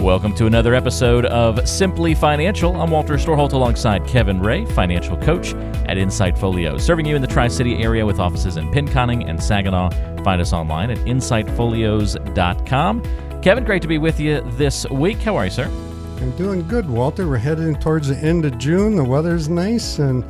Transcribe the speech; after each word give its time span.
Welcome 0.00 0.34
to 0.36 0.46
another 0.46 0.74
episode 0.74 1.26
of 1.26 1.68
Simply 1.68 2.14
Financial. 2.14 2.74
I'm 2.80 2.90
Walter 2.90 3.16
Storholt 3.16 3.52
alongside 3.52 4.06
Kevin 4.06 4.40
Ray, 4.40 4.64
financial 4.64 5.14
coach 5.18 5.52
at 5.52 5.98
Insight 5.98 6.38
Folio, 6.38 6.78
serving 6.78 7.04
you 7.04 7.16
in 7.16 7.20
the 7.20 7.28
Tri 7.28 7.48
City 7.48 7.82
area 7.82 8.06
with 8.06 8.18
offices 8.18 8.56
in 8.56 8.70
Pinconning 8.70 9.28
and 9.28 9.42
Saginaw. 9.42 9.90
Find 10.24 10.40
us 10.40 10.54
online 10.54 10.90
at 10.90 10.96
insightfolios.com. 11.00 13.42
Kevin, 13.42 13.62
great 13.62 13.82
to 13.82 13.88
be 13.88 13.98
with 13.98 14.18
you 14.18 14.40
this 14.52 14.88
week. 14.88 15.18
How 15.18 15.36
are 15.36 15.44
you, 15.44 15.50
sir? 15.50 15.66
I'm 15.66 16.34
doing 16.38 16.66
good, 16.66 16.88
Walter. 16.88 17.28
We're 17.28 17.36
heading 17.36 17.78
towards 17.78 18.08
the 18.08 18.16
end 18.16 18.46
of 18.46 18.56
June. 18.56 18.96
The 18.96 19.04
weather's 19.04 19.50
nice, 19.50 19.98
and 19.98 20.24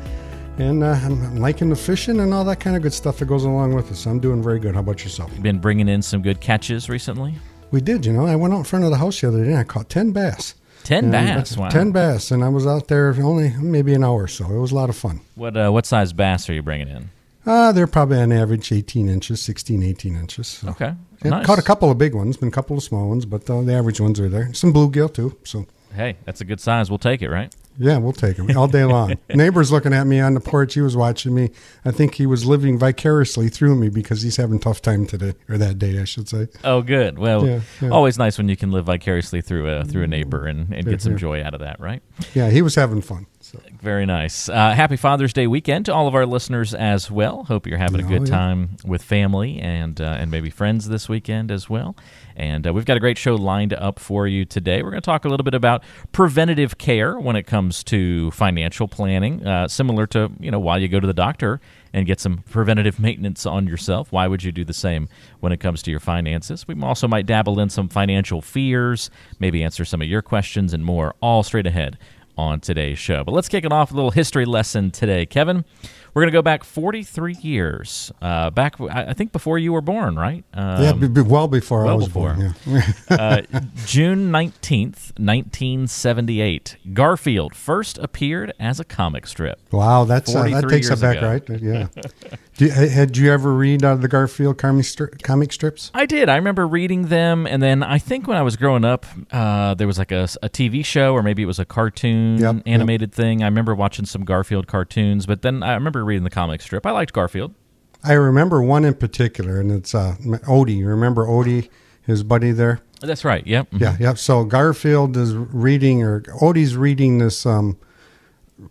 and 0.57 0.83
uh, 0.83 0.99
I'm 1.01 1.37
liking 1.37 1.69
the 1.69 1.77
fishing 1.77 2.19
and 2.19 2.33
all 2.33 2.43
that 2.43 2.59
kind 2.59 2.75
of 2.75 2.81
good 2.81 2.93
stuff 2.93 3.19
that 3.19 3.25
goes 3.25 3.45
along 3.45 3.73
with 3.73 3.89
it. 3.89 3.95
So 3.95 4.11
I'm 4.11 4.19
doing 4.19 4.43
very 4.43 4.59
good. 4.59 4.73
How 4.73 4.81
about 4.81 5.05
yourself? 5.05 5.31
Been 5.41 5.59
bringing 5.59 5.87
in 5.87 6.01
some 6.01 6.21
good 6.21 6.41
catches 6.41 6.89
recently. 6.89 7.35
We 7.71 7.81
did, 7.81 8.05
you 8.05 8.13
know. 8.13 8.25
I 8.25 8.35
went 8.35 8.53
out 8.53 8.57
in 8.59 8.63
front 8.65 8.85
of 8.85 8.91
the 8.91 8.97
house 8.97 9.21
the 9.21 9.27
other 9.29 9.43
day 9.43 9.51
and 9.51 9.59
I 9.59 9.63
caught 9.63 9.89
10 9.89 10.11
bass. 10.11 10.55
Ten 10.83 11.05
And 11.05 11.11
bass. 11.11 11.55
Wow. 11.57 11.69
10 11.69 11.91
bass, 11.91 12.31
and 12.31 12.43
I 12.43 12.49
was 12.49 12.65
out 12.65 12.87
there 12.87 13.15
only 13.21 13.55
maybe 13.57 13.93
an 13.93 14.03
hour 14.03 14.23
or 14.23 14.27
so. 14.27 14.45
It 14.45 14.57
was 14.57 14.71
a 14.71 14.75
lot 14.75 14.89
of 14.89 14.95
fun. 14.95 15.21
What 15.35 15.55
uh, 15.55 15.69
what 15.69 15.85
size 15.85 16.11
bass 16.11 16.49
are 16.49 16.53
you 16.53 16.63
bringing 16.63 16.87
in? 16.87 17.11
Uh, 17.45 17.71
they're 17.71 17.87
probably 17.87 18.17
on 18.19 18.31
average 18.31 18.71
18 18.71 19.07
inches, 19.07 19.41
16, 19.41 19.83
18 19.83 20.15
inches. 20.15 20.47
So. 20.47 20.69
Okay. 20.69 20.93
Yeah, 21.23 21.29
nice. 21.29 21.45
Caught 21.45 21.59
a 21.59 21.63
couple 21.63 21.89
of 21.91 21.97
big 21.97 22.13
ones, 22.15 22.37
been 22.37 22.49
a 22.49 22.51
couple 22.51 22.75
of 22.77 22.83
small 22.83 23.09
ones, 23.09 23.25
but 23.25 23.47
uh, 23.49 23.61
the 23.61 23.73
average 23.73 23.99
ones 24.01 24.19
are 24.19 24.29
there. 24.29 24.53
Some 24.53 24.73
bluegill, 24.73 25.13
too. 25.13 25.37
So, 25.43 25.65
Hey, 25.93 26.17
that's 26.25 26.41
a 26.41 26.45
good 26.45 26.59
size. 26.59 26.89
We'll 26.89 26.97
take 26.99 27.21
it, 27.21 27.29
right? 27.29 27.53
Yeah, 27.77 27.97
we'll 27.97 28.13
take 28.13 28.37
him 28.37 28.55
all 28.57 28.67
day 28.67 28.83
long. 28.85 29.17
Neighbor's 29.33 29.71
looking 29.71 29.93
at 29.93 30.05
me 30.05 30.19
on 30.19 30.33
the 30.33 30.39
porch. 30.39 30.73
He 30.73 30.81
was 30.81 30.95
watching 30.95 31.33
me. 31.33 31.51
I 31.85 31.91
think 31.91 32.15
he 32.15 32.25
was 32.25 32.45
living 32.45 32.77
vicariously 32.77 33.49
through 33.49 33.75
me 33.75 33.89
because 33.89 34.21
he's 34.21 34.37
having 34.37 34.57
a 34.57 34.59
tough 34.59 34.81
time 34.81 35.05
today, 35.05 35.33
or 35.49 35.57
that 35.57 35.79
day, 35.79 35.99
I 35.99 36.03
should 36.03 36.29
say. 36.29 36.47
Oh, 36.63 36.81
good. 36.81 37.17
Well, 37.17 37.45
Yeah, 37.45 37.61
yeah. 37.81 37.89
always 37.89 38.17
nice 38.17 38.37
when 38.37 38.49
you 38.49 38.57
can 38.57 38.71
live 38.71 38.85
vicariously 38.85 39.41
through 39.41 39.69
a 39.69 39.85
through 39.85 40.03
a 40.03 40.07
neighbor 40.07 40.45
and, 40.45 40.73
and 40.73 40.85
get 40.85 41.01
some 41.01 41.13
yeah. 41.13 41.17
joy 41.17 41.43
out 41.43 41.53
of 41.53 41.61
that, 41.61 41.79
right? 41.79 42.01
Yeah, 42.33 42.49
he 42.49 42.61
was 42.61 42.75
having 42.75 43.01
fun. 43.01 43.27
So. 43.51 43.59
Very 43.81 44.05
nice. 44.05 44.47
Uh, 44.47 44.71
happy 44.71 44.95
Father's 44.95 45.33
Day 45.33 45.45
weekend 45.45 45.85
to 45.87 45.93
all 45.93 46.07
of 46.07 46.15
our 46.15 46.25
listeners 46.25 46.73
as 46.73 47.11
well. 47.11 47.43
Hope 47.43 47.67
you're 47.67 47.77
having 47.77 47.99
a 48.01 48.05
Oh, 48.05 48.07
good 48.07 48.27
yeah. 48.29 48.33
time 48.33 48.69
with 48.85 49.03
family 49.03 49.59
and 49.59 49.99
uh, 49.99 50.15
and 50.19 50.31
maybe 50.31 50.49
friends 50.49 50.87
this 50.87 51.09
weekend 51.09 51.51
as 51.51 51.69
well. 51.69 51.97
And 52.37 52.65
uh, 52.65 52.71
we've 52.71 52.85
got 52.85 52.95
a 52.95 53.01
great 53.01 53.17
show 53.17 53.35
lined 53.35 53.73
up 53.73 53.99
for 53.99 54.25
you 54.25 54.45
today. 54.45 54.81
We're 54.81 54.91
going 54.91 55.01
to 55.01 55.05
talk 55.05 55.25
a 55.25 55.27
little 55.27 55.43
bit 55.43 55.53
about 55.53 55.83
preventative 56.13 56.77
care 56.77 57.19
when 57.19 57.35
it 57.35 57.43
comes 57.43 57.83
to 57.85 58.31
financial 58.31 58.87
planning, 58.87 59.45
uh, 59.45 59.67
similar 59.67 60.07
to 60.07 60.31
you 60.39 60.49
know 60.49 60.59
while 60.59 60.79
you 60.79 60.87
go 60.87 61.01
to 61.01 61.07
the 61.07 61.13
doctor 61.13 61.59
and 61.93 62.05
get 62.05 62.21
some 62.21 62.37
preventative 62.49 62.99
maintenance 63.07 63.45
on 63.45 63.67
yourself. 63.67 64.13
Why 64.13 64.27
would 64.27 64.43
you 64.43 64.53
do 64.53 64.63
the 64.63 64.73
same 64.73 65.09
when 65.41 65.51
it 65.51 65.57
comes 65.59 65.81
to 65.83 65.91
your 65.91 65.99
finances? 65.99 66.65
We 66.69 66.81
also 66.81 67.05
might 67.05 67.25
dabble 67.25 67.59
in 67.59 67.69
some 67.69 67.89
financial 67.89 68.41
fears, 68.41 69.09
maybe 69.39 69.61
answer 69.61 69.83
some 69.83 70.01
of 70.01 70.07
your 70.07 70.21
questions 70.21 70.73
and 70.73 70.85
more, 70.85 71.15
all 71.21 71.43
straight 71.43 71.67
ahead 71.67 71.97
on 72.37 72.59
today's 72.59 72.99
show. 72.99 73.23
But 73.23 73.33
let's 73.33 73.49
kick 73.49 73.65
it 73.65 73.71
off 73.71 73.89
with 73.89 73.93
a 73.93 73.97
little 73.97 74.11
history 74.11 74.45
lesson 74.45 74.91
today. 74.91 75.25
Kevin, 75.25 75.65
we're 76.13 76.23
going 76.23 76.31
to 76.31 76.37
go 76.37 76.41
back 76.41 76.63
43 76.63 77.35
years, 77.41 78.11
uh, 78.21 78.49
back, 78.49 78.79
I 78.81 79.13
think, 79.13 79.31
before 79.31 79.57
you 79.57 79.71
were 79.71 79.81
born, 79.81 80.17
right? 80.17 80.43
Um, 80.53 80.83
yeah, 80.83 80.93
be, 80.93 81.07
be 81.07 81.21
well 81.21 81.47
before 81.47 81.87
I 81.87 81.93
was 81.93 82.07
before. 82.07 82.33
born. 82.33 82.55
Yeah. 82.65 82.81
uh, 83.09 83.41
June 83.85 84.31
19th, 84.31 85.17
1978. 85.17 86.77
Garfield 86.93 87.55
first 87.55 87.97
appeared 87.97 88.53
as 88.59 88.79
a 88.79 88.83
comic 88.83 89.25
strip. 89.25 89.59
wow, 89.71 90.03
that's 90.03 90.35
uh, 90.35 90.43
that 90.43 90.63
43 90.63 90.69
takes 90.69 90.89
it 90.89 90.99
back, 91.01 91.17
ago. 91.17 91.27
right? 91.27 91.61
Yeah. 91.61 91.87
Do 92.61 92.69
had 92.69 93.17
you 93.17 93.31
ever 93.33 93.55
read 93.55 93.83
out 93.83 93.93
of 93.93 94.01
the 94.03 94.07
Garfield 94.07 94.59
comic, 94.59 94.85
stri- 94.85 95.23
comic 95.23 95.51
strips? 95.51 95.89
I 95.95 96.05
did. 96.05 96.29
I 96.29 96.35
remember 96.35 96.67
reading 96.67 97.07
them, 97.07 97.47
and 97.47 97.59
then 97.59 97.81
I 97.81 97.97
think 97.97 98.27
when 98.27 98.37
I 98.37 98.43
was 98.43 98.55
growing 98.55 98.85
up, 98.85 99.07
uh, 99.31 99.73
there 99.73 99.87
was 99.87 99.97
like 99.97 100.11
a, 100.11 100.25
a 100.43 100.47
TV 100.47 100.85
show, 100.85 101.13
or 101.15 101.23
maybe 101.23 101.41
it 101.41 101.47
was 101.47 101.57
a 101.57 101.65
cartoon 101.65 102.37
Yep, 102.37 102.55
yep. 102.57 102.63
animated 102.67 103.13
thing. 103.13 103.41
I 103.41 103.47
remember 103.47 103.73
watching 103.73 104.05
some 104.05 104.25
Garfield 104.25 104.67
cartoons, 104.67 105.25
but 105.25 105.41
then 105.41 105.63
I 105.63 105.73
remember 105.73 106.05
reading 106.05 106.23
the 106.23 106.29
comic 106.29 106.61
strip. 106.61 106.85
I 106.85 106.91
liked 106.91 107.13
Garfield. 107.13 107.55
I 108.03 108.13
remember 108.13 108.61
one 108.61 108.85
in 108.85 108.93
particular, 108.93 109.59
and 109.59 109.71
it's 109.71 109.95
uh, 109.95 110.17
Odie. 110.21 110.77
You 110.77 110.85
remember 110.85 111.25
Odie, 111.25 111.67
his 112.03 112.21
buddy 112.21 112.51
there? 112.51 112.81
That's 112.99 113.25
right. 113.25 113.47
Yep. 113.47 113.69
Yeah, 113.71 113.97
yeah. 113.99 114.13
So 114.13 114.43
Garfield 114.43 115.17
is 115.17 115.33
reading, 115.33 116.03
or 116.03 116.21
Odie's 116.39 116.77
reading 116.77 117.17
this 117.17 117.43
um, 117.43 117.79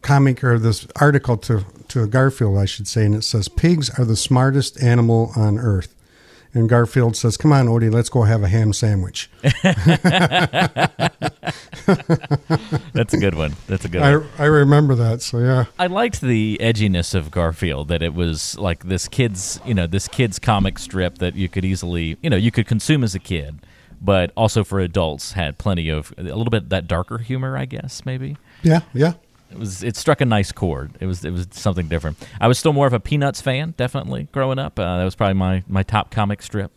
comic 0.02 0.42
or 0.44 0.58
this 0.58 0.86
article 0.96 1.36
to 1.38 1.64
to 1.88 2.06
Garfield, 2.06 2.56
I 2.58 2.64
should 2.66 2.86
say, 2.86 3.04
and 3.04 3.14
it 3.14 3.24
says 3.24 3.48
pigs 3.48 3.90
are 3.98 4.04
the 4.04 4.16
smartest 4.16 4.82
animal 4.82 5.32
on 5.36 5.58
earth. 5.58 5.94
And 6.52 6.68
Garfield 6.68 7.16
says, 7.16 7.36
"Come 7.36 7.52
on, 7.52 7.66
Odie, 7.66 7.92
let's 7.92 8.08
go 8.08 8.22
have 8.22 8.42
a 8.42 8.48
ham 8.48 8.72
sandwich." 8.72 9.30
That's 12.92 13.14
a 13.14 13.18
good 13.18 13.36
one. 13.36 13.54
That's 13.68 13.84
a 13.84 13.88
good 13.88 14.02
I, 14.02 14.16
one. 14.16 14.28
I 14.38 14.46
remember 14.46 14.96
that. 14.96 15.22
So 15.22 15.38
yeah, 15.38 15.66
I 15.78 15.86
liked 15.86 16.20
the 16.20 16.58
edginess 16.60 17.14
of 17.14 17.30
Garfield 17.30 17.86
that 17.88 18.02
it 18.02 18.14
was 18.14 18.58
like 18.58 18.84
this 18.84 19.06
kid's, 19.06 19.60
you 19.64 19.74
know, 19.74 19.86
this 19.86 20.08
kid's 20.08 20.40
comic 20.40 20.80
strip 20.80 21.18
that 21.18 21.36
you 21.36 21.48
could 21.48 21.64
easily, 21.64 22.16
you 22.20 22.30
know, 22.30 22.36
you 22.36 22.50
could 22.50 22.66
consume 22.66 23.04
as 23.04 23.14
a 23.14 23.20
kid, 23.20 23.60
but 24.00 24.32
also 24.36 24.64
for 24.64 24.80
adults 24.80 25.32
had 25.32 25.56
plenty 25.56 25.88
of 25.88 26.12
a 26.18 26.22
little 26.22 26.46
bit 26.46 26.68
that 26.70 26.88
darker 26.88 27.18
humor, 27.18 27.56
I 27.56 27.64
guess, 27.64 28.04
maybe. 28.04 28.36
yeah, 28.62 28.80
yeah. 28.92 29.12
It 29.50 29.59
was 29.59 29.83
it 29.83 29.97
struck 29.97 30.21
a 30.21 30.25
nice 30.25 30.53
chord. 30.53 30.97
It 31.00 31.06
was 31.06 31.25
it 31.25 31.31
was 31.33 31.49
something 31.50 31.88
different. 31.88 32.19
I 32.41 32.47
was 32.49 32.59
still 32.59 32.72
more 32.72 32.87
of 32.87 32.93
a 32.93 33.00
Peanuts 33.00 33.41
fan, 33.41 33.75
definitely 33.77 34.28
growing 34.33 34.59
up. 34.59 34.78
Uh, 34.78 34.99
that 34.99 35.05
was 35.05 35.15
probably 35.16 35.34
my, 35.34 35.65
my 35.69 35.83
top 35.83 36.11
comic 36.11 36.43
strip. 36.43 36.71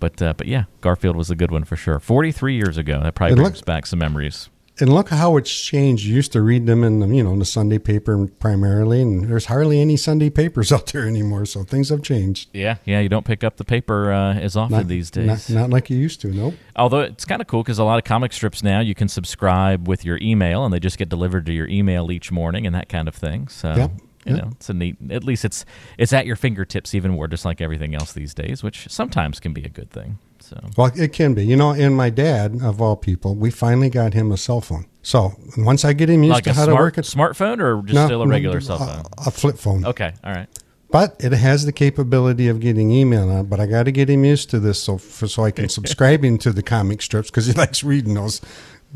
But 0.00 0.20
uh, 0.22 0.34
but 0.36 0.46
yeah, 0.46 0.64
Garfield 0.80 1.16
was 1.16 1.30
a 1.30 1.36
good 1.36 1.50
one 1.50 1.64
for 1.64 1.76
sure. 1.76 2.00
Forty 2.00 2.32
three 2.32 2.54
years 2.54 2.76
ago, 2.78 3.00
that 3.02 3.14
probably 3.14 3.34
It 3.34 3.36
brings 3.36 3.56
looked- 3.56 3.66
back 3.66 3.86
some 3.86 3.98
memories. 3.98 4.48
And 4.78 4.92
look 4.92 5.08
how 5.08 5.36
it's 5.38 5.50
changed. 5.64 6.04
You 6.04 6.14
used 6.14 6.32
to 6.32 6.42
read 6.42 6.66
them 6.66 6.84
in 6.84 7.00
the 7.00 7.08
you 7.08 7.24
know 7.24 7.32
in 7.32 7.38
the 7.38 7.44
Sunday 7.44 7.78
paper 7.78 8.26
primarily, 8.26 9.00
and 9.00 9.24
there's 9.24 9.46
hardly 9.46 9.80
any 9.80 9.96
Sunday 9.96 10.28
papers 10.28 10.70
out 10.76 10.86
there 10.86 11.06
anymore. 11.06 11.46
So 11.46 11.64
things 11.64 11.88
have 11.88 12.02
changed. 12.02 12.50
Yeah, 12.52 12.76
yeah. 12.84 13.00
You 13.00 13.08
don't 13.08 13.24
pick 13.24 13.42
up 13.42 13.56
the 13.56 13.64
paper 13.64 14.12
uh, 14.12 14.34
as 14.34 14.56
often 14.56 14.86
these 14.88 15.10
days. 15.10 15.48
Not, 15.48 15.60
not 15.62 15.70
like 15.70 15.88
you 15.88 15.96
used 15.96 16.20
to. 16.22 16.28
Nope. 16.28 16.54
Although 16.74 17.00
it's 17.00 17.24
kind 17.24 17.40
of 17.40 17.46
cool 17.48 17.62
because 17.62 17.78
a 17.78 17.84
lot 17.84 17.98
of 17.98 18.04
comic 18.04 18.32
strips 18.32 18.62
now 18.62 18.80
you 18.80 18.94
can 18.94 19.08
subscribe 19.08 19.88
with 19.88 20.04
your 20.04 20.18
email 20.20 20.64
and 20.64 20.74
they 20.74 20.80
just 20.80 20.98
get 20.98 21.08
delivered 21.08 21.46
to 21.46 21.52
your 21.52 21.68
email 21.68 22.10
each 22.10 22.30
morning 22.30 22.66
and 22.66 22.74
that 22.74 22.88
kind 22.88 23.08
of 23.08 23.14
thing. 23.14 23.48
So 23.48 23.74
Yep, 23.74 23.90
you 24.26 24.34
yep. 24.34 24.44
know, 24.44 24.50
it's 24.52 24.68
a 24.68 24.74
neat. 24.74 24.96
At 25.10 25.24
least 25.24 25.44
it's 25.44 25.64
it's 25.98 26.12
at 26.12 26.26
your 26.26 26.36
fingertips 26.36 26.94
even 26.94 27.12
more, 27.12 27.28
just 27.28 27.44
like 27.44 27.60
everything 27.60 27.94
else 27.94 28.12
these 28.12 28.34
days, 28.34 28.62
which 28.62 28.88
sometimes 28.90 29.40
can 29.40 29.52
be 29.52 29.62
a 29.64 29.68
good 29.68 29.90
thing. 29.90 30.18
So 30.40 30.58
Well, 30.76 30.92
it 30.94 31.12
can 31.12 31.34
be. 31.34 31.44
You 31.44 31.56
know, 31.56 31.70
and 31.72 31.96
my 31.96 32.10
dad, 32.10 32.60
of 32.62 32.80
all 32.80 32.96
people, 32.96 33.34
we 33.34 33.50
finally 33.50 33.90
got 33.90 34.14
him 34.14 34.30
a 34.32 34.36
cell 34.36 34.60
phone. 34.60 34.86
So 35.02 35.32
once 35.56 35.84
I 35.84 35.92
get 35.92 36.08
him 36.10 36.22
used 36.22 36.34
like 36.34 36.44
to 36.44 36.50
a 36.50 36.54
how 36.54 36.64
smart 36.64 36.76
to 36.76 36.82
work 36.82 36.98
it, 36.98 37.02
smartphone 37.02 37.60
or 37.60 37.82
just 37.82 37.94
No, 37.94 38.06
still 38.06 38.22
a 38.22 38.26
regular 38.28 38.58
a- 38.58 38.62
cell 38.62 38.78
phone. 38.78 39.04
a 39.26 39.30
flip 39.30 39.56
phone. 39.58 39.84
Okay, 39.86 40.12
all 40.24 40.32
right. 40.32 40.48
But 40.88 41.16
it 41.18 41.32
has 41.32 41.64
the 41.66 41.72
capability 41.72 42.46
of 42.48 42.60
getting 42.60 42.92
email 42.92 43.28
on. 43.28 43.46
But 43.46 43.58
I 43.58 43.66
got 43.66 43.84
to 43.84 43.92
get 43.92 44.08
him 44.08 44.24
used 44.24 44.50
to 44.50 44.60
this 44.60 44.80
so 44.80 44.98
for, 44.98 45.26
so 45.26 45.44
I 45.44 45.50
can 45.50 45.68
subscribe 45.78 46.24
him 46.24 46.38
to 46.38 46.52
the 46.52 46.62
comic 46.62 47.02
strips 47.02 47.28
because 47.30 47.46
he 47.46 47.52
likes 47.64 47.82
reading 47.82 48.14
those. 48.14 48.40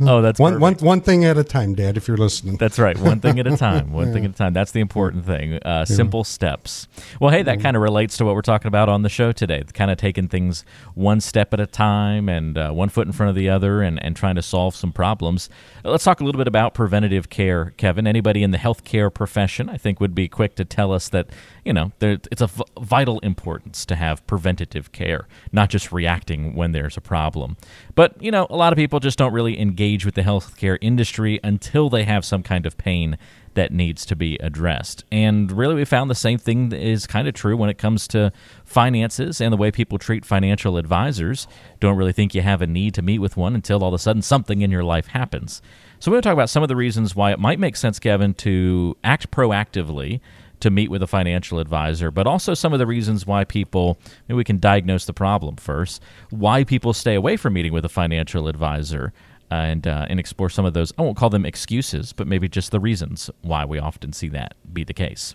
Oh, 0.01 0.23
that's 0.23 0.39
One, 0.41 0.61
one, 0.61 0.75
one 0.75 1.01
thing 1.01 1.25
at 1.25 1.37
a 1.37 1.45
time, 1.45 1.75
Dad. 1.75 1.97
If 1.97 2.09
you're 2.09 2.17
listening. 2.17 2.57
That's 2.57 2.79
right. 2.79 2.99
One 2.99 3.21
thing 3.21 3.39
at 3.39 3.47
a 3.47 3.57
time. 3.57 3.93
One 3.93 4.13
thing 4.13 4.25
at 4.25 4.31
a 4.31 4.35
time. 4.35 4.53
That's 4.53 4.73
the 4.73 4.81
important 4.81 5.27
thing. 5.27 5.55
Uh, 5.63 5.85
simple 5.85 6.25
steps. 6.25 6.89
Well, 7.21 7.31
hey, 7.31 7.43
that 7.43 7.61
kind 7.61 7.77
of 7.77 7.83
relates 7.83 8.17
to 8.19 8.25
what 8.25 8.35
we're 8.35 8.43
talking 8.43 8.69
about 8.69 8.89
on 8.89 9.03
the 9.03 9.09
show 9.09 9.33
today. 9.33 9.63
Kind 9.75 9.91
of 9.91 9.99
taking 9.99 10.29
things 10.29 10.65
one 10.95 11.21
step 11.21 11.53
at 11.53 11.61
a 11.61 11.67
time 11.67 12.29
and 12.29 12.57
uh, 12.57 12.71
one 12.71 12.89
foot 12.89 13.07
in 13.07 13.13
front 13.13 13.31
of 13.31 13.37
the 13.37 13.49
other 13.49 13.83
and, 13.83 14.03
and 14.03 14.17
trying 14.17 14.37
to 14.37 14.43
solve 14.43 14.75
some 14.75 14.93
problems. 14.93 15.51
Let's 15.85 16.05
talk 16.05 16.21
a 16.21 16.25
little 16.25 16.39
bit 16.39 16.49
about 16.49 16.75
preventative 16.75 17.29
care, 17.29 17.75
Kevin. 17.77 18.07
Anybody 18.07 18.43
in 18.43 18.51
the 18.51 18.59
healthcare 18.59 19.13
profession, 19.13 19.69
I 19.69 19.77
think, 19.77 20.01
would 20.01 20.15
be 20.15 20.29
quick 20.29 20.55
to 20.57 20.65
tell 20.65 20.93
us 20.93 21.09
that 21.11 21.29
you 21.65 21.73
know, 21.73 21.93
it's 22.01 22.43
v- 22.43 22.65
vital 22.81 23.19
importance 23.21 23.85
to 23.87 23.97
have 23.97 24.27
preventative 24.27 24.93
care, 24.93 25.27
not 25.53 25.71
just 25.71 25.93
reacting 25.93 26.55
when 26.55 26.73
there's 26.73 26.97
a 26.97 27.01
problem. 27.01 27.57
But, 27.95 28.21
you 28.23 28.31
know, 28.31 28.47
a 28.51 28.57
lot 28.57 28.73
of 28.73 28.77
people 28.77 29.01
just 29.01 29.19
don't 29.19 29.33
really 29.33 29.61
engage 29.61 30.05
with 30.05 30.15
the 30.15 30.23
healthcare 30.23 30.79
industry 30.81 31.41
until 31.43 31.91
they 31.91 32.05
have 32.05 32.25
some 32.25 32.43
kind 32.43 32.67
of 32.67 32.79
pain 32.79 33.19
that 33.55 33.73
needs 33.73 34.07
to 34.07 34.17
be 34.17 34.37
addressed. 34.37 35.05
And 35.11 35.51
really, 35.51 35.75
we 35.75 35.85
found 35.85 36.09
the 36.09 36.15
same 36.15 36.39
thing 36.39 36.73
is 36.73 37.07
kind 37.07 37.27
of 37.27 37.35
true 37.35 37.57
when 37.57 37.69
it 37.69 37.79
comes 37.79 38.07
to 38.09 38.33
finances 38.65 39.41
and 39.41 39.53
the 39.53 39.57
way 39.57 39.71
people 39.71 39.99
treat 39.99 40.25
financial 40.25 40.77
advisors. 40.77 41.49
Don't 41.81 41.97
really 41.97 42.13
think 42.13 42.35
you 42.35 42.43
have 42.43 42.63
a 42.63 42.67
need 42.67 42.95
to 42.95 43.03
meet 43.03 43.19
with 43.19 43.37
one 43.37 43.55
until 43.55 43.83
all 43.83 43.89
of 43.89 43.95
a 43.95 43.99
sudden 43.99 44.23
something 44.23 44.61
in 44.63 44.71
your 44.71 44.85
life 44.85 45.09
happens. 45.09 45.61
So, 45.99 46.11
we're 46.11 46.17
going 46.17 46.23
to 46.23 46.29
talk 46.29 46.35
about 46.35 46.51
some 46.51 46.63
of 46.63 46.69
the 46.69 46.77
reasons 46.77 47.17
why 47.17 47.33
it 47.33 47.39
might 47.39 47.59
make 47.59 47.77
sense, 47.77 47.99
Kevin, 47.99 48.35
to 48.35 48.97
act 49.03 49.31
proactively 49.31 50.21
to 50.61 50.71
meet 50.71 50.91
with 50.91 51.03
a 51.03 51.07
financial 51.07 51.59
advisor, 51.59 52.11
but 52.11 52.27
also 52.27 52.55
some 52.55 52.73
of 52.73 52.79
the 52.79 52.87
reasons 52.87 53.27
why 53.27 53.45
people, 53.45 53.99
maybe 54.29 54.37
we 54.37 54.45
can 54.45 54.59
diagnose 54.59 55.05
the 55.05 55.13
problem 55.13 55.57
first, 55.57 56.03
why 56.31 56.65
people 56.65 56.93
stay 56.93 57.15
away 57.15 57.37
from 57.37 57.55
meeting 57.55 57.73
with 57.73 57.85
a 57.85 57.89
financial 57.89 58.49
advisor 58.49 59.13
and 59.51 59.87
uh, 59.87 60.07
and 60.09 60.21
explore 60.21 60.49
some 60.49 60.65
of 60.65 60.75
those. 60.75 60.93
I 60.97 61.03
won't 61.03 61.17
call 61.17 61.31
them 61.31 61.45
excuses, 61.45 62.13
but 62.13 62.27
maybe 62.27 62.49
just 62.49 62.71
the 62.71 62.81
reasons 62.81 63.31
why 63.43 63.65
we 63.65 63.79
often 63.79 64.13
see 64.13 64.29
that 64.29 64.55
be 64.73 64.85
the 64.85 64.95
case. 64.95 65.35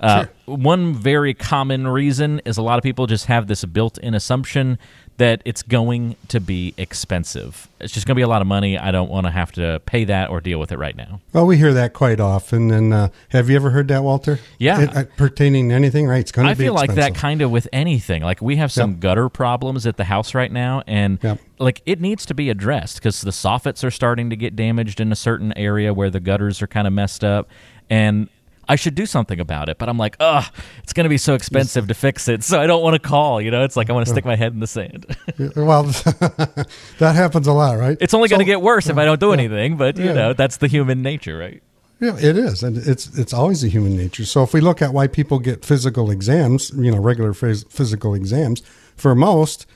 Uh, 0.00 0.26
sure. 0.46 0.56
One 0.56 0.94
very 0.94 1.34
common 1.34 1.88
reason 1.88 2.40
is 2.44 2.56
a 2.56 2.62
lot 2.62 2.78
of 2.78 2.84
people 2.84 3.06
just 3.08 3.26
have 3.26 3.48
this 3.48 3.64
built-in 3.64 4.14
assumption 4.14 4.78
that 5.18 5.42
it's 5.44 5.62
going 5.62 6.14
to 6.28 6.40
be 6.40 6.74
expensive. 6.76 7.68
It's 7.80 7.92
just 7.92 8.06
going 8.06 8.14
to 8.14 8.18
be 8.18 8.22
a 8.22 8.28
lot 8.28 8.40
of 8.40 8.46
money. 8.46 8.78
I 8.78 8.92
don't 8.92 9.10
want 9.10 9.26
to 9.26 9.32
have 9.32 9.50
to 9.52 9.82
pay 9.84 10.04
that 10.04 10.30
or 10.30 10.40
deal 10.40 10.60
with 10.60 10.70
it 10.70 10.78
right 10.78 10.96
now. 10.96 11.20
Well, 11.32 11.44
we 11.44 11.56
hear 11.56 11.72
that 11.74 11.92
quite 11.92 12.20
often. 12.20 12.70
And 12.70 12.94
uh, 12.94 13.08
have 13.30 13.50
you 13.50 13.56
ever 13.56 13.70
heard 13.70 13.88
that, 13.88 14.04
Walter? 14.04 14.38
Yeah. 14.58 14.82
It, 14.82 14.96
uh, 14.96 15.04
pertaining 15.16 15.70
to 15.70 15.74
anything, 15.74 16.06
right? 16.06 16.20
It's 16.20 16.30
going 16.30 16.46
to 16.46 16.50
be 16.50 16.52
I 16.52 16.54
be 16.54 16.64
feel 16.64 16.74
expensive. 16.74 16.96
like 16.96 17.14
that 17.14 17.18
kind 17.18 17.42
of 17.42 17.50
with 17.50 17.66
anything. 17.72 18.22
Like 18.22 18.40
we 18.40 18.56
have 18.56 18.70
some 18.70 18.92
yep. 18.92 19.00
gutter 19.00 19.28
problems 19.28 19.86
at 19.86 19.96
the 19.96 20.04
house 20.04 20.34
right 20.34 20.52
now, 20.52 20.84
and 20.86 21.18
yep. 21.20 21.40
like 21.58 21.82
it 21.84 22.00
needs 22.00 22.24
to 22.26 22.34
be 22.34 22.48
addressed 22.48 22.96
because 22.96 23.20
the 23.20 23.32
soffits 23.32 23.82
are 23.82 23.90
starting 23.90 24.30
to 24.30 24.36
get 24.36 24.54
damaged 24.54 25.00
in 25.00 25.10
a 25.10 25.16
certain 25.16 25.52
area 25.58 25.92
where 25.92 26.10
the 26.10 26.20
gutters 26.20 26.62
are 26.62 26.68
kind 26.68 26.86
of 26.86 26.92
messed 26.92 27.24
up. 27.24 27.48
And 27.90 28.28
I 28.68 28.76
should 28.76 28.94
do 28.94 29.06
something 29.06 29.40
about 29.40 29.68
it. 29.68 29.78
But 29.78 29.88
I'm 29.88 29.98
like, 29.98 30.16
ugh, 30.20 30.44
it's 30.82 30.92
going 30.92 31.04
to 31.04 31.10
be 31.10 31.18
so 31.18 31.34
expensive 31.34 31.88
to 31.88 31.94
fix 31.94 32.28
it. 32.28 32.44
So 32.44 32.60
I 32.60 32.66
don't 32.66 32.82
want 32.82 32.94
to 32.94 33.08
call. 33.08 33.40
You 33.40 33.50
know, 33.50 33.64
it's 33.64 33.76
like 33.76 33.90
I 33.90 33.92
want 33.92 34.06
to 34.06 34.12
stick 34.12 34.24
my 34.24 34.36
head 34.36 34.52
in 34.52 34.60
the 34.60 34.66
sand. 34.66 35.06
well, 35.56 35.82
that 36.98 37.12
happens 37.14 37.46
a 37.46 37.52
lot, 37.52 37.78
right? 37.78 37.96
It's 38.00 38.14
only 38.14 38.28
so, 38.28 38.36
going 38.36 38.46
to 38.46 38.50
get 38.50 38.60
worse 38.60 38.88
if 38.88 38.98
I 38.98 39.04
don't 39.04 39.20
do 39.20 39.28
yeah, 39.28 39.34
anything. 39.34 39.76
But, 39.76 39.96
you 39.96 40.06
yeah. 40.06 40.12
know, 40.12 40.32
that's 40.32 40.58
the 40.58 40.66
human 40.66 41.02
nature, 41.02 41.38
right? 41.38 41.62
Yeah, 42.00 42.16
it 42.16 42.36
is, 42.36 42.62
and 42.62 42.76
it's 42.76 43.18
it's 43.18 43.32
always 43.32 43.64
a 43.64 43.68
human 43.68 43.96
nature. 43.96 44.24
So 44.24 44.44
if 44.44 44.54
we 44.54 44.60
look 44.60 44.80
at 44.80 44.94
why 44.94 45.08
people 45.08 45.40
get 45.40 45.64
physical 45.64 46.12
exams, 46.12 46.70
you 46.76 46.92
know, 46.92 46.98
regular 46.98 47.32
phys- 47.32 47.68
physical 47.72 48.14
exams, 48.14 48.60
for 48.94 49.16
most, 49.16 49.66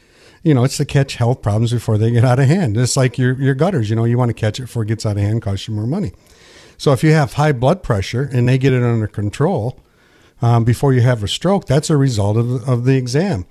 you 0.45 0.55
know, 0.55 0.63
it's 0.63 0.77
to 0.77 0.85
catch 0.85 1.17
health 1.17 1.43
problems 1.43 1.73
before 1.73 1.99
they 1.99 2.13
get 2.13 2.25
out 2.25 2.39
of 2.39 2.47
hand. 2.47 2.77
It's 2.77 2.97
like 2.97 3.19
your 3.19 3.35
your 3.41 3.57
gutters. 3.57 3.91
You 3.91 3.97
know, 3.97 4.05
you 4.05 4.19
want 4.19 4.29
to 4.29 4.35
catch 4.35 4.61
it 4.61 4.63
before 4.63 4.85
it 4.85 4.87
gets 4.87 5.05
out 5.05 5.17
of 5.17 5.23
hand, 5.23 5.43
costs 5.43 5.67
you 5.67 5.75
more 5.75 5.87
money. 5.87 6.13
So 6.79 6.93
if 6.93 7.03
you 7.05 7.13
have 7.13 7.35
high 7.35 7.53
blood 7.53 7.83
pressure 7.83 8.29
and 8.33 8.49
they 8.49 8.59
get 8.59 8.73
it 8.73 8.83
under 8.83 9.07
control 9.07 9.79
um, 10.41 10.65
before 10.65 10.93
you 10.93 11.03
have 11.03 11.23
a 11.23 11.29
stroke, 11.29 11.67
that's 11.67 11.91
a 11.91 11.97
result 11.97 12.37
of 12.37 12.69
of 12.69 12.85
the 12.85 12.97
exam. 12.97 13.47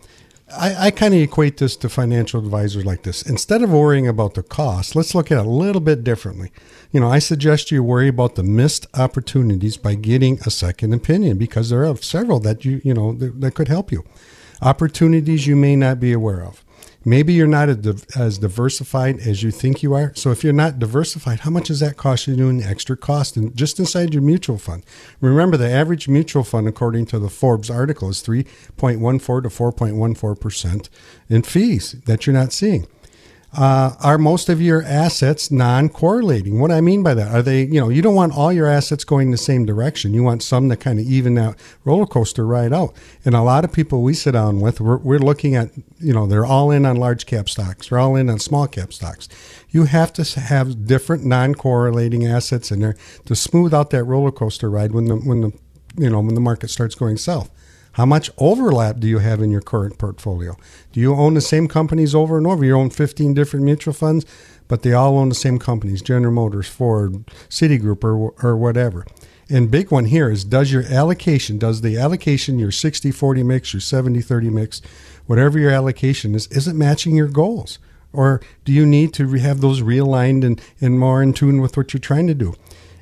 I, 0.58 0.88
I 0.88 0.92
kind 0.92 1.14
of 1.14 1.22
equate 1.22 1.58
this 1.58 1.76
to 1.78 1.90
financial 1.90 2.40
advisors 2.40 2.86
like 2.86 3.04
this. 3.04 3.22
Instead 3.22 3.62
of 3.62 3.72
worrying 3.72 4.08
about 4.08 4.34
the 4.34 4.44
cost, 4.44 4.96
let's 4.96 5.16
look 5.16 5.32
at 5.32 5.38
it 5.38 5.46
a 5.46 5.50
little 5.50 5.82
bit 5.82 6.04
differently. 6.04 6.52
You 6.92 7.00
know, 7.00 7.10
I 7.10 7.20
suggest 7.20 7.72
you 7.72 7.84
worry 7.84 8.10
about 8.10 8.36
the 8.36 8.44
missed 8.44 8.86
opportunities 8.94 9.78
by 9.78 9.96
getting 9.96 10.40
a 10.46 10.50
second 10.50 10.94
opinion 10.94 11.38
because 11.38 11.70
there 11.70 11.86
are 11.86 11.96
several 11.98 12.40
that 12.42 12.66
you 12.66 12.82
you 12.84 12.94
know 12.94 13.14
that, 13.14 13.40
that 13.42 13.56
could 13.56 13.68
help 13.68 13.92
you. 13.92 14.04
Opportunities 14.62 15.48
you 15.48 15.56
may 15.56 15.76
not 15.76 16.00
be 16.00 16.12
aware 16.12 16.44
of. 16.44 16.64
Maybe 17.04 17.34
you're 17.34 17.48
not 17.48 17.70
as 18.16 18.38
diversified 18.38 19.20
as 19.20 19.42
you 19.42 19.50
think 19.50 19.82
you 19.82 19.94
are. 19.96 20.14
So 20.16 20.30
if 20.32 20.44
you're 20.44 20.54
not 20.54 20.78
diversified, 20.78 21.40
how 21.42 21.50
much 21.50 21.68
does 21.68 21.80
that 21.80 21.98
cost 21.98 22.28
you 22.28 22.48
in 22.48 22.62
extra 22.62 22.96
cost 22.96 23.36
and 23.36 23.56
just 23.56 23.80
inside 23.80 24.14
your 24.14 24.22
mutual 24.22 24.60
fund? 24.60 24.84
Remember, 25.20 25.58
the 25.58 25.70
average 25.70 26.08
mutual 26.08 26.44
fund, 26.44 26.68
according 26.68 27.08
to 27.08 27.20
the 27.20 27.30
Forbes 27.30 27.72
article, 27.72 28.10
is 28.10 28.22
3.14 28.22 29.44
to 29.44 29.50
4.14 29.50 30.40
percent 30.40 30.90
in 31.28 31.42
fees 31.42 31.96
that 32.06 32.28
you're 32.28 32.34
not 32.34 32.54
seeing 32.54 32.88
uh, 33.54 33.94
are 34.02 34.18
most 34.18 34.48
of 34.48 34.62
your 34.62 34.82
assets 34.84 35.52
non-correlating? 35.52 36.60
What 36.60 36.72
I 36.72 36.80
mean 36.80 37.04
by 37.04 37.14
that, 37.16 37.32
are 37.34 37.42
they, 37.42 37.64
you 37.64 37.82
know, 37.82 37.90
you 37.90 38.02
don't 38.02 38.16
want 38.16 38.34
all 38.34 38.54
your 38.54 38.68
assets 38.68 39.04
going 39.04 39.32
the 39.32 39.38
same 39.38 39.66
direction. 39.66 40.14
You 40.14 40.24
want 40.24 40.42
some 40.42 40.70
that 40.70 40.78
kind 40.78 41.00
of 41.00 41.06
even 41.06 41.36
that 41.36 41.58
roller 41.84 42.06
coaster 42.06 42.46
ride 42.46 42.72
out. 42.72 42.96
And 43.26 43.36
a 43.36 43.42
lot 43.42 43.66
of 43.66 43.74
people 43.74 44.04
we 44.04 44.14
sit 44.14 44.32
down 44.32 44.62
with, 44.62 44.80
we're, 44.80 44.98
we're 44.98 45.20
looking 45.20 45.56
at, 45.56 45.70
you 46.00 46.14
know, 46.14 46.28
they're 46.28 46.46
all 46.46 46.72
in 46.72 46.86
on 46.86 46.96
large 46.96 47.26
cap 47.26 47.50
stocks, 47.50 47.90
they're 47.90 48.00
all 48.00 48.16
in 48.16 48.30
on 48.30 48.40
small 48.40 48.68
cap 48.68 48.94
stocks. 48.94 49.28
You 49.70 49.84
have 49.84 50.14
to 50.14 50.40
have 50.40 50.88
different 50.88 51.26
non-correlating 51.26 52.26
assets 52.26 52.72
in 52.72 52.80
there 52.80 52.96
to 53.26 53.36
smooth 53.36 53.74
out 53.74 53.90
that 53.90 54.06
roller 54.06 54.32
coaster 54.32 54.70
ride 54.70 54.92
when 54.94 55.06
the 55.06 55.16
when 55.16 55.42
the 55.42 55.52
you 55.98 56.10
know 56.10 56.20
when 56.20 56.36
the 56.36 56.42
market 56.42 56.70
starts 56.70 56.96
going 56.96 57.18
south. 57.18 57.50
How 57.94 58.06
much 58.06 58.32
overlap 58.38 59.00
do 59.00 59.08
you 59.08 59.20
have 59.20 59.42
in 59.42 59.52
your 59.52 59.62
current 59.62 59.98
portfolio? 59.98 60.56
Do 60.94 61.00
you 61.00 61.14
own 61.14 61.34
the 61.34 61.42
same 61.42 61.68
companies 61.68 62.16
over 62.16 62.38
and 62.38 62.48
over? 62.48 62.64
You 62.64 62.78
own 62.78 62.90
15 62.90 63.34
different 63.34 63.66
mutual 63.66 63.94
funds, 63.94 64.26
but 64.70 64.82
they 64.82 64.94
all 64.94 65.18
own 65.18 65.30
the 65.30 65.36
same 65.36 65.60
companies 65.60 66.02
General 66.02 66.34
Motors, 66.34 66.68
Ford, 66.68 67.26
Citigroup, 67.50 68.04
or, 68.04 68.34
or 68.42 68.56
whatever. 68.56 69.06
And 69.50 69.70
big 69.70 69.92
one 69.92 70.06
here 70.06 70.32
is 70.32 70.46
does 70.46 70.72
your 70.72 70.84
allocation, 70.84 71.58
does 71.58 71.82
the 71.82 71.98
allocation, 71.98 72.58
your 72.58 72.72
60 72.72 73.12
40 73.12 73.44
mix, 73.44 73.74
your 73.74 73.82
70 73.82 74.22
30 74.22 74.50
mix, 74.50 74.82
whatever 75.26 75.60
your 75.60 75.72
allocation 75.72 76.34
is, 76.34 76.48
is 76.48 76.70
it 76.70 76.76
matching 76.76 77.18
your 77.18 77.28
goals? 77.28 77.78
Or 78.14 78.42
do 78.64 78.72
you 78.72 78.86
need 78.86 79.14
to 79.16 79.28
have 79.34 79.60
those 79.60 79.82
realigned 79.82 80.46
and, 80.46 80.62
and 80.80 80.98
more 80.98 81.22
in 81.22 81.34
tune 81.34 81.62
with 81.62 81.76
what 81.76 81.94
you're 81.94 82.00
trying 82.00 82.28
to 82.28 82.34
do? 82.34 82.56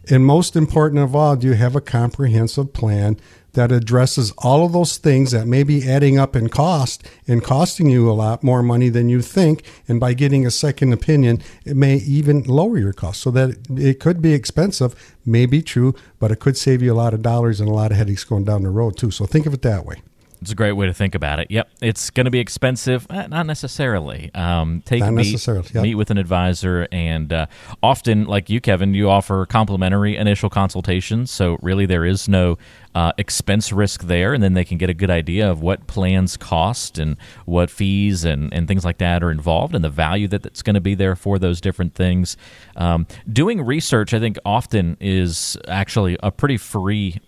And 0.09 0.25
most 0.25 0.55
important 0.55 1.01
of 1.01 1.15
all, 1.15 1.35
do 1.35 1.47
you 1.47 1.53
have 1.53 1.75
a 1.75 1.81
comprehensive 1.81 2.73
plan 2.73 3.17
that 3.53 3.71
addresses 3.71 4.31
all 4.37 4.65
of 4.65 4.73
those 4.73 4.97
things 4.97 5.31
that 5.31 5.47
may 5.47 5.63
be 5.63 5.89
adding 5.89 6.19
up 6.19 6.35
in 6.35 6.49
cost 6.49 7.03
and 7.27 7.43
costing 7.43 7.89
you 7.89 8.09
a 8.09 8.13
lot 8.13 8.43
more 8.43 8.61
money 8.61 8.89
than 8.89 9.09
you 9.09 9.21
think. 9.21 9.63
And 9.87 9.99
by 9.99 10.13
getting 10.13 10.45
a 10.45 10.51
second 10.51 10.93
opinion, 10.93 11.41
it 11.65 11.75
may 11.75 11.95
even 11.97 12.43
lower 12.43 12.77
your 12.77 12.93
cost 12.93 13.21
so 13.21 13.31
that 13.31 13.57
it 13.71 13.99
could 13.99 14.21
be 14.21 14.33
expensive, 14.33 15.15
may 15.25 15.45
be 15.45 15.61
true, 15.61 15.95
but 16.19 16.31
it 16.31 16.39
could 16.39 16.57
save 16.57 16.81
you 16.81 16.93
a 16.93 16.95
lot 16.95 17.13
of 17.13 17.21
dollars 17.21 17.59
and 17.59 17.69
a 17.69 17.73
lot 17.73 17.91
of 17.91 17.97
headaches 17.97 18.23
going 18.23 18.43
down 18.43 18.63
the 18.63 18.69
road 18.69 18.97
too. 18.97 19.11
So 19.11 19.25
think 19.25 19.45
of 19.45 19.53
it 19.53 19.61
that 19.63 19.85
way. 19.85 20.01
It's 20.41 20.51
a 20.51 20.55
great 20.55 20.71
way 20.71 20.85
to 20.85 20.93
think 20.93 21.15
about 21.15 21.39
it. 21.39 21.51
Yep, 21.51 21.69
it's 21.81 22.09
going 22.09 22.23
to 22.25 22.31
be 22.31 22.39
expensive, 22.39 23.05
eh, 23.09 23.27
not 23.27 23.45
necessarily. 23.45 24.31
Um, 24.33 24.81
take 24.85 25.01
not 25.01 25.13
meet, 25.13 25.31
necessarily, 25.31 25.67
yep. 25.73 25.83
meet 25.83 25.95
with 25.95 26.11
an 26.11 26.17
advisor, 26.17 26.87
and 26.93 27.33
uh, 27.33 27.47
often, 27.83 28.25
like 28.25 28.49
you, 28.49 28.61
Kevin, 28.61 28.93
you 28.93 29.09
offer 29.09 29.45
complimentary 29.45 30.15
initial 30.15 30.49
consultations. 30.49 31.29
So 31.29 31.57
really, 31.61 31.85
there 31.85 32.05
is 32.05 32.29
no 32.29 32.57
uh, 32.95 33.11
expense 33.17 33.73
risk 33.73 34.03
there, 34.03 34.33
and 34.33 34.41
then 34.41 34.53
they 34.53 34.63
can 34.63 34.77
get 34.77 34.89
a 34.89 34.93
good 34.93 35.09
idea 35.09 35.49
of 35.49 35.61
what 35.61 35.87
plans 35.87 36.37
cost 36.37 36.97
and 36.97 37.17
what 37.45 37.69
fees 37.69 38.23
and, 38.23 38.53
and 38.53 38.67
things 38.67 38.85
like 38.85 38.99
that 38.99 39.21
are 39.21 39.31
involved, 39.31 39.75
and 39.75 39.83
the 39.83 39.89
value 39.89 40.29
that 40.29 40.43
that's 40.43 40.61
going 40.61 40.75
to 40.75 40.81
be 40.81 40.95
there 40.95 41.17
for 41.17 41.37
those 41.37 41.59
different 41.59 41.95
things. 41.95 42.37
Um, 42.77 43.07
doing 43.31 43.61
research, 43.61 44.13
I 44.13 44.19
think, 44.19 44.37
often 44.45 44.95
is 45.01 45.57
actually 45.67 46.17
a 46.23 46.31
pretty 46.31 46.57
free 46.57 47.19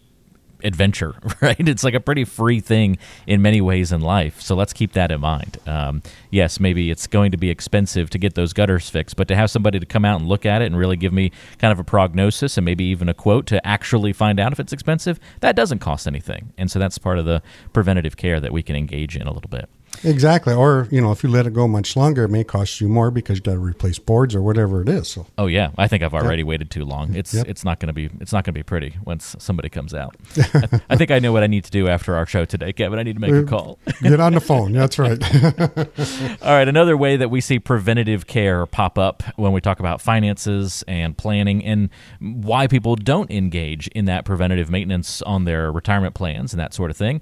adventure, 0.63 1.15
right? 1.41 1.68
It's 1.68 1.84
like 1.84 1.94
a 1.94 2.00
pretty 2.00 2.25
free 2.25 2.60
thing 2.60 2.98
in 3.27 3.41
many 3.41 3.62
ways 3.62 3.91
in 3.91 4.01
life. 4.01 4.41
So 4.41 4.56
let's 4.56 4.74
keep 4.74 4.94
that 4.94 5.12
in 5.12 5.22
mind. 5.22 5.58
Um, 5.68 6.01
yes, 6.30 6.60
maybe 6.60 6.91
it's 6.91 7.08
going 7.08 7.32
to 7.32 7.38
be 7.38 7.50
expensive 7.50 8.10
to 8.12 8.18
get 8.18 8.36
those 8.36 8.53
gutters 8.53 8.89
fixed, 8.89 9.15
but 9.15 9.27
to 9.27 9.36
have 9.36 9.50
somebody 9.50 9.80
to 9.80 9.86
come 9.86 10.06
out 10.06 10.20
and 10.20 10.30
look 10.30 10.46
at 10.46 10.62
it 10.62 10.65
and 10.65 10.77
really 10.77 10.98
give 10.98 11.13
me 11.13 11.32
kind 11.58 11.72
of 11.72 11.80
a 11.80 11.84
prognosis 11.84 12.58
and 12.58 12.65
maybe 12.65 12.84
even 12.86 13.10
a 13.10 13.13
quote 13.13 13.46
to 13.48 13.65
actually 13.65 14.13
find 14.13 14.39
out 14.39 14.51
if 14.51 14.60
it's 14.60 14.74
expensive, 14.74 15.20
that 15.41 15.56
doesn't 15.56 15.80
cost 15.80 16.08
anything. 16.08 16.53
And 16.58 16.70
so 16.70 16.80
that's 16.80 16.98
part 16.98 17.20
of 17.20 17.25
the 17.25 17.41
preventative 17.74 18.18
care 18.18 18.39
that 18.39 18.51
we 18.51 18.63
can 18.63 18.75
engage 18.75 19.15
in 19.15 19.27
a 19.27 19.34
little 19.34 19.50
bit. 19.50 19.70
Exactly. 20.03 20.53
Or, 20.53 20.88
you 20.91 21.01
know, 21.01 21.12
if 21.12 21.24
you 21.24 21.29
let 21.29 21.45
it 21.45 21.53
go 21.53 21.67
much 21.67 21.95
longer, 21.95 22.24
it 22.24 22.29
may 22.29 22.43
cost 22.43 22.81
you 22.81 22.88
more 22.88 23.12
because 23.12 23.38
you 23.38 23.41
got 23.43 23.53
to 23.53 23.60
replace 23.60 24.00
boards 24.00 24.33
or 24.33 24.41
whatever 24.41 24.81
it 24.81 24.89
is. 24.89 25.07
So. 25.10 25.27
Oh 25.38 25.48
yeah, 25.48 25.71
I 25.77 25.88
think 25.88 26.03
I've 26.03 26.13
already 26.13 26.41
yep. 26.41 26.48
waited 26.48 26.71
too 26.71 26.86
long. 26.86 27.13
It's 27.15 27.33
yep. 27.33 27.48
it's 27.48 27.63
not 27.63 27.79
going 27.79 27.88
to 27.88 27.93
be 27.93 28.10
it's 28.19 28.33
not 28.33 28.43
going 28.43 28.53
to 28.53 28.60
be 28.60 28.63
pretty 28.63 28.95
once 29.05 29.36
somebody 29.39 29.69
comes 29.69 29.93
out. 29.93 30.15
I, 30.38 30.81
I, 30.89 30.95
think 30.95 31.12
I 31.12 31.19
know 31.19 31.31
what 31.31 31.43
I 31.43 31.48
need 31.48 31.65
to 31.65 31.71
do 31.71 31.88
after 31.88 32.15
our 32.15 32.25
show 32.25 32.45
today, 32.45 32.74
Kevin. 32.74 33.00
I 33.00 33.03
need 33.03 33.15
to 33.15 33.19
make 33.19 33.31
a 33.31 33.43
uh, 33.43 33.45
call. 33.45 33.79
Get 34.01 34.19
on 34.19 34.33
the 34.33 34.41
phone. 34.41 34.71
That's 34.71 34.98
right. 34.98 35.21
All 36.41 36.53
right, 36.53 36.67
another 36.67 36.98
way 36.98 37.17
that 37.17 37.29
we 37.29 37.41
see 37.41 37.60
preventative 37.60 38.27
care 38.27 38.65
pop 38.65 38.98
up 38.98 39.24
when 39.36 39.51
we 39.51 39.62
talk 39.62 39.79
about 39.79 40.01
finances 40.01 40.83
and 40.88 41.17
planning 41.17 41.63
and 41.63 41.89
why 42.19 42.67
people 42.67 42.95
don't 42.95 43.29
engage 43.29 43.88
in 43.89 44.05
that 44.05 44.25
preventative 44.25 44.69
maintenance 44.69 45.21
on 45.21 45.45
their 45.45 45.71
retirement 45.71 46.15
plans 46.15 46.53
and 46.53 46.60
that 46.60 46.74
sort 46.74 46.89
of 46.89 46.98
thing 46.98 47.21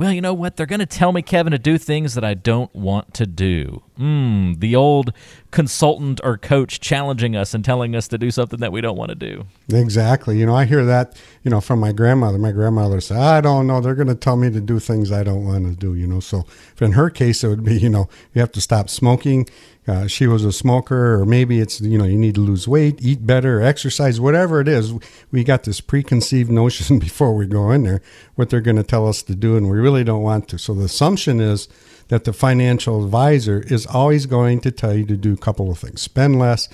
well, 0.00 0.14
you 0.14 0.22
know 0.22 0.32
what? 0.32 0.56
They're 0.56 0.64
going 0.64 0.80
to 0.80 0.86
tell 0.86 1.12
me, 1.12 1.20
Kevin, 1.20 1.50
to 1.50 1.58
do 1.58 1.76
things 1.76 2.14
that 2.14 2.24
I 2.24 2.32
don't 2.32 2.74
want 2.74 3.12
to 3.12 3.26
do. 3.26 3.82
Hmm, 3.98 4.54
the 4.54 4.74
old 4.74 5.12
consultant 5.50 6.20
or 6.22 6.38
coach 6.38 6.80
challenging 6.80 7.34
us 7.34 7.54
and 7.54 7.64
telling 7.64 7.96
us 7.96 8.06
to 8.08 8.18
do 8.18 8.30
something 8.30 8.60
that 8.60 8.72
we 8.72 8.80
don't 8.80 8.96
want 8.96 9.08
to 9.08 9.14
do. 9.14 9.44
Exactly. 9.68 10.38
You 10.38 10.46
know, 10.46 10.54
I 10.54 10.64
hear 10.64 10.84
that, 10.84 11.20
you 11.42 11.50
know, 11.50 11.60
from 11.60 11.80
my 11.80 11.92
grandmother. 11.92 12.38
My 12.38 12.52
grandmother 12.52 13.00
said, 13.00 13.16
I 13.16 13.40
don't 13.40 13.66
know. 13.66 13.80
They're 13.80 13.94
going 13.94 14.08
to 14.08 14.14
tell 14.14 14.36
me 14.36 14.50
to 14.50 14.60
do 14.60 14.78
things 14.78 15.10
I 15.10 15.24
don't 15.24 15.44
want 15.44 15.66
to 15.66 15.74
do, 15.74 15.94
you 15.94 16.06
know. 16.06 16.20
So 16.20 16.44
in 16.80 16.92
her 16.92 17.10
case, 17.10 17.42
it 17.42 17.48
would 17.48 17.64
be, 17.64 17.78
you 17.78 17.90
know, 17.90 18.08
you 18.32 18.40
have 18.40 18.52
to 18.52 18.60
stop 18.60 18.88
smoking. 18.88 19.48
Uh, 19.88 20.06
she 20.06 20.26
was 20.26 20.44
a 20.44 20.52
smoker, 20.52 21.20
or 21.20 21.26
maybe 21.26 21.58
it's, 21.58 21.80
you 21.80 21.98
know, 21.98 22.04
you 22.04 22.18
need 22.18 22.36
to 22.36 22.40
lose 22.40 22.68
weight, 22.68 22.98
eat 23.00 23.26
better, 23.26 23.60
exercise, 23.60 24.20
whatever 24.20 24.60
it 24.60 24.68
is. 24.68 24.92
We 25.32 25.42
got 25.42 25.64
this 25.64 25.80
preconceived 25.80 26.50
notion 26.50 26.98
before 26.98 27.34
we 27.34 27.46
go 27.46 27.70
in 27.70 27.82
there 27.82 28.02
what 28.36 28.50
they're 28.50 28.60
going 28.60 28.76
to 28.76 28.82
tell 28.82 29.08
us 29.08 29.22
to 29.24 29.34
do, 29.34 29.56
and 29.56 29.68
we 29.68 29.78
really 29.78 30.04
don't 30.04 30.22
want 30.22 30.48
to. 30.48 30.58
So 30.58 30.74
the 30.74 30.84
assumption 30.84 31.40
is, 31.40 31.68
that 32.10 32.24
the 32.24 32.32
financial 32.32 33.04
advisor 33.04 33.60
is 33.68 33.86
always 33.86 34.26
going 34.26 34.60
to 34.60 34.72
tell 34.72 34.92
you 34.92 35.06
to 35.06 35.16
do 35.16 35.32
a 35.32 35.36
couple 35.36 35.70
of 35.70 35.78
things 35.78 36.02
spend 36.02 36.38
less 36.38 36.68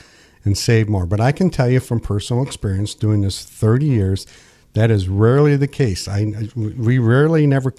and 0.44 0.56
save 0.56 0.88
more. 0.88 1.04
But 1.04 1.20
I 1.20 1.30
can 1.30 1.50
tell 1.50 1.68
you 1.68 1.78
from 1.78 2.00
personal 2.00 2.42
experience 2.42 2.94
doing 2.94 3.20
this 3.20 3.44
30 3.44 3.84
years, 3.84 4.26
that 4.72 4.90
is 4.90 5.08
rarely 5.08 5.56
the 5.56 5.68
case. 5.68 6.08
I, 6.08 6.48
we 6.56 6.98
rarely 6.98 7.46
never 7.46 7.74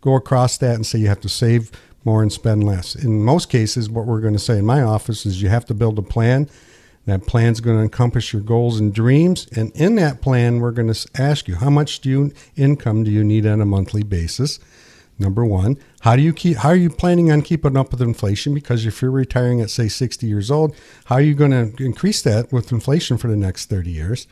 go 0.00 0.14
across 0.14 0.56
that 0.58 0.74
and 0.74 0.86
say 0.86 1.00
you 1.00 1.08
have 1.08 1.20
to 1.20 1.28
save 1.28 1.70
more 2.02 2.22
and 2.22 2.32
spend 2.32 2.64
less. 2.64 2.94
In 2.94 3.22
most 3.22 3.50
cases, 3.50 3.90
what 3.90 4.06
we're 4.06 4.20
going 4.20 4.32
to 4.32 4.38
say 4.38 4.58
in 4.58 4.64
my 4.64 4.82
office 4.82 5.26
is 5.26 5.42
you 5.42 5.50
have 5.50 5.66
to 5.66 5.74
build 5.74 5.98
a 5.98 6.02
plan. 6.02 6.48
That 7.04 7.26
plan's 7.26 7.60
going 7.60 7.76
to 7.76 7.82
encompass 7.82 8.32
your 8.32 8.42
goals 8.42 8.80
and 8.80 8.94
dreams. 8.94 9.48
And 9.54 9.70
in 9.72 9.96
that 9.96 10.22
plan, 10.22 10.60
we're 10.60 10.70
going 10.70 10.92
to 10.92 11.08
ask 11.20 11.46
you 11.46 11.56
how 11.56 11.68
much 11.68 12.00
do 12.00 12.08
you 12.08 12.32
income 12.56 13.04
do 13.04 13.10
you 13.10 13.24
need 13.24 13.44
on 13.44 13.60
a 13.60 13.66
monthly 13.66 14.02
basis? 14.02 14.60
Number 15.18 15.44
one, 15.44 15.78
how 16.00 16.16
do 16.16 16.22
you 16.22 16.32
keep? 16.32 16.58
How 16.58 16.70
are 16.70 16.76
you 16.76 16.90
planning 16.90 17.30
on 17.30 17.42
keeping 17.42 17.76
up 17.76 17.92
with 17.92 18.00
inflation? 18.00 18.54
Because 18.54 18.86
if 18.86 19.00
you're 19.00 19.10
retiring 19.10 19.60
at 19.60 19.70
say 19.70 19.88
60 19.88 20.26
years 20.26 20.50
old, 20.50 20.74
how 21.04 21.16
are 21.16 21.20
you 21.20 21.34
going 21.34 21.50
to 21.50 21.84
increase 21.84 22.22
that 22.22 22.52
with 22.52 22.72
inflation 22.72 23.18
for 23.18 23.28
the 23.28 23.36
next 23.36 23.66
30 23.66 23.90
years? 23.90 24.26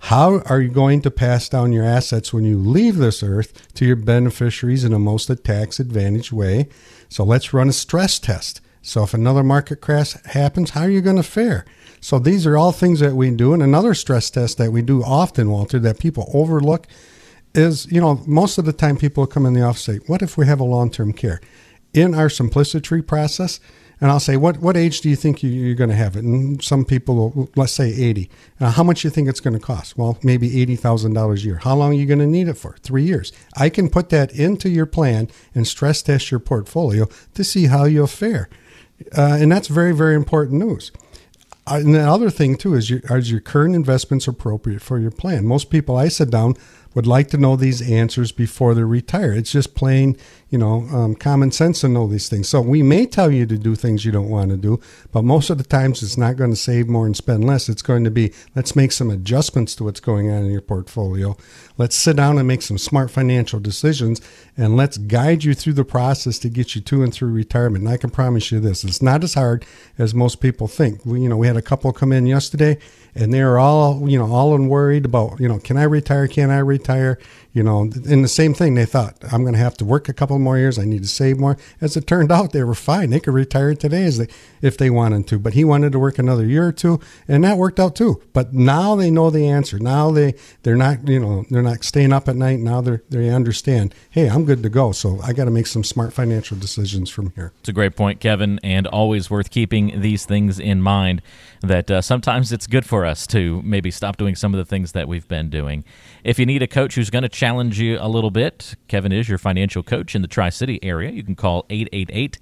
How 0.00 0.40
are 0.46 0.60
you 0.60 0.68
going 0.68 1.02
to 1.02 1.10
pass 1.10 1.48
down 1.48 1.72
your 1.72 1.84
assets 1.84 2.32
when 2.32 2.44
you 2.44 2.56
leave 2.56 2.96
this 2.96 3.22
earth 3.22 3.74
to 3.74 3.84
your 3.84 3.96
beneficiaries 3.96 4.84
in 4.84 4.92
a 4.92 4.98
most 4.98 5.30
tax 5.42 5.80
advantage 5.80 6.32
way? 6.32 6.68
So 7.08 7.24
let's 7.24 7.52
run 7.52 7.68
a 7.68 7.72
stress 7.72 8.18
test. 8.18 8.60
So 8.80 9.02
if 9.02 9.12
another 9.12 9.42
market 9.42 9.80
crash 9.80 10.12
happens, 10.24 10.70
how 10.70 10.82
are 10.82 10.90
you 10.90 11.00
going 11.00 11.16
to 11.16 11.22
fare? 11.24 11.64
So 12.00 12.18
these 12.18 12.46
are 12.46 12.56
all 12.56 12.70
things 12.70 13.00
that 13.00 13.16
we 13.16 13.30
do. 13.30 13.52
And 13.52 13.62
another 13.62 13.92
stress 13.92 14.30
test 14.30 14.56
that 14.58 14.70
we 14.70 14.82
do 14.82 15.02
often, 15.02 15.50
Walter, 15.50 15.80
that 15.80 15.98
people 15.98 16.30
overlook 16.32 16.86
is, 17.54 17.90
you 17.90 18.00
know, 18.00 18.22
most 18.26 18.58
of 18.58 18.64
the 18.64 18.72
time 18.72 18.96
people 18.96 19.26
come 19.26 19.46
in 19.46 19.52
the 19.54 19.62
office 19.62 19.82
say, 19.82 19.98
what 20.06 20.22
if 20.22 20.36
we 20.36 20.46
have 20.46 20.60
a 20.60 20.64
long-term 20.64 21.12
care? 21.12 21.40
In 21.94 22.14
our 22.14 22.28
simplicity 22.28 23.02
process, 23.02 23.60
and 24.00 24.10
I'll 24.10 24.20
say, 24.20 24.36
what, 24.36 24.58
what 24.58 24.76
age 24.76 25.00
do 25.00 25.08
you 25.08 25.16
think 25.16 25.42
you, 25.42 25.72
are 25.72 25.74
going 25.74 25.90
to 25.90 25.96
have 25.96 26.16
it? 26.16 26.22
And 26.22 26.62
some 26.62 26.84
people, 26.84 27.30
will, 27.30 27.50
let's 27.56 27.72
say 27.72 27.88
80. 27.92 28.30
Uh, 28.60 28.70
how 28.70 28.84
much 28.84 29.02
do 29.02 29.08
you 29.08 29.10
think 29.10 29.28
it's 29.28 29.40
going 29.40 29.54
to 29.54 29.60
cost? 29.60 29.98
Well, 29.98 30.18
maybe 30.22 30.50
$80,000 30.50 31.34
a 31.34 31.40
year. 31.40 31.56
How 31.56 31.74
long 31.74 31.90
are 31.90 31.96
you 31.96 32.06
going 32.06 32.20
to 32.20 32.26
need 32.26 32.48
it 32.48 32.54
for? 32.54 32.76
Three 32.82 33.02
years. 33.02 33.32
I 33.56 33.68
can 33.68 33.88
put 33.88 34.10
that 34.10 34.32
into 34.32 34.68
your 34.68 34.86
plan 34.86 35.28
and 35.54 35.66
stress 35.66 36.00
test 36.00 36.30
your 36.30 36.40
portfolio 36.40 37.08
to 37.34 37.42
see 37.42 37.66
how 37.66 37.84
you'll 37.84 38.06
fare. 38.06 38.48
Uh, 39.16 39.38
and 39.40 39.50
that's 39.50 39.68
very, 39.68 39.92
very 39.92 40.14
important 40.14 40.60
news. 40.60 40.92
Uh, 41.66 41.80
and 41.80 41.94
the 41.94 42.00
other 42.00 42.30
thing, 42.30 42.56
too, 42.56 42.74
is 42.74 42.88
your, 42.88 43.00
are 43.10 43.18
your 43.18 43.40
current 43.40 43.74
investments 43.74 44.28
appropriate 44.28 44.80
for 44.80 44.98
your 44.98 45.10
plan? 45.10 45.44
Most 45.44 45.70
people 45.70 45.96
I 45.96 46.08
sit 46.08 46.30
down 46.30 46.54
would 46.94 47.06
like 47.06 47.28
to 47.28 47.38
know 47.38 47.56
these 47.56 47.82
answers 47.88 48.32
before 48.32 48.74
they 48.74 48.82
retire. 48.82 49.32
It's 49.32 49.52
just 49.52 49.74
plain, 49.74 50.16
you 50.50 50.56
know, 50.56 50.86
um, 50.92 51.14
common 51.14 51.50
sense 51.50 51.82
to 51.82 51.88
know 51.88 52.06
these 52.06 52.28
things. 52.28 52.48
So 52.48 52.60
we 52.60 52.82
may 52.82 53.04
tell 53.04 53.30
you 53.30 53.44
to 53.46 53.58
do 53.58 53.74
things 53.74 54.04
you 54.04 54.12
don't 54.12 54.30
want 54.30 54.50
to 54.50 54.56
do, 54.56 54.80
but 55.12 55.22
most 55.22 55.50
of 55.50 55.58
the 55.58 55.64
times 55.64 56.02
it's 56.02 56.16
not 56.16 56.36
going 56.36 56.50
to 56.50 56.56
save 56.56 56.88
more 56.88 57.04
and 57.04 57.16
spend 57.16 57.44
less. 57.44 57.68
It's 57.68 57.82
going 57.82 58.04
to 58.04 58.10
be 58.10 58.32
let's 58.56 58.74
make 58.74 58.92
some 58.92 59.10
adjustments 59.10 59.74
to 59.76 59.84
what's 59.84 60.00
going 60.00 60.30
on 60.30 60.44
in 60.44 60.50
your 60.50 60.62
portfolio. 60.62 61.36
Let's 61.76 61.96
sit 61.96 62.16
down 62.16 62.38
and 62.38 62.48
make 62.48 62.62
some 62.62 62.78
smart 62.78 63.10
financial 63.10 63.60
decisions, 63.60 64.22
and 64.56 64.76
let's 64.76 64.96
guide 64.96 65.44
you 65.44 65.54
through 65.54 65.74
the 65.74 65.84
process 65.84 66.38
to 66.40 66.48
get 66.48 66.74
you 66.74 66.80
to 66.80 67.02
and 67.02 67.12
through 67.12 67.30
retirement. 67.30 67.84
And 67.84 67.92
I 67.92 67.98
can 67.98 68.10
promise 68.10 68.50
you 68.50 68.58
this: 68.58 68.84
it's 68.84 69.02
not 69.02 69.22
as 69.24 69.34
hard 69.34 69.66
as 69.98 70.14
most 70.14 70.40
people 70.40 70.66
think. 70.66 71.04
We, 71.04 71.20
you 71.20 71.28
know, 71.28 71.36
we 71.36 71.46
had 71.46 71.56
a 71.58 71.62
couple 71.62 71.92
come 71.92 72.12
in 72.12 72.26
yesterday 72.26 72.78
and 73.14 73.34
they're 73.34 73.58
all 73.58 74.08
you 74.08 74.18
know 74.18 74.32
all 74.32 74.56
worried 74.58 75.04
about 75.04 75.40
you 75.40 75.48
know 75.48 75.58
can 75.58 75.76
I 75.76 75.82
retire? 75.82 76.28
Can 76.28 76.50
I 76.50 76.58
retire? 76.58 77.18
You 77.52 77.62
know, 77.62 77.80
and 77.80 78.22
the 78.22 78.28
same 78.28 78.52
thing 78.52 78.74
they 78.74 78.84
thought 78.84 79.16
I'm 79.32 79.42
going 79.42 79.54
to 79.54 79.58
have 79.58 79.76
to 79.78 79.84
work 79.84 80.08
a 80.08 80.12
couple 80.12 80.38
more 80.38 80.58
years. 80.58 80.78
I 80.78 80.84
need 80.84 81.02
to 81.02 81.08
save 81.08 81.38
more. 81.38 81.56
As 81.80 81.96
it 81.96 82.06
turned 82.06 82.30
out, 82.30 82.52
they 82.52 82.62
were 82.62 82.74
fine. 82.74 83.10
They 83.10 83.20
could 83.20 83.34
retire 83.34 83.74
today 83.74 84.04
as 84.04 84.18
they 84.18 84.28
if 84.60 84.76
they 84.76 84.90
wanted 84.90 85.26
to. 85.28 85.38
But 85.38 85.54
he 85.54 85.64
wanted 85.64 85.92
to 85.92 85.98
work 85.98 86.18
another 86.18 86.44
year 86.44 86.68
or 86.68 86.72
two, 86.72 87.00
and 87.26 87.42
that 87.44 87.56
worked 87.56 87.80
out 87.80 87.96
too. 87.96 88.22
But 88.32 88.52
now 88.52 88.94
they 88.96 89.10
know 89.10 89.30
the 89.30 89.48
answer. 89.48 89.78
Now 89.78 90.10
they 90.10 90.34
they're 90.62 90.76
not 90.76 91.08
you 91.08 91.18
know 91.18 91.46
they're 91.50 91.62
not 91.62 91.84
staying 91.84 92.12
up 92.12 92.28
at 92.28 92.36
night. 92.36 92.60
Now 92.60 92.80
they 92.80 92.98
they 93.08 93.30
understand. 93.30 93.94
Hey, 94.10 94.28
I'm 94.28 94.44
good 94.44 94.62
to 94.62 94.68
go. 94.68 94.92
So 94.92 95.18
I 95.22 95.32
got 95.32 95.46
to 95.46 95.50
make 95.50 95.66
some 95.66 95.84
smart 95.84 96.12
financial 96.12 96.56
decisions 96.56 97.10
from 97.10 97.30
here. 97.30 97.52
It's 97.60 97.68
a 97.68 97.72
great 97.72 97.96
point, 97.96 98.20
Kevin, 98.20 98.60
and 98.62 98.86
always 98.86 99.30
worth 99.30 99.50
keeping 99.50 100.00
these 100.00 100.26
things 100.26 100.60
in 100.60 100.82
mind. 100.82 101.22
That 101.60 101.90
uh, 101.90 102.02
sometimes 102.02 102.52
it's 102.52 102.66
good 102.66 102.86
for 102.86 103.04
us 103.04 103.26
to 103.28 103.60
maybe 103.62 103.90
stop 103.90 104.16
doing 104.16 104.36
some 104.36 104.54
of 104.54 104.58
the 104.58 104.64
things 104.64 104.92
that 104.92 105.08
we've 105.08 105.26
been 105.26 105.50
doing. 105.50 105.84
If 106.22 106.38
you 106.38 106.46
need 106.46 106.62
a 106.62 106.68
coach 106.68 106.94
who's 106.94 107.10
going 107.10 107.22
to 107.22 107.28
challenge 107.28 107.80
you 107.80 107.98
a 108.00 108.08
little 108.08 108.30
bit, 108.30 108.74
Kevin 108.86 109.12
is 109.12 109.28
your 109.28 109.38
financial 109.38 109.82
coach 109.82 110.14
in 110.14 110.22
the 110.22 110.28
Tri 110.28 110.50
City 110.50 110.78
area. 110.82 111.10
You 111.10 111.24
can 111.24 111.34
call 111.34 111.66
888 111.68 112.38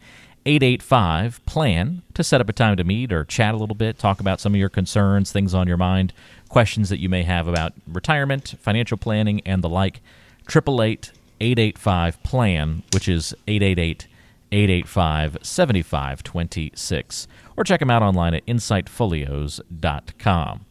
885 0.46 1.44
PLAN 1.44 2.02
to 2.14 2.22
set 2.22 2.40
up 2.40 2.48
a 2.48 2.52
time 2.52 2.76
to 2.76 2.84
meet 2.84 3.12
or 3.12 3.24
chat 3.24 3.52
a 3.52 3.56
little 3.56 3.74
bit, 3.74 3.98
talk 3.98 4.20
about 4.20 4.38
some 4.38 4.54
of 4.54 4.60
your 4.60 4.68
concerns, 4.68 5.32
things 5.32 5.54
on 5.54 5.66
your 5.66 5.76
mind, 5.76 6.12
questions 6.48 6.88
that 6.88 7.00
you 7.00 7.08
may 7.08 7.24
have 7.24 7.48
about 7.48 7.72
retirement, 7.86 8.54
financial 8.60 8.96
planning, 8.96 9.40
and 9.44 9.62
the 9.62 9.68
like. 9.68 10.00
888 10.48 11.10
885 11.40 12.22
PLAN, 12.22 12.82
which 12.92 13.08
is 13.08 13.34
888 13.48 14.06
885 14.52 15.38
7526 15.42 17.26
or 17.56 17.64
check 17.64 17.80
them 17.80 17.90
out 17.90 18.02
online 18.02 18.34
at 18.34 18.46
insightfolios.com. 18.46 20.66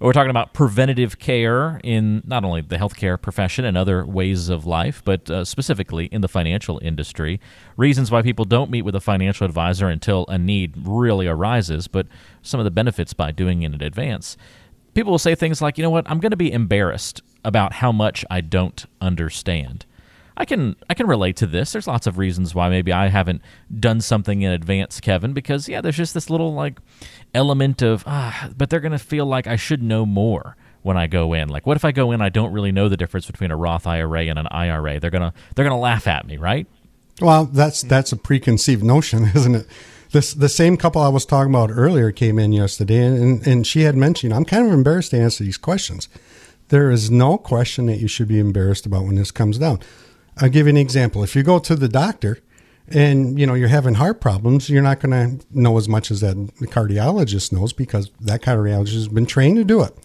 We're 0.00 0.14
talking 0.14 0.30
about 0.30 0.54
preventative 0.54 1.18
care 1.18 1.78
in 1.84 2.22
not 2.24 2.42
only 2.42 2.62
the 2.62 2.76
healthcare 2.76 3.20
profession 3.20 3.66
and 3.66 3.76
other 3.76 4.06
ways 4.06 4.48
of 4.48 4.64
life, 4.64 5.02
but 5.04 5.28
uh, 5.28 5.44
specifically 5.44 6.06
in 6.06 6.22
the 6.22 6.28
financial 6.28 6.80
industry. 6.82 7.38
Reasons 7.76 8.10
why 8.10 8.22
people 8.22 8.46
don't 8.46 8.70
meet 8.70 8.80
with 8.80 8.94
a 8.94 9.00
financial 9.00 9.44
advisor 9.44 9.88
until 9.88 10.24
a 10.28 10.38
need 10.38 10.72
really 10.86 11.26
arises, 11.26 11.86
but 11.86 12.06
some 12.40 12.58
of 12.58 12.64
the 12.64 12.70
benefits 12.70 13.12
by 13.12 13.30
doing 13.30 13.62
it 13.62 13.74
in 13.74 13.82
advance. 13.82 14.38
People 14.94 15.10
will 15.10 15.18
say 15.18 15.34
things 15.34 15.60
like, 15.60 15.76
you 15.76 15.82
know 15.82 15.90
what, 15.90 16.10
I'm 16.10 16.18
going 16.18 16.30
to 16.30 16.36
be 16.36 16.50
embarrassed 16.50 17.20
about 17.44 17.74
how 17.74 17.92
much 17.92 18.24
I 18.30 18.40
don't 18.40 18.86
understand. 19.02 19.84
I 20.40 20.46
can 20.46 20.74
I 20.88 20.94
can 20.94 21.06
relate 21.06 21.36
to 21.36 21.46
this. 21.46 21.72
There's 21.72 21.86
lots 21.86 22.06
of 22.06 22.16
reasons 22.16 22.54
why 22.54 22.70
maybe 22.70 22.94
I 22.94 23.08
haven't 23.08 23.42
done 23.78 24.00
something 24.00 24.40
in 24.40 24.50
advance, 24.50 24.98
Kevin, 24.98 25.34
because 25.34 25.68
yeah, 25.68 25.82
there's 25.82 25.98
just 25.98 26.14
this 26.14 26.30
little 26.30 26.54
like 26.54 26.80
element 27.34 27.82
of 27.82 28.04
ah, 28.06 28.48
but 28.56 28.70
they're 28.70 28.80
to 28.80 28.98
feel 28.98 29.26
like 29.26 29.46
I 29.46 29.56
should 29.56 29.82
know 29.82 30.06
more 30.06 30.56
when 30.80 30.96
I 30.96 31.08
go 31.08 31.34
in. 31.34 31.50
Like 31.50 31.66
what 31.66 31.76
if 31.76 31.84
I 31.84 31.92
go 31.92 32.10
in 32.10 32.22
I 32.22 32.30
don't 32.30 32.54
really 32.54 32.72
know 32.72 32.88
the 32.88 32.96
difference 32.96 33.26
between 33.26 33.50
a 33.50 33.56
Roth 33.56 33.86
IRA 33.86 34.22
and 34.28 34.38
an 34.38 34.46
IRA? 34.50 34.98
They're 34.98 35.10
to 35.10 35.34
they're 35.54 35.66
to 35.68 35.76
laugh 35.76 36.06
at 36.06 36.26
me, 36.26 36.38
right? 36.38 36.66
Well, 37.20 37.44
that's 37.44 37.82
that's 37.82 38.12
a 38.12 38.16
preconceived 38.16 38.82
notion, 38.82 39.24
isn't 39.34 39.54
it? 39.54 39.66
This 40.12 40.32
the 40.32 40.48
same 40.48 40.78
couple 40.78 41.02
I 41.02 41.08
was 41.08 41.26
talking 41.26 41.54
about 41.54 41.68
earlier 41.70 42.12
came 42.12 42.38
in 42.38 42.52
yesterday 42.52 43.04
and, 43.04 43.46
and 43.46 43.66
she 43.66 43.82
had 43.82 43.94
mentioned 43.94 44.32
I'm 44.32 44.46
kind 44.46 44.66
of 44.66 44.72
embarrassed 44.72 45.10
to 45.10 45.20
answer 45.20 45.44
these 45.44 45.58
questions. 45.58 46.08
There 46.68 46.90
is 46.90 47.10
no 47.10 47.36
question 47.36 47.86
that 47.86 47.98
you 47.98 48.08
should 48.08 48.28
be 48.28 48.38
embarrassed 48.38 48.86
about 48.86 49.04
when 49.04 49.16
this 49.16 49.30
comes 49.30 49.58
down. 49.58 49.80
I'll 50.40 50.48
give 50.48 50.66
you 50.66 50.70
an 50.70 50.76
example. 50.76 51.22
If 51.22 51.36
you 51.36 51.42
go 51.42 51.58
to 51.58 51.76
the 51.76 51.88
doctor 51.88 52.38
and 52.88 53.38
you 53.38 53.46
know 53.46 53.54
you're 53.54 53.68
having 53.68 53.94
heart 53.94 54.20
problems, 54.20 54.70
you're 54.70 54.82
not 54.82 55.00
going 55.00 55.38
to 55.38 55.46
know 55.50 55.76
as 55.76 55.88
much 55.88 56.10
as 56.10 56.20
that 56.20 56.36
cardiologist 56.70 57.52
knows 57.52 57.72
because 57.72 58.10
that 58.20 58.42
cardiologist 58.42 58.94
has 58.94 59.08
been 59.08 59.26
trained 59.26 59.56
to 59.56 59.64
do 59.64 59.82
it. 59.82 59.96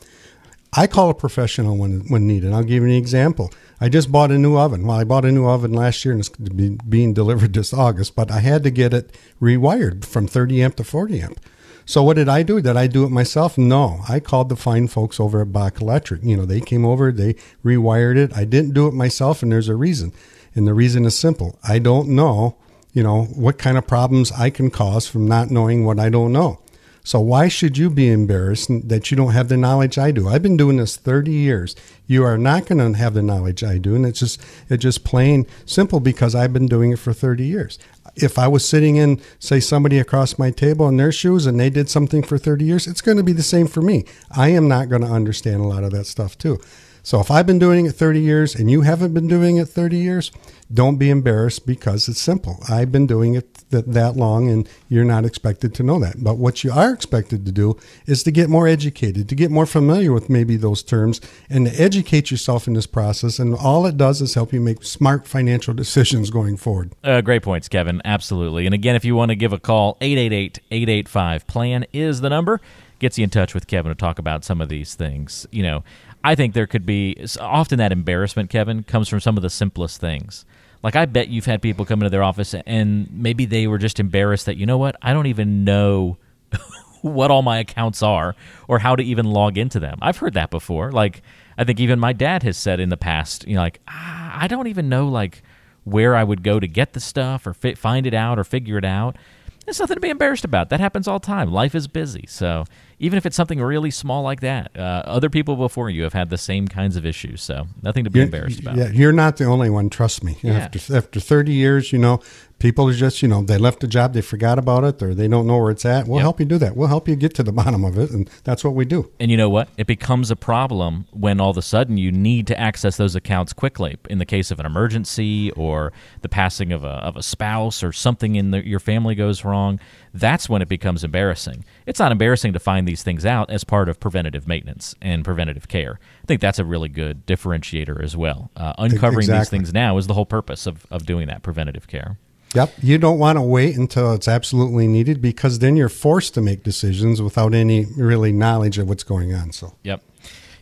I 0.77 0.88
call 0.88 1.10
a 1.10 1.15
professional 1.15 1.77
when 1.77 2.01
when 2.10 2.27
needed. 2.27 2.51
I'll 2.51 2.63
give 2.63 2.84
you 2.84 2.89
an 2.89 2.96
example. 2.96 3.51
I 3.80 3.89
just 3.89 4.12
bought 4.12 4.32
a 4.32 4.38
new 4.38 4.58
oven. 4.58 4.86
Well, 4.86 4.98
I 4.98 5.04
bought 5.04 5.25
a 5.25 5.32
new 5.32 5.48
oven 5.48 5.74
last 5.74 6.04
year 6.04 6.13
and 6.13 6.22
it's 6.22 6.30
being 6.30 7.13
delivered 7.13 7.54
this 7.54 7.74
August, 7.74 8.15
but 8.15 8.32
I 8.32 8.39
had 8.39 8.63
to 8.63 8.72
get 8.72 8.94
it 8.94 9.18
rewired 9.42 10.06
from 10.06 10.27
30 10.27 10.62
amp 10.62 10.75
to 10.75 10.84
40 10.84 11.22
amp. 11.22 11.39
So 11.86 12.01
what 12.01 12.15
did 12.15 12.27
I 12.27 12.42
do? 12.42 12.60
Did 12.62 12.77
I 12.77 12.88
do 12.88 13.04
it 13.04 13.12
myself? 13.12 13.58
No. 13.58 14.01
I 14.10 14.20
called 14.20 14.50
the 14.50 14.56
fine 14.56 14.88
folks 14.88 15.20
over 15.20 15.42
at 15.42 15.54
Bach 15.54 15.80
Electric. 15.80 16.24
You 16.24 16.36
know, 16.36 16.46
they 16.46 16.60
came 16.60 16.84
over, 16.84 17.12
they 17.12 17.36
rewired 17.63 18.18
it. 18.18 18.36
I 18.36 18.44
didn't 18.44 18.74
do 18.74 18.88
it 18.88 18.94
myself, 18.94 19.44
and 19.44 19.51
there's 19.51 19.70
a 19.70 19.75
reason. 19.75 20.12
And 20.56 20.68
the 20.68 20.74
reason 20.74 21.06
is 21.06 21.18
simple. 21.18 21.60
I 21.63 21.77
don't 21.77 22.10
know, 22.10 22.56
you 22.94 23.04
know, 23.04 23.25
what 23.25 23.60
kind 23.60 23.77
of 23.77 23.86
problems 23.86 24.32
I 24.32 24.50
can 24.50 24.72
cause 24.72 25.08
from 25.08 25.27
not 25.27 25.51
knowing 25.51 25.86
what 25.86 26.00
I 26.00 26.10
don't 26.10 26.32
know. 26.34 26.60
So 27.04 27.20
why 27.20 27.50
should 27.50 27.77
you 27.77 27.92
be 27.92 28.10
embarrassed 28.10 28.68
that 28.89 29.12
you 29.12 29.18
don't 29.18 29.34
have 29.34 29.48
the 29.48 29.58
knowledge 29.58 30.00
I 30.00 30.10
do? 30.10 30.27
I've 30.27 30.42
been 30.42 30.58
doing 30.58 30.77
this 30.77 30.98
30 30.98 31.32
years. 31.32 31.75
You 32.08 32.24
are 32.24 32.38
not 32.38 32.65
going 32.65 32.80
to 32.80 32.98
have 32.98 33.13
the 33.13 33.22
knowledge 33.22 33.63
I 33.63 33.77
do, 33.77 33.94
and 33.94 34.08
it's 34.08 34.22
just 34.22 34.42
it's 34.70 34.82
just 34.82 35.04
plain 35.04 35.46
simple 35.68 36.00
because 36.00 36.34
I've 36.34 36.51
been 36.51 36.65
doing 36.65 36.92
it 36.92 36.98
for 36.98 37.13
30 37.13 37.46
years 37.46 37.77
if 38.15 38.39
I 38.39 38.48
was 38.48 38.67
sitting 38.67 38.95
in, 38.95 39.22
say, 39.39 39.60
somebody 39.60 40.00
across 40.00 40.39
my 40.39 40.51
table 40.51 40.88
in 40.88 40.98
their 40.98 41.12
shoes 41.12 41.45
and 41.45 41.60
they 41.60 41.69
did 41.69 41.89
something 41.89 42.24
for 42.24 42.38
30 42.38 42.65
years, 42.65 42.88
it's 42.88 43.01
going 43.01 43.17
to 43.17 43.24
be 43.24 43.34
the 43.34 43.43
same 43.43 43.67
for 43.67 43.81
me. 43.81 44.05
I 44.31 44.50
am 44.50 44.67
not 44.67 44.89
going 44.89 45.01
to 45.01 45.07
understand 45.07 45.62
a 45.62 45.67
lot 45.67 45.84
of 45.84 45.91
that 45.91 46.05
stuff 46.05 46.38
too. 46.38 46.60
So 47.05 47.19
if 47.19 47.29
I've 47.29 47.45
been 47.45 47.59
doing 47.59 47.85
it 47.85 47.91
30 47.91 48.19
years 48.19 48.55
and 48.55 48.69
you 48.69 48.81
haven't 48.81 49.13
been 49.13 49.27
doing 49.27 49.57
it 49.57 49.65
30 49.65 49.95
years, 49.95 50.31
don't 50.74 50.97
be 50.97 51.12
embarrassed 51.12 51.67
because 51.67 52.09
it's 52.09 52.19
simple. 52.19 52.57
I've 52.67 52.91
been 52.91 53.05
doing 53.05 53.35
it 53.35 53.53
that, 53.69 53.93
that 53.93 54.15
long 54.15 54.50
and 54.50 54.67
you're 54.89 55.05
not 55.05 55.24
expected 55.24 55.75
to 55.75 55.83
know 55.83 56.00
that. 56.00 56.24
But 56.24 56.39
what 56.39 56.63
you 56.63 56.71
are 56.71 56.91
expected 56.91 57.45
to 57.45 57.51
do 57.51 57.77
is 58.07 58.24
to 58.24 58.31
get 58.31 58.50
more 58.50 58.67
educated, 58.67 59.29
to 59.29 59.35
get 59.35 59.51
more 59.51 59.67
familiar 59.67 60.12
with 60.13 60.31
maybe 60.31 60.57
those 60.57 60.81
terms 60.81 61.21
and 61.47 61.67
to 61.67 61.79
educate 61.79 62.31
yourself 62.31 62.65
in 62.65 62.74
this 62.74 62.88
process. 62.88 63.38
And 63.38 63.53
all 63.53 63.85
it 63.85 63.97
does 63.97 64.19
is 64.19 64.33
help 64.33 64.51
you 64.51 64.59
make 64.59 64.83
smart 64.83 65.27
financial 65.27 65.75
decisions 65.75 66.31
going 66.31 66.57
forward. 66.57 66.91
Uh, 67.03 67.21
great 67.21 67.43
points, 67.43 67.69
Kevin. 67.69 68.01
Absolutely. 68.03 68.65
And 68.65 68.74
again, 68.74 68.95
if 68.95 69.05
you 69.05 69.15
want 69.15 69.29
to 69.29 69.35
give 69.35 69.53
a 69.53 69.59
call, 69.59 69.95
888 70.01 70.59
885 70.71 71.45
PLAN 71.45 71.85
is 71.93 72.21
the 72.21 72.29
number. 72.31 72.59
Gets 72.97 73.19
you 73.19 73.25
in 73.25 73.29
touch 73.29 73.53
with 73.53 73.67
Kevin 73.67 73.91
to 73.91 73.95
talk 73.95 74.17
about 74.17 74.45
some 74.45 74.62
of 74.62 74.69
these 74.69 74.95
things. 74.95 75.45
You 75.51 75.63
know, 75.63 75.83
I 76.25 76.36
think 76.36 76.53
there 76.53 76.67
could 76.67 76.86
be 76.86 77.15
often 77.39 77.77
that 77.77 77.91
embarrassment, 77.91 78.50
Kevin, 78.50 78.84
comes 78.84 79.08
from 79.08 79.20
some 79.20 79.38
of 79.38 79.44
the 79.44 79.50
simplest 79.50 80.01
things 80.01 80.46
like 80.86 80.96
I 80.96 81.08
bet 81.08 81.29
you've 81.29 81.48
had 81.48 81.63
people 81.63 81.84
come 81.84 82.00
into 82.01 82.12
their 82.12 82.22
office 82.22 82.53
and 82.53 83.10
maybe 83.12 83.46
they 83.46 83.65
were 83.65 83.79
just 83.79 84.00
embarrassed 84.00 84.46
that 84.46 84.55
you 84.55 84.67
know 84.67 84.77
what 84.77 84.96
I 85.01 85.13
don't 85.13 85.25
even 85.25 85.63
know 85.63 86.17
what 87.01 87.32
all 87.32 87.41
my 87.41 87.58
accounts 87.58 88.03
are 88.03 88.36
or 88.67 88.77
how 88.77 88.96
to 88.96 89.03
even 89.03 89.25
log 89.25 89.58
into 89.58 89.79
them. 89.79 89.98
I've 90.00 90.17
heard 90.17 90.36
that 90.36 90.51
before. 90.51 90.91
Like 90.91 91.24
I 91.58 91.63
think 91.63 91.79
even 91.79 92.00
my 92.00 92.13
dad 92.13 92.44
has 92.44 92.55
said 92.55 92.79
in 92.79 92.89
the 92.89 92.98
past, 92.98 93.48
you 93.48 93.55
know, 93.55 93.62
like 93.62 93.79
ah, 93.88 94.38
I 94.39 94.48
don't 94.48 94.67
even 94.67 94.88
know 94.88 95.08
like 95.08 95.41
where 95.86 96.15
I 96.15 96.24
would 96.24 96.44
go 96.44 96.60
to 96.60 96.67
get 96.67 96.94
the 96.94 97.00
stuff 97.00 97.48
or 97.48 97.55
fi- 97.55 97.74
find 97.74 98.05
it 98.05 98.13
out 98.13 98.38
or 98.38 98.44
figure 98.44 98.77
it 98.77 98.86
out. 98.86 99.17
There's 99.65 99.79
nothing 99.79 99.96
to 99.96 100.01
be 100.01 100.12
embarrassed 100.12 100.46
about. 100.46 100.70
That 100.70 100.79
happens 100.79 101.08
all 101.08 101.17
the 101.17 101.25
time. 101.25 101.51
Life 101.51 101.74
is 101.74 101.88
busy. 101.88 102.25
So 102.27 102.65
even 102.99 103.17
if 103.17 103.25
it's 103.25 103.35
something 103.35 103.61
really 103.61 103.91
small 103.91 104.23
like 104.23 104.41
that, 104.41 104.71
uh, 104.77 105.03
other 105.05 105.29
people 105.29 105.55
before 105.55 105.89
you 105.89 106.03
have 106.03 106.13
had 106.13 106.29
the 106.29 106.37
same 106.37 106.67
kinds 106.67 106.95
of 106.95 107.05
issues. 107.05 107.41
So 107.41 107.67
nothing 107.81 108.05
to 108.05 108.09
be 108.09 108.19
you're, 108.19 108.25
embarrassed 108.25 108.59
about. 108.59 108.77
Yeah, 108.77 108.89
you're 108.89 109.11
not 109.11 109.37
the 109.37 109.45
only 109.45 109.69
one. 109.69 109.89
Trust 109.89 110.23
me. 110.23 110.37
Yeah. 110.41 110.53
After 110.53 110.95
after 110.95 111.19
30 111.19 111.53
years, 111.53 111.91
you 111.91 111.99
know, 111.99 112.21
people 112.59 112.88
are 112.89 112.93
just 112.93 113.21
you 113.21 113.27
know 113.27 113.41
they 113.43 113.57
left 113.57 113.83
a 113.83 113.88
job, 113.88 114.13
they 114.13 114.21
forgot 114.21 114.57
about 114.57 114.83
it, 114.83 115.01
or 115.03 115.13
they 115.13 115.27
don't 115.27 115.45
know 115.47 115.57
where 115.57 115.71
it's 115.71 115.85
at. 115.85 116.07
We'll 116.07 116.17
Yep. 116.19 116.24
help 116.24 116.39
you 116.39 116.45
do 116.45 116.57
that. 116.59 116.75
We'll 116.75 116.88
help 116.88 117.07
you 117.07 117.15
get 117.15 117.33
to 117.35 117.43
the 117.43 117.51
bottom 117.51 117.83
of 117.83 117.97
it, 117.97 118.12
and 118.12 118.29
that's 118.43 118.63
what 118.63 118.74
we 118.74 118.85
do. 118.85 119.12
And 119.19 119.29
you 119.31 119.38
know 119.38 119.50
what? 119.50 119.69
It 119.77 119.88
becomes 119.88 120.31
a 120.31 120.35
problem 120.35 121.07
when 121.12 121.39
all 121.39 121.50
of 121.51 121.57
a 121.57 121.62
sudden 121.62 121.97
you 121.97 122.12
need 122.12 122.47
to 122.47 122.59
access 122.59 122.97
those 122.97 123.15
accounts 123.15 123.53
quickly 123.53 123.97
in 124.09 124.17
the 124.17 124.25
case 124.25 124.51
of 124.51 124.59
an 124.59 124.65
emergency 124.65 125.51
or 125.51 125.91
the 126.21 126.29
passing 126.29 126.71
of 126.71 126.83
a, 126.83 126.88
of 126.89 127.15
a 127.17 127.24
spouse 127.24 127.83
or 127.83 127.91
something 127.91 128.35
in 128.35 128.51
the, 128.51 128.65
your 128.65 128.79
family 128.79 129.15
goes 129.15 129.43
wrong. 129.45 129.79
That's 130.13 130.47
when 130.47 130.62
it 130.62 130.69
becomes 130.69 131.03
embarrassing. 131.03 131.65
It's 131.85 132.00
not 132.00 132.12
embarrassing 132.12 132.53
to 132.53 132.59
find 132.59 132.88
these 132.88 133.03
things 133.03 133.25
out 133.25 133.50
as 133.50 133.63
part 133.65 133.89
of 133.89 134.00
preventative 134.00 134.47
maintenance 134.47 134.95
and 135.01 135.25
preventative 135.25 135.67
care. 135.67 136.00
I 136.24 136.25
think 136.25 136.39
that's 136.41 136.57
a 136.59 136.65
really 136.65 136.88
good 136.89 137.25
differentiator 137.25 138.01
as 138.01 138.15
well. 138.15 138.50
Uh, 138.55 138.74
uncovering 138.77 139.27
these 139.27 139.50
things 139.50 139.74
now 139.74 139.97
is 139.97 140.07
the 140.07 140.13
whole 140.13 140.25
purpose 140.25 140.65
of, 140.65 140.85
of 140.89 141.05
doing 141.05 141.27
that 141.27 141.43
preventative 141.43 141.88
care. 141.88 142.17
Yep. 142.55 142.74
You 142.81 142.97
don't 142.97 143.19
want 143.19 143.38
to 143.38 143.41
wait 143.41 143.75
until 143.77 144.13
it's 144.13 144.27
absolutely 144.27 144.88
needed 144.88 145.21
because 145.21 145.59
then 145.59 145.75
you're 145.75 145.89
forced 145.89 146.33
to 146.35 146.41
make 146.41 146.63
decisions 146.63 147.21
without 147.21 147.53
any 147.53 147.85
really 147.97 148.31
knowledge 148.31 148.77
of 148.77 148.88
what's 148.88 149.03
going 149.03 149.33
on. 149.33 149.51
So 149.51 149.74
Yep. 149.83 150.01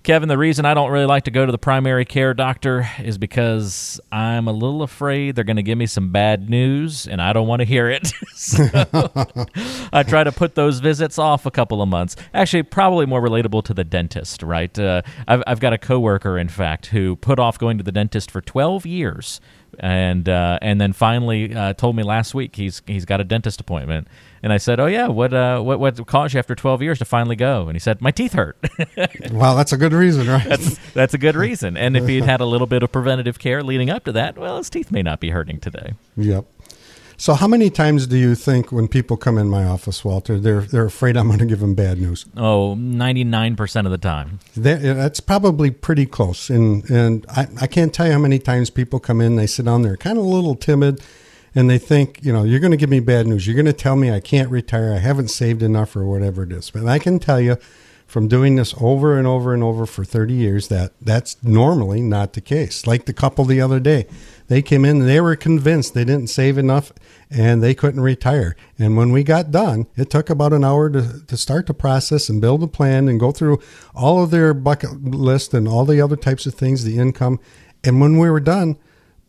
Kevin, 0.03 0.27
the 0.27 0.37
reason 0.37 0.65
I 0.65 0.73
don't 0.73 0.91
really 0.91 1.05
like 1.05 1.23
to 1.23 1.31
go 1.31 1.45
to 1.45 1.51
the 1.51 1.57
primary 1.57 2.03
care 2.03 2.33
doctor 2.33 2.89
is 2.99 3.17
because 3.17 4.01
I'm 4.11 4.49
a 4.49 4.51
little 4.51 4.83
afraid 4.83 5.33
they're 5.33 5.45
going 5.45 5.55
to 5.55 5.63
give 5.63 5.77
me 5.77 5.85
some 5.85 6.11
bad 6.11 6.49
news 6.49 7.07
and 7.07 7.21
I 7.21 7.31
don't 7.31 7.47
want 7.47 7.61
to 7.61 7.65
hear 7.65 7.89
it. 7.89 8.11
I 9.93 10.03
try 10.03 10.25
to 10.25 10.33
put 10.33 10.55
those 10.55 10.81
visits 10.81 11.17
off 11.17 11.45
a 11.45 11.51
couple 11.51 11.81
of 11.81 11.87
months. 11.87 12.17
Actually, 12.33 12.63
probably 12.63 13.05
more 13.05 13.21
relatable 13.21 13.63
to 13.63 13.73
the 13.73 13.85
dentist, 13.85 14.43
right? 14.43 14.77
Uh, 14.77 15.03
I've, 15.25 15.41
I've 15.47 15.59
got 15.61 15.71
a 15.71 15.77
coworker, 15.77 16.37
in 16.37 16.49
fact, 16.49 16.87
who 16.87 17.15
put 17.15 17.39
off 17.39 17.57
going 17.57 17.77
to 17.77 17.83
the 17.83 17.93
dentist 17.93 18.29
for 18.29 18.41
12 18.41 18.85
years. 18.85 19.39
And 19.79 20.29
uh, 20.29 20.59
and 20.61 20.79
then 20.79 20.93
finally 20.93 21.55
uh, 21.55 21.73
told 21.73 21.95
me 21.95 22.03
last 22.03 22.35
week 22.35 22.55
he's 22.55 22.83
he's 22.85 23.05
got 23.05 23.19
a 23.19 23.23
dentist 23.23 23.59
appointment, 23.59 24.07
and 24.43 24.53
I 24.53 24.57
said, 24.57 24.79
oh 24.79 24.85
yeah, 24.85 25.07
what 25.07 25.33
uh 25.33 25.61
what 25.61 25.79
what 25.79 26.05
caused 26.05 26.33
you 26.33 26.39
after 26.39 26.53
twelve 26.53 26.81
years 26.81 26.99
to 26.99 27.05
finally 27.05 27.35
go? 27.35 27.67
And 27.67 27.75
he 27.75 27.79
said, 27.79 28.01
my 28.01 28.11
teeth 28.11 28.33
hurt. 28.33 28.57
well, 29.31 29.55
that's 29.55 29.73
a 29.73 29.77
good 29.77 29.93
reason, 29.93 30.27
right? 30.27 30.47
That's 30.47 30.77
that's 30.93 31.13
a 31.13 31.17
good 31.17 31.35
reason. 31.35 31.77
And 31.77 31.97
if 31.97 32.07
he'd 32.07 32.25
had 32.25 32.41
a 32.41 32.45
little 32.45 32.67
bit 32.67 32.83
of 32.83 32.91
preventative 32.91 33.39
care 33.39 33.63
leading 33.63 33.89
up 33.89 34.03
to 34.03 34.11
that, 34.11 34.37
well, 34.37 34.57
his 34.57 34.69
teeth 34.69 34.91
may 34.91 35.01
not 35.01 35.19
be 35.19 35.31
hurting 35.31 35.59
today. 35.59 35.93
Yep. 36.17 36.45
So, 37.17 37.35
how 37.35 37.47
many 37.47 37.69
times 37.69 38.07
do 38.07 38.17
you 38.17 38.35
think 38.35 38.71
when 38.71 38.87
people 38.87 39.17
come 39.17 39.37
in 39.37 39.47
my 39.47 39.63
office, 39.63 40.03
Walter, 40.03 40.39
they're 40.39 40.61
they're 40.61 40.85
afraid 40.85 41.15
I'm 41.15 41.27
going 41.27 41.39
to 41.39 41.45
give 41.45 41.59
them 41.59 41.75
bad 41.75 41.99
news? 41.99 42.25
Oh, 42.35 42.75
99% 42.75 43.85
of 43.85 43.91
the 43.91 43.97
time. 43.97 44.39
That, 44.57 44.81
that's 44.81 45.19
probably 45.19 45.71
pretty 45.71 46.05
close. 46.05 46.49
And 46.49 46.89
and 46.89 47.25
I, 47.29 47.47
I 47.61 47.67
can't 47.67 47.93
tell 47.93 48.07
you 48.07 48.13
how 48.13 48.19
many 48.19 48.39
times 48.39 48.69
people 48.69 48.99
come 48.99 49.21
in, 49.21 49.35
they 49.35 49.47
sit 49.47 49.65
down 49.65 49.83
there, 49.83 49.95
kind 49.95 50.17
of 50.17 50.25
a 50.25 50.27
little 50.27 50.55
timid, 50.55 51.01
and 51.55 51.69
they 51.69 51.77
think, 51.77 52.23
you 52.23 52.33
know, 52.33 52.43
you're 52.43 52.59
going 52.59 52.71
to 52.71 52.77
give 52.77 52.89
me 52.89 52.99
bad 52.99 53.27
news. 53.27 53.45
You're 53.45 53.55
going 53.55 53.65
to 53.65 53.73
tell 53.73 53.95
me 53.95 54.11
I 54.11 54.19
can't 54.19 54.49
retire. 54.49 54.93
I 54.93 54.99
haven't 54.99 55.29
saved 55.29 55.61
enough, 55.61 55.95
or 55.95 56.05
whatever 56.05 56.43
it 56.43 56.51
is. 56.51 56.71
But 56.71 56.85
I 56.87 56.99
can 56.99 57.19
tell 57.19 57.39
you 57.39 57.57
from 58.13 58.27
doing 58.27 58.55
this 58.55 58.75
over 58.79 59.17
and 59.17 59.25
over 59.25 59.53
and 59.55 59.63
over 59.63 59.87
for 59.87 60.05
30 60.05 60.33
years 60.33 60.67
that 60.67 60.93
that's 61.01 61.41
normally 61.43 61.99
not 62.01 62.33
the 62.33 62.41
case. 62.41 62.85
Like 62.85 63.05
the 63.05 63.13
couple 63.13 63.43
the 63.43 63.61
other 63.61 63.79
day, 63.79 64.05
they 64.49 64.61
came 64.61 64.85
in 64.85 64.99
they 64.99 65.19
were 65.19 65.35
convinced 65.35 65.93
they 65.95 66.05
didn't 66.05 66.27
save 66.27 66.59
enough 66.59 66.91
and 67.31 67.63
they 67.63 67.73
couldn't 67.73 68.01
retire. 68.01 68.55
And 68.77 68.95
when 68.95 69.11
we 69.11 69.23
got 69.23 69.49
done, 69.49 69.87
it 69.95 70.11
took 70.11 70.29
about 70.29 70.53
an 70.53 70.63
hour 70.63 70.89
to, 70.91 71.25
to 71.25 71.37
start 71.37 71.65
the 71.65 71.73
process 71.73 72.29
and 72.29 72.39
build 72.39 72.61
a 72.61 72.67
plan 72.67 73.07
and 73.07 73.19
go 73.19 73.31
through 73.31 73.59
all 73.95 74.23
of 74.23 74.29
their 74.29 74.53
bucket 74.53 75.03
list 75.03 75.53
and 75.53 75.67
all 75.67 75.85
the 75.85 76.01
other 76.01 76.15
types 76.15 76.45
of 76.45 76.53
things, 76.53 76.83
the 76.83 76.99
income. 76.99 77.39
And 77.83 77.99
when 77.99 78.19
we 78.19 78.29
were 78.29 78.39
done, 78.39 78.77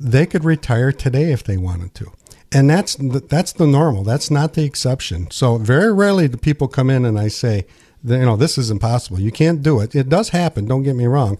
they 0.04 0.26
could 0.26 0.44
retire 0.44 0.92
today 0.92 1.32
if 1.32 1.42
they 1.42 1.56
wanted 1.56 1.94
to. 1.94 2.12
And 2.52 2.68
that's 2.68 2.94
the, 2.96 3.20
that's 3.20 3.52
the 3.52 3.66
normal. 3.66 4.04
That's 4.04 4.30
not 4.30 4.52
the 4.52 4.64
exception. 4.64 5.30
So 5.30 5.56
very 5.56 5.92
rarely 5.92 6.28
do 6.28 6.36
people 6.36 6.68
come 6.68 6.90
in 6.90 7.04
and 7.04 7.18
I 7.18 7.28
say, 7.28 7.66
you 8.04 8.18
know, 8.18 8.36
this 8.36 8.58
is 8.58 8.70
impossible. 8.70 9.18
You 9.18 9.32
can't 9.32 9.62
do 9.62 9.80
it. 9.80 9.94
It 9.94 10.10
does 10.10 10.28
happen. 10.28 10.66
Don't 10.66 10.82
get 10.82 10.94
me 10.94 11.06
wrong. 11.06 11.38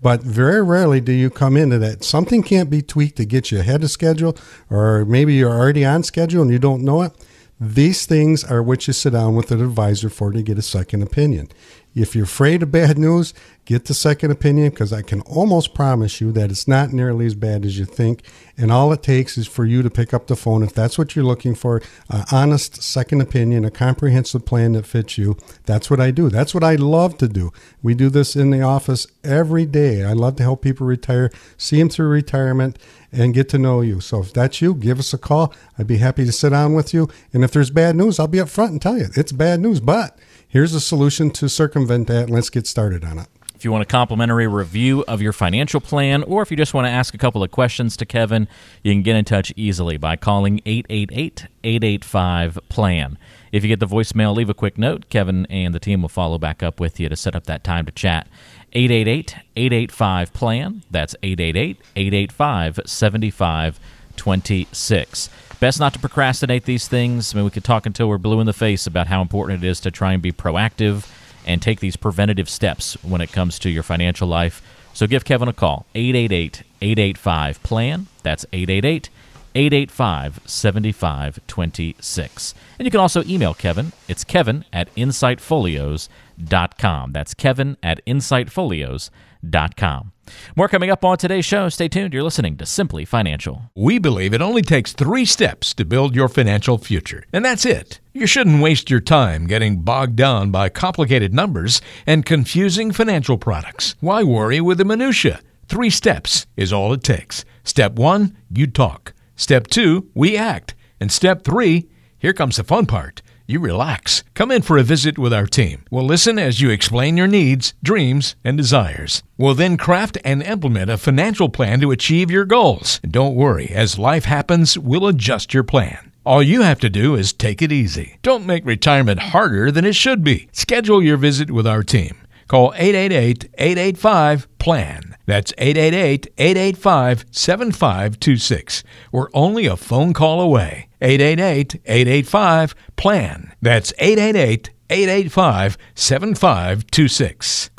But 0.00 0.22
very 0.22 0.62
rarely 0.62 1.00
do 1.00 1.12
you 1.12 1.28
come 1.28 1.56
into 1.56 1.78
that. 1.78 2.04
Something 2.04 2.42
can't 2.42 2.70
be 2.70 2.82
tweaked 2.82 3.16
to 3.16 3.24
get 3.24 3.50
you 3.50 3.58
ahead 3.58 3.82
of 3.82 3.90
schedule, 3.90 4.36
or 4.70 5.04
maybe 5.06 5.34
you're 5.34 5.50
already 5.50 5.84
on 5.84 6.02
schedule 6.02 6.42
and 6.42 6.50
you 6.50 6.58
don't 6.58 6.84
know 6.84 7.02
it. 7.02 7.12
These 7.58 8.06
things 8.06 8.44
are 8.44 8.62
what 8.62 8.86
you 8.86 8.92
sit 8.92 9.12
down 9.12 9.34
with 9.34 9.50
an 9.50 9.62
advisor 9.62 10.08
for 10.08 10.30
to 10.30 10.42
get 10.42 10.58
a 10.58 10.62
second 10.62 11.02
opinion. 11.02 11.48
If 11.94 12.16
you're 12.16 12.24
afraid 12.24 12.62
of 12.62 12.72
bad 12.72 12.98
news, 12.98 13.34
get 13.66 13.84
the 13.84 13.94
second 13.94 14.32
opinion 14.32 14.70
because 14.70 14.92
I 14.92 15.02
can 15.02 15.20
almost 15.22 15.74
promise 15.74 16.20
you 16.20 16.32
that 16.32 16.50
it's 16.50 16.66
not 16.66 16.92
nearly 16.92 17.24
as 17.24 17.36
bad 17.36 17.64
as 17.64 17.78
you 17.78 17.84
think. 17.84 18.22
And 18.56 18.72
all 18.72 18.92
it 18.92 19.02
takes 19.02 19.38
is 19.38 19.46
for 19.46 19.64
you 19.64 19.82
to 19.82 19.90
pick 19.90 20.12
up 20.12 20.26
the 20.26 20.34
phone 20.34 20.64
if 20.64 20.74
that's 20.74 20.98
what 20.98 21.14
you're 21.14 21.24
looking 21.24 21.54
for 21.54 21.80
an 22.10 22.24
honest 22.32 22.82
second 22.82 23.20
opinion, 23.20 23.64
a 23.64 23.70
comprehensive 23.70 24.44
plan 24.44 24.72
that 24.72 24.86
fits 24.86 25.16
you. 25.16 25.36
That's 25.66 25.88
what 25.88 26.00
I 26.00 26.10
do. 26.10 26.30
That's 26.30 26.52
what 26.52 26.64
I 26.64 26.74
love 26.74 27.16
to 27.18 27.28
do. 27.28 27.52
We 27.80 27.94
do 27.94 28.10
this 28.10 28.34
in 28.34 28.50
the 28.50 28.62
office 28.62 29.06
every 29.22 29.64
day. 29.64 30.02
I 30.04 30.12
love 30.12 30.36
to 30.36 30.42
help 30.42 30.62
people 30.62 30.86
retire, 30.86 31.30
see 31.56 31.78
them 31.78 31.88
through 31.88 32.08
retirement, 32.08 32.76
and 33.12 33.32
get 33.32 33.48
to 33.50 33.58
know 33.58 33.80
you. 33.80 34.00
So 34.00 34.20
if 34.20 34.32
that's 34.32 34.60
you, 34.60 34.74
give 34.74 34.98
us 34.98 35.14
a 35.14 35.18
call. 35.18 35.54
I'd 35.78 35.86
be 35.86 35.98
happy 35.98 36.24
to 36.24 36.32
sit 36.32 36.50
down 36.50 36.74
with 36.74 36.92
you. 36.92 37.08
And 37.32 37.44
if 37.44 37.52
there's 37.52 37.70
bad 37.70 37.94
news, 37.94 38.18
I'll 38.18 38.26
be 38.26 38.40
up 38.40 38.48
front 38.48 38.72
and 38.72 38.82
tell 38.82 38.98
you 38.98 39.06
it's 39.14 39.30
bad 39.30 39.60
news. 39.60 39.78
But 39.80 40.18
here's 40.54 40.72
a 40.72 40.80
solution 40.80 41.30
to 41.32 41.50
circumvent 41.50 42.08
that. 42.08 42.30
Let's 42.30 42.48
get 42.48 42.66
started 42.66 43.04
on 43.04 43.18
it. 43.18 43.26
If 43.54 43.62
you 43.64 43.72
want 43.72 43.82
a 43.82 43.86
complimentary 43.86 44.46
review 44.46 45.04
of 45.08 45.20
your 45.20 45.32
financial 45.32 45.80
plan, 45.80 46.22
or 46.22 46.42
if 46.42 46.50
you 46.50 46.56
just 46.56 46.72
want 46.74 46.86
to 46.86 46.90
ask 46.90 47.12
a 47.14 47.18
couple 47.18 47.42
of 47.42 47.50
questions 47.50 47.96
to 47.96 48.06
Kevin, 48.06 48.46
you 48.82 48.92
can 48.92 49.02
get 49.02 49.16
in 49.16 49.24
touch 49.24 49.52
easily 49.56 49.96
by 49.96 50.16
calling 50.16 50.60
888 50.64 51.46
885 51.64 52.58
PLAN. 52.68 53.18
If 53.52 53.64
you 53.64 53.68
get 53.68 53.80
the 53.80 53.86
voicemail, 53.86 54.36
leave 54.36 54.50
a 54.50 54.54
quick 54.54 54.78
note. 54.78 55.08
Kevin 55.08 55.46
and 55.46 55.74
the 55.74 55.80
team 55.80 56.02
will 56.02 56.08
follow 56.08 56.38
back 56.38 56.62
up 56.62 56.78
with 56.78 57.00
you 57.00 57.08
to 57.08 57.16
set 57.16 57.34
up 57.34 57.46
that 57.46 57.64
time 57.64 57.86
to 57.86 57.92
chat. 57.92 58.28
888 58.72 59.36
885 59.56 60.32
PLAN. 60.34 60.82
That's 60.90 61.16
888 61.22 61.80
885 61.96 62.80
7526. 62.86 65.30
Best 65.64 65.80
not 65.80 65.94
to 65.94 65.98
procrastinate 65.98 66.66
these 66.66 66.86
things. 66.88 67.32
I 67.32 67.38
mean, 67.38 67.46
we 67.46 67.50
could 67.50 67.64
talk 67.64 67.86
until 67.86 68.06
we're 68.06 68.18
blue 68.18 68.38
in 68.38 68.44
the 68.44 68.52
face 68.52 68.86
about 68.86 69.06
how 69.06 69.22
important 69.22 69.64
it 69.64 69.66
is 69.66 69.80
to 69.80 69.90
try 69.90 70.12
and 70.12 70.20
be 70.20 70.30
proactive 70.30 71.10
and 71.46 71.62
take 71.62 71.80
these 71.80 71.96
preventative 71.96 72.50
steps 72.50 73.02
when 73.02 73.22
it 73.22 73.32
comes 73.32 73.58
to 73.60 73.70
your 73.70 73.82
financial 73.82 74.28
life. 74.28 74.60
So 74.92 75.06
give 75.06 75.24
Kevin 75.24 75.48
a 75.48 75.54
call, 75.54 75.86
888 75.94 76.64
885 76.82 77.62
PLAN. 77.62 78.08
That's 78.22 78.44
888 78.52 79.08
885 79.54 80.40
7526. 80.44 82.54
And 82.78 82.84
you 82.84 82.90
can 82.90 83.00
also 83.00 83.24
email 83.24 83.54
Kevin. 83.54 83.92
It's 84.06 84.22
kevin 84.22 84.66
at 84.70 84.94
insightfolios.com. 84.96 87.12
That's 87.12 87.32
kevin 87.32 87.78
at 87.82 88.04
insightfolios.com. 88.04 90.12
More 90.56 90.68
coming 90.68 90.90
up 90.90 91.04
on 91.04 91.18
today's 91.18 91.44
show. 91.44 91.68
Stay 91.68 91.88
tuned. 91.88 92.12
You're 92.12 92.22
listening 92.22 92.56
to 92.58 92.66
Simply 92.66 93.04
Financial. 93.04 93.70
We 93.74 93.98
believe 93.98 94.34
it 94.34 94.42
only 94.42 94.62
takes 94.62 94.92
three 94.92 95.24
steps 95.24 95.74
to 95.74 95.84
build 95.84 96.14
your 96.14 96.28
financial 96.28 96.78
future, 96.78 97.24
and 97.32 97.44
that's 97.44 97.66
it. 97.66 98.00
You 98.12 98.26
shouldn't 98.26 98.62
waste 98.62 98.90
your 98.90 99.00
time 99.00 99.46
getting 99.46 99.80
bogged 99.80 100.16
down 100.16 100.50
by 100.50 100.68
complicated 100.68 101.34
numbers 101.34 101.80
and 102.06 102.24
confusing 102.24 102.92
financial 102.92 103.38
products. 103.38 103.94
Why 104.00 104.22
worry 104.22 104.60
with 104.60 104.78
the 104.78 104.84
minutiae? 104.84 105.40
Three 105.66 105.90
steps 105.90 106.46
is 106.56 106.72
all 106.72 106.92
it 106.92 107.02
takes. 107.02 107.44
Step 107.64 107.94
one, 107.94 108.36
you 108.50 108.66
talk. 108.66 109.14
Step 109.36 109.66
two, 109.66 110.10
we 110.14 110.36
act. 110.36 110.74
And 111.00 111.10
step 111.10 111.42
three, 111.42 111.88
here 112.18 112.32
comes 112.32 112.56
the 112.56 112.64
fun 112.64 112.86
part 112.86 113.20
you 113.46 113.60
relax. 113.60 114.24
Come 114.34 114.50
in 114.50 114.62
for 114.62 114.78
a 114.78 114.82
visit 114.82 115.18
with 115.18 115.32
our 115.32 115.46
team. 115.46 115.84
We'll 115.90 116.04
listen 116.04 116.38
as 116.38 116.60
you 116.60 116.70
explain 116.70 117.16
your 117.16 117.26
needs, 117.26 117.74
dreams, 117.82 118.36
and 118.44 118.56
desires. 118.56 119.22
We'll 119.36 119.54
then 119.54 119.76
craft 119.76 120.18
and 120.24 120.42
implement 120.42 120.90
a 120.90 120.96
financial 120.96 121.48
plan 121.48 121.80
to 121.80 121.90
achieve 121.90 122.30
your 122.30 122.44
goals. 122.44 123.00
And 123.02 123.12
don't 123.12 123.34
worry, 123.34 123.68
as 123.68 123.98
life 123.98 124.24
happens, 124.24 124.78
we'll 124.78 125.06
adjust 125.06 125.52
your 125.52 125.64
plan. 125.64 126.12
All 126.26 126.42
you 126.42 126.62
have 126.62 126.80
to 126.80 126.88
do 126.88 127.14
is 127.14 127.34
take 127.34 127.60
it 127.60 127.70
easy. 127.70 128.18
Don't 128.22 128.46
make 128.46 128.64
retirement 128.64 129.20
harder 129.20 129.70
than 129.70 129.84
it 129.84 129.94
should 129.94 130.24
be. 130.24 130.48
Schedule 130.52 131.02
your 131.02 131.18
visit 131.18 131.50
with 131.50 131.66
our 131.66 131.82
team. 131.82 132.16
Call 132.48 132.72
888 132.76 133.50
885 133.58 134.48
PLAN. 134.58 135.13
That's 135.26 135.52
888 135.58 136.28
885 136.36 137.24
7526. 137.30 138.84
We're 139.10 139.28
only 139.32 139.66
a 139.66 139.76
phone 139.76 140.12
call 140.12 140.40
away. 140.40 140.88
888 141.00 141.80
885 141.86 142.74
PLAN. 142.96 143.52
That's 143.62 143.92
888 143.98 144.70
885 144.90 145.78
7526. 145.94 147.70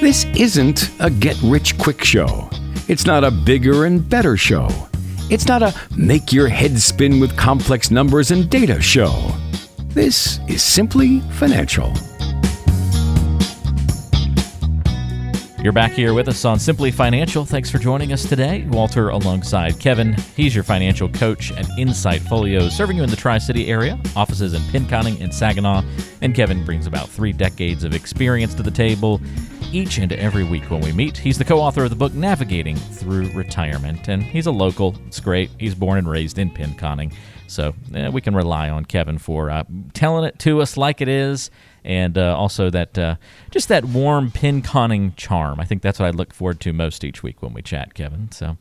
This 0.00 0.24
isn't 0.36 0.90
a 1.00 1.10
get 1.10 1.36
rich 1.42 1.76
quick 1.78 2.04
show. 2.04 2.48
It's 2.88 3.06
not 3.06 3.24
a 3.24 3.30
bigger 3.30 3.86
and 3.86 4.08
better 4.08 4.36
show. 4.36 4.68
It's 5.28 5.48
not 5.48 5.62
a 5.62 5.74
make 5.96 6.32
your 6.32 6.48
head 6.48 6.78
spin 6.78 7.18
with 7.18 7.36
complex 7.36 7.90
numbers 7.90 8.30
and 8.30 8.48
data 8.48 8.80
show. 8.80 9.32
This 9.88 10.38
is 10.46 10.62
simply 10.62 11.20
financial. 11.32 11.92
You're 15.66 15.72
back 15.72 15.90
here 15.90 16.14
with 16.14 16.28
us 16.28 16.44
on 16.44 16.60
Simply 16.60 16.92
Financial. 16.92 17.44
Thanks 17.44 17.72
for 17.72 17.78
joining 17.78 18.12
us 18.12 18.24
today. 18.24 18.64
Walter 18.68 19.08
alongside 19.08 19.80
Kevin. 19.80 20.14
He's 20.36 20.54
your 20.54 20.62
financial 20.62 21.08
coach 21.08 21.50
at 21.50 21.68
Insight 21.76 22.22
Folio, 22.22 22.68
serving 22.68 22.98
you 22.98 23.02
in 23.02 23.10
the 23.10 23.16
Tri 23.16 23.38
City 23.38 23.66
area, 23.66 24.00
offices 24.14 24.54
in 24.54 24.62
Pinconning 24.70 25.20
and 25.20 25.34
Saginaw. 25.34 25.82
And 26.22 26.36
Kevin 26.36 26.64
brings 26.64 26.86
about 26.86 27.08
three 27.08 27.32
decades 27.32 27.82
of 27.82 27.96
experience 27.96 28.54
to 28.54 28.62
the 28.62 28.70
table 28.70 29.20
each 29.72 29.98
and 29.98 30.12
every 30.12 30.44
week 30.44 30.70
when 30.70 30.82
we 30.82 30.92
meet. 30.92 31.18
He's 31.18 31.36
the 31.36 31.44
co 31.44 31.58
author 31.58 31.82
of 31.82 31.90
the 31.90 31.96
book 31.96 32.14
Navigating 32.14 32.76
Through 32.76 33.32
Retirement, 33.32 34.06
and 34.06 34.22
he's 34.22 34.46
a 34.46 34.52
local. 34.52 34.94
It's 35.08 35.18
great. 35.18 35.50
He's 35.58 35.74
born 35.74 35.98
and 35.98 36.08
raised 36.08 36.38
in 36.38 36.48
Pinconning. 36.48 37.12
So 37.48 37.74
eh, 37.92 38.08
we 38.08 38.20
can 38.20 38.36
rely 38.36 38.70
on 38.70 38.84
Kevin 38.84 39.18
for 39.18 39.50
uh, 39.50 39.64
telling 39.94 40.26
it 40.26 40.38
to 40.40 40.60
us 40.60 40.76
like 40.76 41.00
it 41.00 41.08
is 41.08 41.50
and 41.86 42.18
uh, 42.18 42.36
also 42.36 42.68
that 42.70 42.98
uh, 42.98 43.16
just 43.50 43.68
that 43.68 43.84
warm 43.84 44.30
Pinconning 44.30 45.14
charm. 45.16 45.60
I 45.60 45.64
think 45.64 45.82
that's 45.82 45.98
what 45.98 46.06
I 46.06 46.10
look 46.10 46.34
forward 46.34 46.60
to 46.60 46.72
most 46.72 47.04
each 47.04 47.22
week 47.22 47.42
when 47.42 47.54
we 47.54 47.62
chat, 47.62 47.94
Kevin. 47.94 48.30
So, 48.32 48.58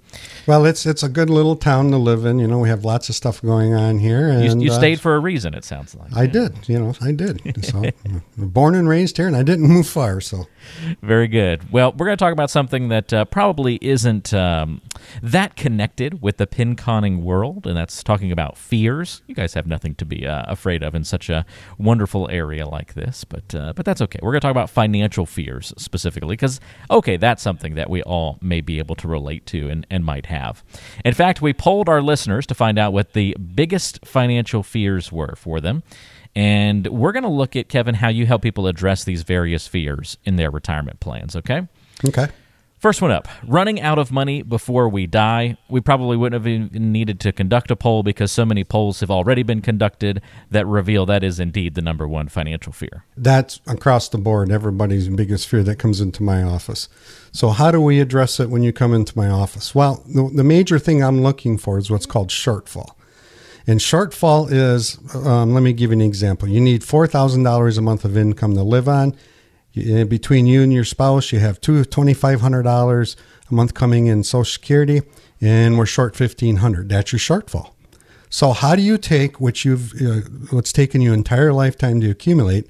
well, 0.47 0.65
it's 0.65 0.85
it's 0.85 1.03
a 1.03 1.09
good 1.09 1.29
little 1.29 1.55
town 1.55 1.91
to 1.91 1.97
live 1.97 2.25
in. 2.25 2.39
You 2.39 2.47
know, 2.47 2.59
we 2.59 2.69
have 2.69 2.85
lots 2.85 3.09
of 3.09 3.15
stuff 3.15 3.41
going 3.41 3.73
on 3.73 3.99
here. 3.99 4.29
And, 4.29 4.61
you, 4.61 4.67
you 4.67 4.71
uh, 4.71 4.77
stayed 4.77 4.99
uh, 4.99 5.01
for 5.01 5.15
a 5.15 5.19
reason. 5.19 5.53
It 5.53 5.65
sounds 5.65 5.95
like 5.95 6.15
I 6.15 6.23
yeah. 6.23 6.31
did. 6.31 6.69
You 6.69 6.79
know, 6.79 6.93
I 7.01 7.11
did. 7.11 7.41
So, 7.65 7.83
born 8.37 8.75
and 8.75 8.87
raised 8.87 9.17
here, 9.17 9.25
and 9.25 9.35
I 9.35 9.41
didn't 9.41 9.67
move 9.67 9.87
far. 9.87 10.21
So, 10.21 10.45
very 11.01 11.27
good. 11.27 11.71
Well, 11.71 11.93
we're 11.93 12.05
going 12.05 12.17
to 12.17 12.23
talk 12.23 12.33
about 12.33 12.51
something 12.51 12.89
that 12.89 13.11
uh, 13.11 13.25
probably 13.25 13.79
isn't 13.81 14.33
um, 14.33 14.81
that 15.21 15.55
connected 15.55 16.21
with 16.21 16.37
the 16.37 16.45
Pinconning 16.45 17.21
world, 17.21 17.65
and 17.65 17.75
that's 17.75 18.03
talking 18.03 18.31
about 18.31 18.57
fears. 18.57 19.23
You 19.27 19.35
guys 19.35 19.53
have 19.55 19.65
nothing 19.65 19.95
to 19.95 20.05
be 20.05 20.27
uh, 20.27 20.43
afraid 20.47 20.83
of 20.83 20.93
in 20.93 21.03
such 21.03 21.29
a 21.29 21.45
wonderful 21.77 22.29
area 22.29 22.67
like 22.67 22.93
this, 22.93 23.14
but 23.23 23.55
uh, 23.55 23.73
but 23.73 23.85
that's 23.85 24.01
okay. 24.01 24.19
We're 24.21 24.31
going 24.31 24.41
to 24.41 24.45
talk 24.45 24.51
about 24.51 24.69
financial 24.69 25.25
fears 25.25 25.73
specifically 25.77 26.33
because 26.33 26.59
okay, 26.91 27.17
that's 27.17 27.41
something 27.41 27.75
that 27.75 27.89
we 27.89 28.03
all 28.03 28.37
may 28.41 28.61
be 28.61 28.79
able 28.79 28.95
to 28.95 29.07
relate 29.07 29.45
to 29.47 29.69
and, 29.69 29.87
and 29.89 30.03
might 30.03 30.25
have. 30.27 30.63
In 31.03 31.13
fact, 31.13 31.41
we 31.41 31.53
polled 31.53 31.87
our 31.87 32.01
listeners 32.01 32.45
to 32.47 32.53
find 32.55 32.77
out 32.77 32.93
what 32.93 33.13
the 33.13 33.35
biggest 33.55 34.05
financial 34.05 34.63
fears 34.63 35.11
were 35.11 35.35
for 35.35 35.61
them. 35.61 35.83
And 36.35 36.87
we're 36.87 37.13
going 37.13 37.23
to 37.23 37.29
look 37.29 37.55
at, 37.55 37.69
Kevin, 37.69 37.95
how 37.95 38.09
you 38.09 38.25
help 38.25 38.41
people 38.41 38.67
address 38.67 39.05
these 39.05 39.23
various 39.23 39.67
fears 39.67 40.17
in 40.25 40.35
their 40.35 40.51
retirement 40.51 40.99
plans, 40.99 41.33
okay? 41.37 41.67
Okay. 42.05 42.27
First 42.85 43.01
one 43.01 43.09
up 43.09 43.27
running 43.47 43.81
out 43.81 43.97
of 43.97 44.11
money 44.11 44.43
before 44.43 44.87
we 44.87 45.07
die. 45.07 45.57
We 45.67 45.81
probably 45.81 46.17
wouldn't 46.17 46.39
have 46.39 46.47
even 46.47 46.91
needed 46.91 47.19
to 47.21 47.31
conduct 47.31 47.71
a 47.71 47.75
poll 47.75 48.03
because 48.03 48.31
so 48.31 48.45
many 48.45 48.63
polls 48.63 48.99
have 48.99 49.09
already 49.09 49.41
been 49.41 49.63
conducted 49.63 50.21
that 50.51 50.67
reveal 50.67 51.07
that 51.07 51.23
is 51.23 51.39
indeed 51.39 51.73
the 51.73 51.81
number 51.81 52.07
one 52.07 52.27
financial 52.27 52.71
fear. 52.71 53.03
That's 53.17 53.59
across 53.65 54.07
the 54.09 54.19
board, 54.19 54.51
everybody's 54.51 55.07
biggest 55.07 55.47
fear 55.47 55.63
that 55.63 55.79
comes 55.79 55.99
into 55.99 56.21
my 56.21 56.43
office. 56.43 56.87
So, 57.31 57.49
how 57.49 57.71
do 57.71 57.81
we 57.81 57.99
address 57.99 58.39
it 58.39 58.51
when 58.51 58.61
you 58.61 58.71
come 58.71 58.93
into 58.93 59.17
my 59.17 59.29
office? 59.29 59.73
Well, 59.73 60.03
the, 60.05 60.29
the 60.31 60.43
major 60.43 60.77
thing 60.77 61.01
I'm 61.01 61.23
looking 61.23 61.57
for 61.57 61.79
is 61.79 61.89
what's 61.89 62.05
called 62.05 62.29
shortfall. 62.29 62.91
And 63.65 63.79
shortfall 63.79 64.51
is, 64.51 64.99
um, 65.15 65.55
let 65.55 65.63
me 65.63 65.73
give 65.73 65.89
you 65.89 65.95
an 65.95 66.01
example. 66.01 66.47
You 66.47 66.61
need 66.61 66.83
$4,000 66.83 67.77
a 67.79 67.81
month 67.81 68.05
of 68.05 68.15
income 68.15 68.53
to 68.53 68.61
live 68.61 68.87
on. 68.87 69.15
Between 69.75 70.45
you 70.45 70.63
and 70.63 70.71
your 70.71 70.85
spouse, 70.85 71.31
you 71.31 71.39
have 71.39 71.59
two 71.59 71.83
$2,500 71.83 73.15
a 73.49 73.53
month 73.53 73.73
coming 73.73 74.07
in 74.07 74.23
Social 74.23 74.45
Security, 74.45 75.01
and 75.41 75.77
we're 75.77 75.85
short 75.85 76.19
1500 76.19 76.89
That's 76.89 77.11
your 77.11 77.19
shortfall. 77.19 77.71
So, 78.29 78.51
how 78.51 78.75
do 78.75 78.81
you 78.81 78.97
take 78.97 79.39
what 79.39 79.65
you've, 79.65 79.93
uh, 80.01 80.21
what's 80.49 80.71
taken 80.73 81.01
you 81.01 81.13
entire 81.13 81.53
lifetime 81.53 82.01
to 82.01 82.09
accumulate, 82.09 82.69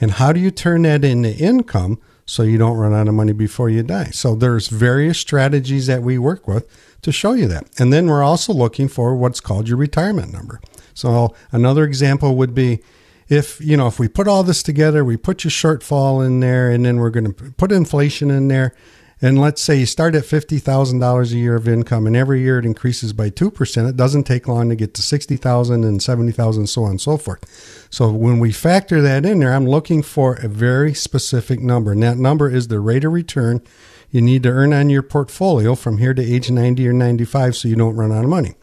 and 0.00 0.12
how 0.12 0.32
do 0.32 0.40
you 0.40 0.50
turn 0.50 0.82
that 0.82 1.04
into 1.04 1.34
income 1.36 2.00
so 2.24 2.42
you 2.42 2.58
don't 2.58 2.76
run 2.76 2.92
out 2.92 3.06
of 3.06 3.14
money 3.14 3.32
before 3.32 3.70
you 3.70 3.82
die? 3.82 4.06
So, 4.06 4.34
there's 4.34 4.68
various 4.68 5.18
strategies 5.18 5.86
that 5.86 6.02
we 6.02 6.18
work 6.18 6.48
with 6.48 6.66
to 7.02 7.12
show 7.12 7.34
you 7.34 7.46
that. 7.48 7.68
And 7.78 7.92
then 7.92 8.06
we're 8.06 8.24
also 8.24 8.52
looking 8.52 8.88
for 8.88 9.14
what's 9.14 9.40
called 9.40 9.68
your 9.68 9.76
retirement 9.76 10.32
number. 10.32 10.60
So 10.96 11.34
another 11.52 11.84
example 11.84 12.36
would 12.36 12.54
be 12.54 12.80
if, 13.28 13.60
you 13.60 13.76
know, 13.76 13.86
if 13.86 13.98
we 13.98 14.08
put 14.08 14.28
all 14.28 14.42
this 14.42 14.62
together, 14.62 15.04
we 15.04 15.16
put 15.16 15.44
your 15.44 15.50
shortfall 15.50 16.24
in 16.24 16.40
there 16.40 16.70
and 16.70 16.84
then 16.84 16.96
we're 16.96 17.10
going 17.10 17.32
to 17.32 17.50
put 17.52 17.72
inflation 17.72 18.30
in 18.30 18.48
there. 18.48 18.74
And 19.22 19.40
let's 19.40 19.62
say 19.62 19.76
you 19.76 19.86
start 19.86 20.14
at 20.14 20.24
$50,000 20.24 21.32
a 21.32 21.36
year 21.36 21.56
of 21.56 21.66
income 21.66 22.06
and 22.06 22.14
every 22.14 22.42
year 22.42 22.58
it 22.58 22.66
increases 22.66 23.14
by 23.14 23.30
2%. 23.30 23.88
It 23.88 23.96
doesn't 23.96 24.24
take 24.24 24.46
long 24.46 24.68
to 24.68 24.76
get 24.76 24.92
to 24.94 25.02
60,000 25.02 25.84
and 25.84 26.02
70,000, 26.02 26.66
so 26.66 26.84
on 26.84 26.90
and 26.90 27.00
so 27.00 27.16
forth. 27.16 27.88
So 27.90 28.12
when 28.12 28.38
we 28.38 28.52
factor 28.52 29.00
that 29.00 29.24
in 29.24 29.40
there, 29.40 29.54
I'm 29.54 29.66
looking 29.66 30.02
for 30.02 30.34
a 30.34 30.48
very 30.48 30.92
specific 30.92 31.60
number. 31.60 31.92
And 31.92 32.02
that 32.02 32.18
number 32.18 32.50
is 32.50 32.68
the 32.68 32.78
rate 32.78 33.04
of 33.04 33.12
return 33.12 33.62
you 34.10 34.20
need 34.20 34.42
to 34.44 34.50
earn 34.50 34.72
on 34.72 34.90
your 34.90 35.02
portfolio 35.02 35.74
from 35.74 35.98
here 35.98 36.14
to 36.14 36.22
age 36.22 36.50
90 36.50 36.86
or 36.86 36.92
95 36.92 37.56
so 37.56 37.68
you 37.68 37.76
don't 37.76 37.96
run 37.96 38.12
out 38.12 38.24
of 38.24 38.30
money. 38.30 38.54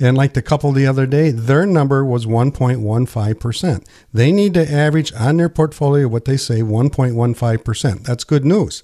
And 0.00 0.16
like 0.16 0.32
the 0.32 0.42
couple 0.42 0.72
the 0.72 0.86
other 0.86 1.06
day, 1.06 1.30
their 1.30 1.66
number 1.66 2.04
was 2.04 2.24
1.15%. 2.24 3.86
They 4.14 4.32
need 4.32 4.54
to 4.54 4.72
average 4.72 5.12
on 5.12 5.36
their 5.36 5.50
portfolio 5.50 6.08
what 6.08 6.24
they 6.24 6.38
say 6.38 6.62
1.15%. 6.62 8.02
That's 8.04 8.24
good 8.24 8.44
news. 8.44 8.82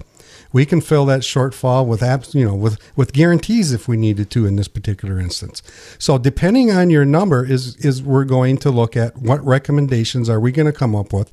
We 0.53 0.67
can 0.67 0.81
fill 0.81 1.07
that 1.07 1.23
shortfall 1.23 1.87
with 1.87 2.01
apps, 2.01 2.35
you 2.35 2.45
know, 2.45 2.55
with, 2.55 2.79
with 2.97 3.13
guarantees 3.13 3.73
if 3.73 3.89
we 3.89 3.97
needed 3.97 4.31
to 4.31 4.47
in 4.47 4.57
this 4.57 4.69
particular 4.69 5.19
instance. 5.19 5.63
So 5.99 6.19
depending 6.19 6.71
on 6.71 6.91
your 6.91 7.05
number 7.05 7.45
is 7.45 7.77
is 7.77 8.03
we're 8.03 8.25
going 8.25 8.59
to 8.59 8.71
look 8.71 8.97
at 8.97 9.17
what 9.17 9.45
recommendations 9.45 10.29
are 10.29 10.41
we 10.41 10.53
going 10.53 10.67
to 10.67 10.73
come 10.73 10.95
up 10.95 11.13
with 11.13 11.33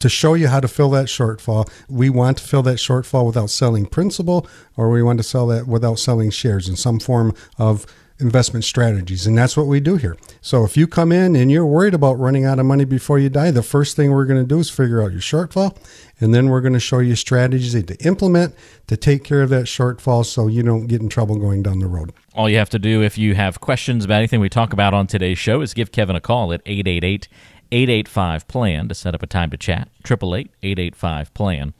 to 0.00 0.08
show 0.08 0.34
you 0.34 0.48
how 0.48 0.60
to 0.60 0.68
fill 0.68 0.90
that 0.90 1.06
shortfall. 1.06 1.70
We 1.88 2.08
want 2.10 2.38
to 2.38 2.44
fill 2.44 2.62
that 2.62 2.78
shortfall 2.78 3.26
without 3.26 3.50
selling 3.50 3.86
principal, 3.86 4.46
or 4.76 4.90
we 4.90 5.02
want 5.02 5.18
to 5.18 5.24
sell 5.24 5.46
that 5.48 5.66
without 5.66 5.98
selling 5.98 6.30
shares 6.30 6.68
in 6.68 6.76
some 6.76 7.00
form 7.00 7.34
of 7.58 7.86
investment 8.20 8.64
strategies. 8.64 9.26
And 9.26 9.38
that's 9.38 9.56
what 9.56 9.66
we 9.66 9.80
do 9.80 9.96
here. 9.96 10.16
So 10.40 10.64
if 10.64 10.76
you 10.76 10.86
come 10.86 11.12
in 11.12 11.36
and 11.36 11.50
you're 11.50 11.66
worried 11.66 11.94
about 11.94 12.18
running 12.18 12.44
out 12.44 12.58
of 12.58 12.66
money 12.66 12.84
before 12.84 13.18
you 13.18 13.28
die, 13.28 13.50
the 13.50 13.62
first 13.62 13.96
thing 13.96 14.10
we're 14.10 14.24
going 14.24 14.40
to 14.40 14.46
do 14.46 14.58
is 14.58 14.70
figure 14.70 15.02
out 15.02 15.12
your 15.12 15.20
shortfall. 15.20 15.76
And 16.20 16.34
then 16.34 16.48
we're 16.48 16.60
going 16.60 16.72
to 16.72 16.80
show 16.80 16.98
you 16.98 17.14
strategies 17.14 17.72
to 17.82 17.96
implement 18.04 18.54
to 18.88 18.96
take 18.96 19.22
care 19.22 19.42
of 19.42 19.50
that 19.50 19.66
shortfall 19.66 20.26
so 20.26 20.48
you 20.48 20.62
don't 20.62 20.86
get 20.86 21.00
in 21.00 21.08
trouble 21.08 21.36
going 21.36 21.62
down 21.62 21.78
the 21.78 21.86
road. 21.86 22.12
All 22.34 22.48
you 22.48 22.58
have 22.58 22.70
to 22.70 22.78
do 22.78 23.02
if 23.02 23.16
you 23.16 23.34
have 23.34 23.60
questions 23.60 24.04
about 24.04 24.16
anything 24.16 24.40
we 24.40 24.48
talk 24.48 24.72
about 24.72 24.94
on 24.94 25.06
today's 25.06 25.38
show 25.38 25.60
is 25.60 25.74
give 25.74 25.92
Kevin 25.92 26.16
a 26.16 26.20
call 26.20 26.52
at 26.52 26.60
888 26.66 27.28
885 27.70 28.48
plan 28.48 28.88
to 28.88 28.94
set 28.94 29.14
up 29.14 29.22
a 29.22 29.26
time 29.26 29.50
to 29.50 29.56
chat 29.56 29.88
888 30.04 30.50
885 30.62 31.34
plan 31.34 31.74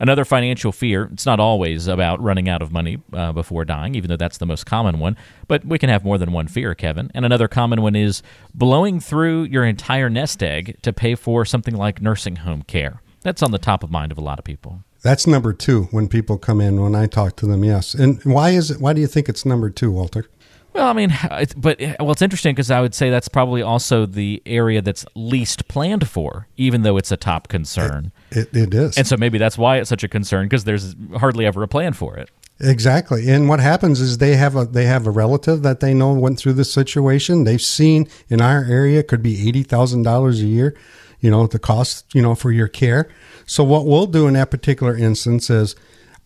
another 0.00 0.24
financial 0.24 0.72
fear 0.72 1.08
it's 1.12 1.26
not 1.26 1.40
always 1.40 1.86
about 1.86 2.20
running 2.22 2.48
out 2.48 2.62
of 2.62 2.72
money 2.72 2.98
uh, 3.12 3.32
before 3.32 3.64
dying 3.64 3.94
even 3.94 4.08
though 4.08 4.16
that's 4.16 4.38
the 4.38 4.46
most 4.46 4.64
common 4.66 4.98
one 4.98 5.16
but 5.48 5.64
we 5.64 5.78
can 5.78 5.88
have 5.88 6.04
more 6.04 6.18
than 6.18 6.32
one 6.32 6.48
fear 6.48 6.74
kevin 6.74 7.10
and 7.14 7.24
another 7.24 7.48
common 7.48 7.82
one 7.82 7.94
is 7.96 8.22
blowing 8.54 9.00
through 9.00 9.42
your 9.44 9.64
entire 9.64 10.08
nest 10.10 10.42
egg 10.42 10.76
to 10.82 10.92
pay 10.92 11.14
for 11.14 11.44
something 11.44 11.74
like 11.76 12.00
nursing 12.02 12.36
home 12.36 12.62
care 12.62 13.00
That's 13.22 13.42
on 13.42 13.52
the 13.52 13.58
top 13.58 13.82
of 13.82 13.90
mind 13.90 14.12
of 14.12 14.18
a 14.18 14.20
lot 14.20 14.38
of 14.38 14.44
people. 14.44 14.82
That's 15.02 15.26
number 15.26 15.52
two 15.52 15.84
when 15.90 16.08
people 16.08 16.38
come 16.38 16.60
in 16.60 16.80
when 16.80 16.94
I 16.94 17.06
talk 17.06 17.36
to 17.36 17.46
them. 17.46 17.64
Yes, 17.64 17.94
and 17.94 18.22
why 18.24 18.50
is 18.50 18.70
it? 18.70 18.80
Why 18.80 18.92
do 18.92 19.00
you 19.00 19.06
think 19.06 19.28
it's 19.28 19.44
number 19.44 19.70
two, 19.70 19.90
Walter? 19.90 20.26
Well, 20.72 20.88
I 20.88 20.92
mean, 20.94 21.12
but 21.56 21.80
eh, 21.80 21.96
well, 22.00 22.12
it's 22.12 22.22
interesting 22.22 22.54
because 22.54 22.70
I 22.70 22.80
would 22.80 22.94
say 22.94 23.10
that's 23.10 23.28
probably 23.28 23.62
also 23.62 24.06
the 24.06 24.42
area 24.46 24.80
that's 24.80 25.04
least 25.14 25.68
planned 25.68 26.08
for, 26.08 26.48
even 26.56 26.82
though 26.82 26.96
it's 26.96 27.12
a 27.12 27.16
top 27.16 27.48
concern. 27.48 28.10
It, 28.30 28.48
it, 28.54 28.56
it 28.56 28.74
is, 28.74 28.96
and 28.96 29.06
so 29.06 29.16
maybe 29.16 29.38
that's 29.38 29.58
why 29.58 29.78
it's 29.78 29.90
such 29.90 30.02
a 30.02 30.08
concern 30.08 30.46
because 30.46 30.64
there's 30.64 30.96
hardly 31.16 31.44
ever 31.44 31.62
a 31.62 31.68
plan 31.68 31.92
for 31.92 32.16
it. 32.16 32.30
Exactly. 32.60 33.28
And 33.28 33.48
what 33.48 33.60
happens 33.60 34.00
is 34.00 34.18
they 34.18 34.36
have 34.36 34.56
a 34.56 34.64
they 34.64 34.84
have 34.84 35.06
a 35.06 35.10
relative 35.10 35.62
that 35.62 35.80
they 35.80 35.92
know 35.92 36.12
went 36.12 36.38
through 36.38 36.54
this 36.54 36.72
situation. 36.72 37.44
They've 37.44 37.60
seen 37.60 38.08
in 38.28 38.40
our 38.40 38.64
area 38.64 39.02
could 39.02 39.22
be 39.22 39.48
eighty 39.48 39.64
thousand 39.64 40.04
dollars 40.04 40.40
a 40.40 40.46
year, 40.46 40.76
you 41.20 41.30
know, 41.30 41.46
the 41.46 41.58
cost, 41.58 42.06
you 42.14 42.22
know, 42.22 42.34
for 42.34 42.52
your 42.52 42.68
care. 42.68 43.10
So 43.46 43.64
what 43.64 43.84
we'll 43.84 44.06
do 44.06 44.28
in 44.28 44.34
that 44.34 44.50
particular 44.50 44.96
instance 44.96 45.50
is 45.50 45.74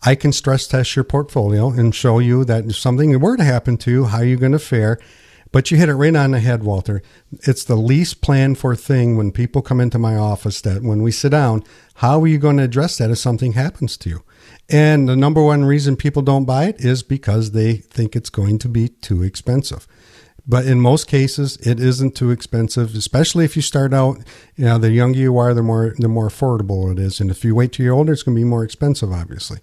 I 0.07 0.15
can 0.15 0.33
stress 0.33 0.69
test 0.69 0.95
your 0.95 1.05
portfolio 1.05 1.69
and 1.71 1.93
show 1.93 2.21
you 2.21 2.45
that 2.45 2.67
if 2.67 2.77
something 2.77 3.19
were 3.19 3.37
to 3.37 3.43
happen 3.43 3.77
to 3.79 3.91
you, 3.91 4.05
how 4.05 4.21
you're 4.21 4.39
going 4.39 4.53
to 4.53 4.61
fare. 4.61 5.01
But 5.51 5.73
you 5.73 5.79
hit 5.79 5.89
it 5.89 5.95
right 5.95 6.15
on 6.15 6.31
the 6.31 6.39
head, 6.39 6.63
Walter. 6.63 7.03
It's 7.43 7.65
the 7.65 7.75
least 7.75 8.21
planned 8.21 8.57
for 8.57 8.77
thing 8.77 9.17
when 9.17 9.33
people 9.33 9.63
come 9.63 9.81
into 9.81 9.99
my 9.99 10.15
office 10.15 10.61
that 10.61 10.83
when 10.83 11.03
we 11.03 11.11
sit 11.11 11.31
down, 11.31 11.65
how 11.97 12.21
are 12.21 12.27
you 12.29 12.39
going 12.39 12.57
to 12.59 12.63
address 12.63 12.99
that 12.99 13.11
if 13.11 13.19
something 13.19 13.55
happens 13.55 13.97
to 13.97 14.09
you? 14.09 14.23
And 14.69 15.09
the 15.09 15.17
number 15.17 15.43
one 15.43 15.65
reason 15.65 15.97
people 15.97 16.23
don't 16.23 16.45
buy 16.45 16.67
it 16.67 16.85
is 16.85 17.03
because 17.03 17.51
they 17.51 17.75
think 17.75 18.15
it's 18.15 18.31
going 18.31 18.61
to 18.61 18.69
be 18.69 18.91
too 18.91 19.25
expensive. 19.25 19.89
But 20.47 20.67
in 20.67 20.81
most 20.81 21.09
cases, 21.09 21.57
it 21.67 21.81
isn't 21.81 22.15
too 22.15 22.31
expensive, 22.31 22.95
especially 22.95 23.45
if 23.45 23.57
you 23.57 23.63
start 23.63 23.93
out, 23.93 24.19
you 24.55 24.67
know, 24.67 24.79
the 24.79 24.93
younger 24.93 25.19
you 25.19 25.37
are, 25.37 25.53
the 25.53 25.65
more, 25.65 25.95
the 25.99 26.07
more 26.07 26.29
affordable 26.29 26.93
it 26.93 27.01
is. 27.01 27.19
And 27.19 27.29
if 27.29 27.45
you 27.45 27.57
wait 27.57 27.73
till 27.73 27.85
you're 27.85 27.95
older, 27.97 28.13
it's 28.13 28.23
going 28.23 28.37
to 28.37 28.41
be 28.41 28.45
more 28.45 28.63
expensive, 28.63 29.11
obviously. 29.11 29.59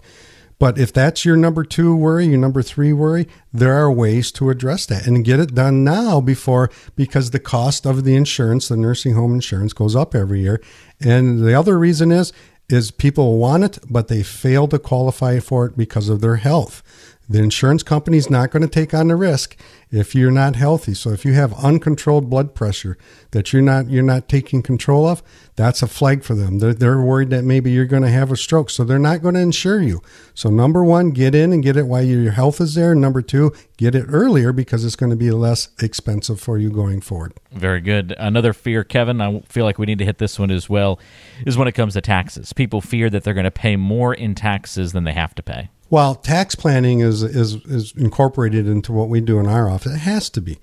But 0.63 0.78
if 0.78 0.93
that's 0.93 1.26
your 1.26 1.36
number 1.36 1.65
two 1.65 1.93
worry, 1.93 2.28
your 2.28 2.38
number 2.38 2.62
three 2.62 2.93
worry, 2.93 3.28
there 3.52 3.73
are 3.73 3.91
ways 3.91 4.32
to 4.32 4.49
address 4.49 4.86
that 4.86 5.06
and 5.06 5.26
get 5.26 5.41
it 5.41 5.54
done 5.54 5.84
now 5.84 6.21
before, 6.21 6.71
because 6.95 7.32
the 7.32 7.39
cost 7.41 7.86
of 7.86 8.06
the 8.06 8.15
insurance, 8.15 8.69
the 8.69 8.78
nursing 8.78 9.13
home 9.13 9.34
insurance 9.34 9.73
goes 9.73 9.93
up 9.93 10.15
every 10.15 10.39
year. 10.39 10.62
And 11.02 11.41
the 11.45 11.54
other 11.54 11.78
reason 11.78 12.13
is 12.13 12.32
is 12.69 12.91
people 12.91 13.39
want 13.39 13.65
it, 13.65 13.78
but 13.89 14.08
they 14.08 14.23
fail 14.23 14.69
to 14.69 14.80
qualify 14.80 15.41
for 15.41 15.65
it 15.65 15.76
because 15.76 16.08
of 16.08 16.21
their 16.21 16.38
health. 16.38 16.82
The 17.29 17.39
insurance 17.39 17.83
company 17.83 18.17
is 18.17 18.29
not 18.29 18.51
going 18.51 18.63
to 18.63 18.67
take 18.67 18.93
on 18.93 19.07
the 19.07 19.15
risk 19.15 19.55
if 19.89 20.13
you're 20.13 20.31
not 20.31 20.55
healthy. 20.55 20.93
So 20.93 21.12
if 21.12 21.23
you 21.23 21.33
have 21.33 21.53
uncontrolled 21.53 22.29
blood 22.29 22.53
pressure 22.53 22.97
that 23.31 23.53
you're 23.53 23.62
not 23.62 23.89
you're 23.89 24.03
not 24.03 24.27
taking 24.27 24.62
control 24.62 25.07
of, 25.07 25.23
that's 25.55 25.81
a 25.81 25.88
flag 25.88 26.23
for 26.23 26.36
them. 26.36 26.59
They're, 26.59 26.73
they're 26.73 27.01
worried 27.01 27.29
that 27.29 27.43
maybe 27.43 27.71
you're 27.71 27.86
going 27.86 28.03
to 28.03 28.09
have 28.09 28.31
a 28.31 28.36
stroke, 28.36 28.69
so 28.69 28.83
they're 28.83 28.99
not 28.99 29.21
going 29.21 29.36
to 29.36 29.41
insure 29.41 29.81
you. 29.81 30.01
So 30.33 30.49
number 30.49 30.83
one, 30.83 31.12
get 31.12 31.33
in 31.33 31.53
and 31.53 31.63
get 31.63 31.77
it 31.77 31.88
while 31.88 32.03
your 32.03 32.31
health 32.31 32.59
is 32.59 32.75
there. 32.75 32.93
Number 32.93 33.21
two, 33.21 33.53
get 33.77 33.95
it 33.95 34.05
earlier 34.09 34.51
because 34.51 34.83
it's 34.83 34.95
going 34.95 35.12
to 35.12 35.15
be 35.15 35.31
less 35.31 35.69
expensive 35.81 36.41
for 36.41 36.57
you 36.57 36.69
going 36.69 36.99
forward. 37.01 37.33
Very 37.51 37.81
good. 37.81 38.13
Another 38.17 38.51
fear, 38.51 38.83
Kevin. 38.83 39.21
I 39.21 39.39
feel 39.41 39.63
like 39.63 39.77
we 39.77 39.86
need 39.86 39.99
to 39.99 40.05
hit 40.05 40.17
this 40.17 40.38
one 40.38 40.51
as 40.51 40.67
well. 40.69 40.99
Is 41.45 41.57
when 41.57 41.67
it 41.67 41.73
comes 41.73 41.93
to 41.93 42.01
taxes. 42.01 42.51
People 42.51 42.81
fear 42.81 43.09
that 43.09 43.23
they're 43.23 43.33
going 43.33 43.43
to 43.45 43.51
pay 43.51 43.75
more 43.75 44.13
in 44.13 44.36
taxes 44.36 44.91
than 44.91 45.03
they 45.03 45.13
have 45.13 45.36
to 45.36 45.43
pay. 45.43 45.69
Well, 45.89 46.15
tax 46.15 46.55
planning 46.55 47.01
is, 47.01 47.21
is 47.23 47.55
is 47.65 47.93
incorporated 47.95 48.67
into 48.67 48.91
what 48.91 49.09
we 49.09 49.21
do 49.21 49.39
in 49.39 49.45
our 49.45 49.69
office. 49.69 49.93
It 49.93 49.99
has 49.99 50.29
to 50.31 50.41
be. 50.41 50.59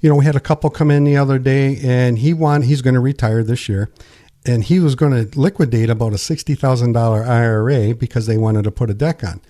You 0.00 0.08
know, 0.10 0.16
we 0.16 0.24
had 0.24 0.34
a 0.34 0.40
couple 0.40 0.68
come 0.70 0.90
in 0.90 1.04
the 1.04 1.16
other 1.16 1.38
day, 1.38 1.78
and 1.82 2.18
he 2.18 2.34
want 2.34 2.64
he's 2.64 2.82
going 2.82 2.94
to 2.94 3.00
retire 3.00 3.44
this 3.44 3.68
year, 3.68 3.90
and 4.44 4.64
he 4.64 4.80
was 4.80 4.96
going 4.96 5.12
to 5.12 5.38
liquidate 5.38 5.88
about 5.88 6.12
a 6.12 6.18
sixty 6.18 6.54
thousand 6.54 6.92
dollar 6.92 7.22
IRA 7.22 7.94
because 7.94 8.26
they 8.26 8.36
wanted 8.36 8.64
to 8.64 8.72
put 8.72 8.90
a 8.90 8.94
deck 8.94 9.22
on. 9.22 9.40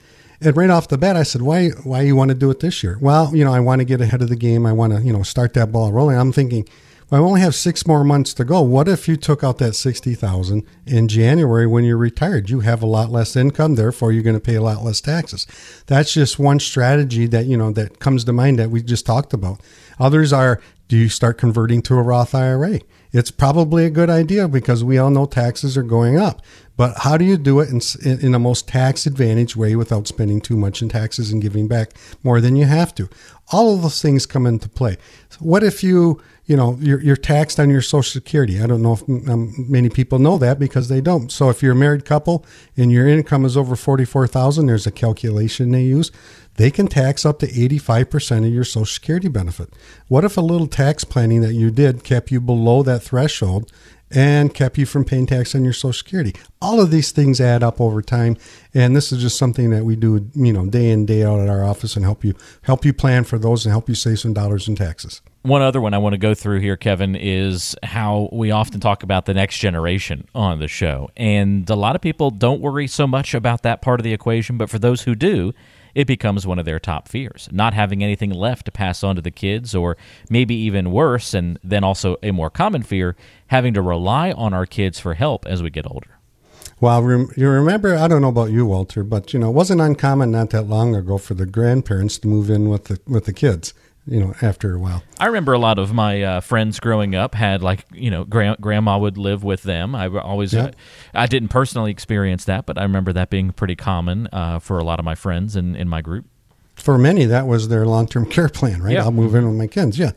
And 0.42 0.56
right 0.56 0.70
off 0.70 0.88
the 0.88 0.98
bat, 0.98 1.16
I 1.16 1.22
said, 1.22 1.40
"Why? 1.40 1.68
Why 1.85 2.02
you 2.02 2.16
want 2.16 2.28
to 2.30 2.35
do 2.35 2.50
it 2.50 2.61
this 2.61 2.82
year?" 2.82 2.98
Well, 3.00 3.35
you 3.35 3.44
know, 3.44 3.54
I 3.54 3.61
want 3.61 3.80
to 3.80 3.85
get 3.85 4.00
ahead 4.00 4.20
of 4.20 4.28
the 4.28 4.37
game. 4.37 4.66
I 4.66 4.72
want 4.72 4.92
to, 4.92 5.00
you 5.00 5.12
know, 5.12 5.22
start 5.22 5.54
that 5.54 5.72
ball 5.72 5.92
rolling. 5.92 6.18
I'm 6.18 6.32
thinking, 6.32 6.68
I 7.12 7.18
only 7.18 7.42
have 7.42 7.55
six 7.55 7.87
more 7.87 8.05
months 8.05 8.33
to 8.35 8.44
go. 8.44 8.62
What 8.62 8.88
if 8.88 9.07
you 9.07 9.16
took 9.16 9.44
out 9.44 9.59
that 9.59 9.75
sixty 9.75 10.14
thousand 10.14 10.64
in 10.87 11.09
January 11.09 11.66
when 11.66 11.85
you're 11.85 11.98
retired? 11.98 12.48
You 12.48 12.61
have 12.61 12.83
a 12.83 12.87
lot 12.87 13.11
less 13.11 13.37
income, 13.37 13.75
therefore 13.75 14.12
you're 14.12 14.22
going 14.22 14.35
to 14.35 14.40
pay 14.40 14.55
a 14.55 14.62
lot 14.62 14.83
less 14.83 15.03
taxes. 15.03 15.46
That's 15.87 16.14
just 16.14 16.38
one 16.38 16.59
strategy 16.59 17.27
that 17.27 17.44
you 17.44 17.59
know 17.59 17.70
that 17.72 17.98
comes 17.98 18.25
to 18.25 18.33
mind 18.33 18.59
that 18.59 18.70
we 18.70 18.83
just 18.83 19.05
talked 19.05 19.35
about. 19.35 19.61
Others 20.01 20.33
are: 20.33 20.62
Do 20.88 20.96
you 20.96 21.11
start 21.11 21.37
converting 21.37 21.83
to 21.83 21.96
a 21.96 22.03
Roth 22.03 22.35
IRA? 22.35 22.81
It's 23.12 23.31
probably 23.31 23.85
a 23.85 23.90
good 23.90 24.09
idea 24.09 24.48
because 24.48 24.83
we 24.83 24.96
all 24.96 25.11
know 25.11 25.27
taxes 25.27 25.77
are 25.77 25.83
going 25.83 26.18
up. 26.18 26.40
But 26.76 26.98
how 26.98 27.16
do 27.16 27.24
you 27.24 27.37
do 27.37 27.61
it 27.61 27.68
in, 27.68 27.80
in 28.20 28.32
the 28.32 28.38
most 28.38 28.66
tax 28.66 29.06
advantage 29.06 29.54
way 29.56 29.76
without 29.76 30.08
spending 30.08 30.40
too 30.40 30.56
much 30.56 30.82
in 30.82 30.88
taxes 30.88 31.30
and 31.30 31.42
giving 31.42 31.68
back 31.68 31.92
more 32.22 32.40
than 32.40 32.56
you 32.56 32.64
have 32.64 32.94
to? 32.94 33.08
All 33.52 33.74
of 33.74 33.82
those 33.82 34.00
things 34.00 34.26
come 34.26 34.46
into 34.46 34.68
play. 34.68 34.96
So 35.28 35.38
what 35.40 35.62
if 35.62 35.85
you 35.85 36.20
you 36.44 36.56
know, 36.56 36.76
you're, 36.80 37.00
you're 37.00 37.16
taxed 37.16 37.61
on 37.61 37.70
your 37.70 37.80
Social 37.80 38.11
Security. 38.20 38.61
I 38.61 38.66
don't 38.66 38.82
know 38.82 38.94
if 38.94 39.02
um, 39.28 39.54
many 39.56 39.88
people 39.88 40.18
know 40.18 40.38
that 40.38 40.58
because 40.58 40.88
they 40.88 41.00
don't. 41.00 41.30
So 41.30 41.50
if 41.50 41.62
you're 41.62 41.72
a 41.72 41.76
married 41.76 42.04
couple 42.04 42.44
and 42.76 42.90
your 42.90 43.06
income 43.06 43.44
is 43.44 43.56
over 43.56 43.76
forty-four 43.76 44.26
thousand, 44.26 44.66
there's 44.66 44.87
a 44.87 44.90
calculation 44.90 45.70
they 45.70 45.85
use. 45.85 46.11
They 46.56 46.72
can 46.72 46.88
tax 46.88 47.24
up 47.24 47.38
to 47.38 47.48
eighty-five 47.48 48.11
percent 48.11 48.44
of 48.44 48.52
your 48.52 48.64
Social 48.64 48.87
Security 48.87 49.28
benefit. 49.28 49.72
What 50.08 50.24
if 50.24 50.37
a 50.37 50.40
little 50.40 50.66
tax 50.66 51.04
planning 51.04 51.42
that 51.42 51.54
you 51.54 51.70
did 51.70 52.02
kept 52.02 52.32
you 52.32 52.40
below 52.40 52.82
that 52.82 53.04
threshold 53.04 53.70
and 54.14 54.55
kept 54.55 54.79
you 54.79 54.87
from 54.87 55.05
paying 55.05 55.27
tax 55.27 55.55
on 55.55 55.64
your 55.64 55.72
Social 55.72 55.92
Security. 55.92 56.35
All 56.61 56.81
of 56.81 56.90
these 56.90 57.12
things 57.12 57.40
add 57.40 57.62
up 57.62 57.81
over 57.81 58.03
time, 58.03 58.37
and 58.75 58.94
this 58.94 59.12
is 59.12 59.22
just 59.22 59.38
something 59.38 59.70
that 59.70 59.85
we 59.85 59.96
do, 59.96 60.31
you 60.35 60.53
know, 60.53 60.66
day 60.66 60.90
in 60.90 61.07
day 61.07 61.25
out 61.25 61.40
at 61.40 61.48
our 61.48 61.64
office 61.64 61.96
and 61.96 62.05
help 62.05 62.25
you 62.25 62.35
help 62.62 62.85
you 62.85 62.92
plan 62.92 63.25
for 63.25 63.38
those 63.38 63.64
and 63.64 63.72
help 63.72 63.88
you 63.88 63.94
save 63.94 64.20
some 64.20 64.33
dollars 64.33 64.68
in 64.68 64.77
taxes. 64.77 65.20
One 65.42 65.61
other 65.61 65.81
one 65.81 65.92
I 65.92 65.98
want 65.98 66.12
to 66.12 66.18
go 66.18 66.35
through 66.35 66.61
here, 66.61 66.77
Kevin, 66.77 67.16
is 67.16 67.75
how 67.83 68.29
we 68.33 68.53
often 68.53 68.79
talk 68.79 69.03
about 69.03 69.27
the 69.27 69.35
next 69.35 69.59
generation 69.59 70.29
on 70.37 70.61
the 70.61 70.68
show. 70.68 71.11
And 71.16 71.68
a 71.68 71.75
lot 71.75 71.96
of 71.96 72.03
people 72.03 72.31
don't 72.31 72.61
worry 72.61 72.87
so 72.87 73.09
much 73.09 73.35
about 73.35 73.62
that 73.62 73.83
part 73.83 73.98
of 73.98 74.05
the 74.05 74.12
equation, 74.12 74.57
but 74.57 74.70
for 74.70 74.79
those 74.79 75.03
who 75.03 75.16
do, 75.16 75.53
it 75.94 76.07
becomes 76.07 76.46
one 76.46 76.59
of 76.59 76.64
their 76.64 76.78
top 76.78 77.09
fears. 77.09 77.48
Not 77.52 77.74
having 77.74 78.02
anything 78.02 78.31
left 78.31 78.66
to 78.66 78.72
pass 78.72 79.02
on 79.02 79.16
to 79.16 79.22
the 79.22 79.31
kids, 79.31 79.74
or 79.74 79.96
maybe 80.31 80.55
even 80.55 80.92
worse, 80.92 81.35
and 81.35 81.59
then 81.62 81.85
also 81.85 82.16
a 82.22 82.31
more 82.31 82.50
common 82.50 82.83
fear, 82.83 83.16
having 83.48 83.74
to 83.74 83.83
rely 83.83 84.33
on 84.33 84.55
our 84.55 84.66
kids 84.66 84.98
for 84.98 85.14
help 85.14 85.46
as 85.46 85.62
we 85.62 85.70
get 85.70 85.90
older. 85.90 86.18
Well, 86.81 87.28
you 87.37 87.48
remember, 87.48 87.96
I 87.96 88.09
don't 88.09 88.22
know 88.22 88.28
about 88.28 88.50
you, 88.50 88.66
Walter, 88.66 89.05
but 89.05 89.33
you 89.33 89.38
know, 89.38 89.50
it 89.50 89.55
wasn't 89.55 89.81
uncommon 89.81 90.33
not 90.33 90.50
that 90.50 90.62
long 90.62 90.96
ago 90.96 91.16
for 91.16 91.35
the 91.35 91.46
grandparents 91.46 92.18
to 92.18 92.28
move 92.28 92.50
in 92.50 92.68
with 92.68 92.87
the 92.87 92.98
with 93.07 93.26
the 93.26 93.33
kids 93.33 93.72
you 94.07 94.21
know, 94.21 94.35
after 94.43 94.75
a 94.75 94.79
while. 94.79 95.03
I 95.21 95.27
remember 95.27 95.53
a 95.53 95.59
lot 95.59 95.79
of 95.79 95.93
my 95.93 96.23
uh, 96.23 96.41
friends 96.41 96.81
growing 96.81 97.15
up 97.15 97.35
had 97.35 97.62
like, 97.62 97.85
you 97.93 98.11
know, 98.11 98.25
gra- 98.25 98.57
grandma 98.61 98.99
would 98.99 99.17
live 99.17 99.45
with 99.45 99.62
them. 99.62 99.95
I 99.95 100.09
always, 100.09 100.53
yeah. 100.53 100.65
uh, 100.65 100.71
I 101.15 101.27
didn't 101.27 101.49
personally 101.49 101.91
experience 101.91 102.45
that, 102.47 102.67
but 102.67 102.79
I 102.79 102.83
remember 102.83 103.12
that 103.12 103.31
being 103.31 103.53
pretty 103.53 103.77
common 103.77 104.29
uh, 104.33 104.59
for 104.59 104.79
a 104.79 104.85
lot 104.85 104.99
of 104.99 105.05
my 105.05 105.15
friends 105.15 105.55
in, 105.55 105.77
in 105.77 105.88
my 105.88 106.01
group. 106.01 106.27
For 106.75 106.99
many, 106.99 107.27
that 107.27 107.47
was 107.47 107.69
their 107.69 107.87
long 107.87 108.07
term 108.09 108.27
care 108.31 108.49
plan, 108.49 108.83
right? 108.83 108.95
Yeah. 108.95 109.05
I'll 109.05 109.12
move 109.12 109.35
in 109.35 109.47
with 109.47 109.57
my 109.57 109.69
kids. 109.69 109.99
Yeah. 109.99 110.12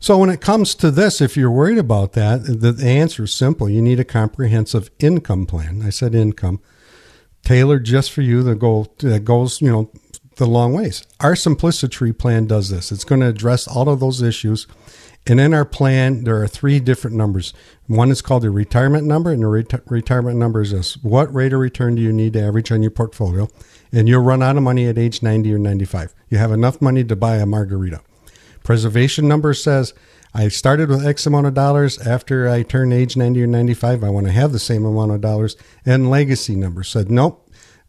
So 0.00 0.18
when 0.18 0.28
it 0.28 0.42
comes 0.42 0.74
to 0.76 0.90
this, 0.90 1.22
if 1.22 1.34
you're 1.34 1.50
worried 1.50 1.78
about 1.78 2.12
that, 2.12 2.44
the 2.44 2.76
answer 2.86 3.24
is 3.24 3.32
simple. 3.32 3.70
You 3.70 3.80
need 3.80 3.98
a 3.98 4.04
comprehensive 4.04 4.90
income 4.98 5.46
plan. 5.46 5.80
I 5.82 5.88
said 5.88 6.14
income 6.14 6.60
tailored 7.42 7.84
just 7.84 8.12
for 8.12 8.20
you. 8.20 8.42
The 8.42 8.54
goal 8.54 8.92
that 8.98 9.24
goes, 9.24 9.62
you 9.62 9.70
know, 9.70 9.90
the 10.36 10.46
long 10.46 10.72
ways. 10.72 11.04
Our 11.20 11.36
simplicity 11.36 12.12
plan 12.12 12.46
does 12.46 12.70
this. 12.70 12.92
It's 12.92 13.04
going 13.04 13.20
to 13.20 13.28
address 13.28 13.66
all 13.66 13.88
of 13.88 14.00
those 14.00 14.22
issues. 14.22 14.66
And 15.26 15.40
in 15.40 15.54
our 15.54 15.64
plan, 15.64 16.24
there 16.24 16.40
are 16.42 16.46
three 16.46 16.80
different 16.80 17.16
numbers. 17.16 17.54
One 17.86 18.10
is 18.10 18.20
called 18.20 18.42
the 18.42 18.50
retirement 18.50 19.06
number, 19.06 19.32
and 19.32 19.42
the 19.42 19.46
reti- 19.46 19.90
retirement 19.90 20.36
number 20.36 20.60
is 20.60 20.72
this 20.72 21.02
What 21.02 21.34
rate 21.34 21.54
of 21.54 21.60
return 21.60 21.94
do 21.94 22.02
you 22.02 22.12
need 22.12 22.34
to 22.34 22.42
average 22.42 22.70
on 22.70 22.82
your 22.82 22.90
portfolio? 22.90 23.48
And 23.90 24.06
you'll 24.08 24.22
run 24.22 24.42
out 24.42 24.56
of 24.56 24.62
money 24.62 24.86
at 24.86 24.98
age 24.98 25.22
90 25.22 25.54
or 25.54 25.58
95. 25.58 26.14
You 26.28 26.38
have 26.38 26.52
enough 26.52 26.82
money 26.82 27.04
to 27.04 27.16
buy 27.16 27.36
a 27.36 27.46
margarita. 27.46 28.02
Preservation 28.64 29.28
number 29.28 29.54
says, 29.54 29.94
I 30.34 30.48
started 30.48 30.88
with 30.88 31.06
X 31.06 31.26
amount 31.26 31.46
of 31.46 31.54
dollars. 31.54 31.98
After 32.04 32.48
I 32.48 32.62
turn 32.62 32.92
age 32.92 33.16
90 33.16 33.44
or 33.44 33.46
95, 33.46 34.02
I 34.02 34.10
want 34.10 34.26
to 34.26 34.32
have 34.32 34.52
the 34.52 34.58
same 34.58 34.84
amount 34.84 35.12
of 35.12 35.20
dollars. 35.20 35.56
And 35.86 36.10
legacy 36.10 36.56
number 36.56 36.82
said, 36.82 37.10
nope, 37.10 37.43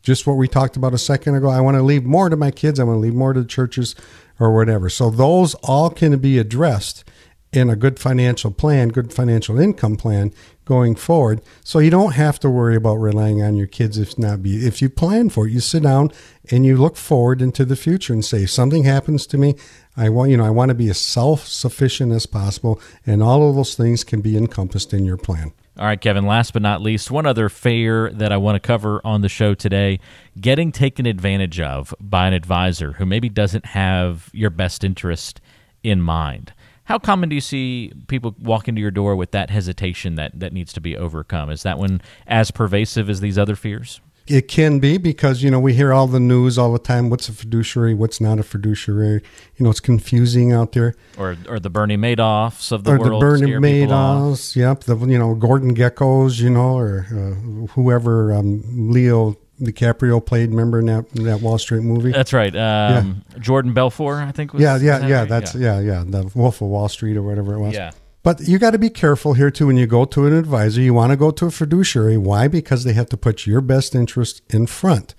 just 0.06 0.28
what 0.28 0.38
we 0.38 0.48
talked 0.48 0.78
about 0.78 0.94
a 0.94 1.00
second 1.00 1.36
ago. 1.36 1.50
I 1.50 1.60
want 1.60 1.76
to 1.76 1.84
leave 1.84 2.06
more 2.06 2.30
to 2.30 2.38
my 2.38 2.52
kids. 2.52 2.80
I 2.80 2.84
want 2.84 2.98
to 2.98 3.02
leave 3.02 3.16
more 3.16 3.34
to 3.34 3.42
the 3.42 3.48
churches 3.48 3.96
or 4.40 4.54
whatever. 4.54 4.88
So 4.88 5.10
those 5.10 5.56
all 5.56 5.90
can 5.90 6.18
be 6.20 6.38
addressed 6.38 7.04
in 7.52 7.70
a 7.70 7.76
good 7.76 8.00
financial 8.00 8.52
plan, 8.52 8.90
good 8.90 9.14
financial 9.14 9.60
income 9.60 9.96
plan 9.96 10.32
going 10.64 10.94
forward. 10.96 11.42
So 11.64 11.80
you 11.80 11.90
don't 11.90 12.14
have 12.14 12.40
to 12.42 12.50
worry 12.50 12.76
about 12.76 12.98
relying 12.98 13.42
on 13.42 13.56
your 13.56 13.68
kids 13.68 13.98
if 13.98 14.18
not 14.18 14.44
be 14.44 14.66
if 14.68 14.82
you 14.82 14.90
plan 14.90 15.30
for 15.30 15.48
it, 15.48 15.52
you 15.52 15.60
sit 15.60 15.84
down 15.84 16.12
and 16.52 16.66
you 16.66 16.78
look 16.78 16.98
forward 16.98 17.42
into 17.42 17.66
the 17.66 17.76
future 17.76 18.14
and 18.14 18.24
say, 18.24 18.44
if 18.44 18.52
something 18.52 18.84
happens 18.84 19.26
to 19.28 19.38
me, 19.38 19.56
I 19.98 20.10
want 20.10 20.32
you 20.32 20.38
know, 20.38 20.46
I 20.46 20.50
want 20.50 20.70
to 20.70 20.76
be 20.76 20.90
as 20.90 21.00
self 21.00 21.48
sufficient 21.48 22.12
as 22.12 22.26
possible 22.26 22.80
and 23.06 23.24
all 23.24 23.50
of 23.50 23.56
those 23.56 23.76
things 23.76 24.04
can 24.04 24.22
be 24.22 24.38
encompassed 24.38 24.94
in 24.94 25.06
your 25.06 25.18
plan. 25.18 25.54
All 25.78 25.86
right, 25.86 26.00
Kevin, 26.00 26.26
last 26.26 26.54
but 26.54 26.62
not 26.62 26.82
least, 26.82 27.12
one 27.12 27.26
other 27.26 27.50
fear 27.50 28.10
that 28.12 28.32
I 28.32 28.38
want 28.38 28.56
to 28.56 28.66
cover 28.66 29.02
on 29.04 29.20
the 29.20 29.28
show 29.28 29.54
today 29.54 30.00
getting 30.40 30.72
taken 30.72 31.06
advantage 31.06 31.60
of 31.60 31.94
by 32.00 32.28
an 32.28 32.34
advisor 32.34 32.94
who 32.94 33.06
maybe 33.06 33.28
doesn't 33.28 33.66
have 33.66 34.30
your 34.32 34.50
best 34.50 34.86
interest 34.86 35.42
in 35.84 36.02
mind. 36.02 36.54
How 36.86 36.98
common 36.98 37.28
do 37.28 37.36
you 37.36 37.42
see 37.42 37.92
people 38.08 38.36
walk 38.40 38.70
into 38.70 38.80
your 38.80 38.92
door 38.92 39.18
with 39.18 39.32
that 39.32 39.50
hesitation 39.50 40.16
that, 40.16 40.40
that 40.40 40.54
needs 40.54 40.72
to 40.74 40.80
be 40.80 40.96
overcome? 40.96 41.50
Is 41.50 41.64
that 41.64 41.78
one 41.78 42.02
as 42.26 42.52
pervasive 42.52 43.10
as 43.10 43.20
these 43.20 43.38
other 43.38 43.58
fears? 43.58 44.00
It 44.28 44.48
can 44.48 44.80
be 44.80 44.98
because 44.98 45.44
you 45.44 45.52
know 45.52 45.60
we 45.60 45.74
hear 45.74 45.94
all 45.94 46.08
the 46.08 46.20
news 46.20 46.58
all 46.58 46.74
the 46.74 46.80
time. 46.80 47.12
What's 47.12 47.30
a 47.30 47.34
fiduciary? 47.34 47.94
What's 47.94 48.20
not 48.20 48.40
a 48.40 48.44
fiduciary? 48.44 49.22
You 49.58 49.64
know, 49.64 49.70
it's 49.70 49.80
confusing 49.80 50.52
out 50.52 50.72
there. 50.72 50.96
Or, 51.18 51.38
or 51.48 51.60
the 51.60 51.70
Bernie 51.70 51.98
Madoffs 51.98 52.72
of 52.72 52.86
the 52.86 52.94
or 52.94 52.98
world. 52.98 53.22
the 53.22 53.26
Bernie 53.26 53.48
scare 53.48 53.62
people 53.62 53.94
off. 53.94 54.22
Madoffs. 54.22 54.56
Yep. 54.56 54.84
The 54.86 54.98
you 55.06 55.20
know 55.20 55.36
Gordon 55.36 55.76
Gekkos. 55.76 56.40
You 56.40 56.50
know, 56.50 56.76
or 56.76 57.06
uh, 57.12 57.68
whoever 57.74 58.34
um, 58.34 58.64
Leo 58.92 59.38
DiCaprio 59.62 60.26
played. 60.26 60.50
Remember 60.50 60.80
in 60.80 60.88
that 60.88 61.06
in 61.16 61.26
that 61.26 61.42
Wall 61.42 61.60
Street 61.60 61.84
movie? 61.84 62.12
That's 62.12 62.34
right. 62.34 62.56
Um, 62.56 63.24
Jordan 63.40 63.74
Belfort, 63.74 64.24
I 64.24 64.32
think. 64.32 64.54
Was, 64.54 64.62
yeah, 64.64 64.78
yeah, 64.78 65.06
yeah. 65.06 65.20
right? 65.20 65.30
That's 65.30 65.54
yeah. 65.54 65.80
yeah, 65.80 66.04
The 66.04 66.32
Wolf 66.34 66.62
of 66.62 66.70
Wall 66.70 66.90
Street 66.90 67.16
or 67.16 67.22
whatever 67.22 67.54
it 67.54 67.60
was. 67.60 67.74
Yeah. 67.74 67.92
But 68.26 68.42
you 68.48 68.58
got 68.58 68.72
to 68.72 68.80
be 68.80 68.90
careful 68.90 69.36
here 69.36 69.52
too 69.52 69.68
when 69.68 69.78
you 69.78 69.86
go 69.86 70.04
to 70.04 70.26
an 70.26 70.34
advisor. 70.34 70.82
You 70.82 70.96
want 70.96 71.12
to 71.12 71.16
go 71.16 71.30
to 71.30 71.46
a 71.46 71.52
fiduciary. 71.52 72.18
Why? 72.18 72.48
Because 72.48 72.84
they 72.84 72.94
have 72.94 73.08
to 73.10 73.18
put 73.18 73.46
your 73.46 73.62
best 73.62 73.94
interest 73.94 74.42
in 74.50 74.66
front. 74.66 75.14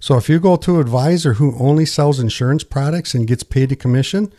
So 0.00 0.16
if 0.16 0.28
you 0.28 0.40
go 0.40 0.56
to 0.56 0.74
an 0.74 0.80
advisor 0.80 1.34
who 1.34 1.56
only 1.56 1.86
sells 1.86 2.18
insurance 2.18 2.64
products 2.64 3.14
and 3.14 3.28
gets 3.28 3.44
paid 3.44 3.70
a 3.70 3.76
commission, 3.76 4.32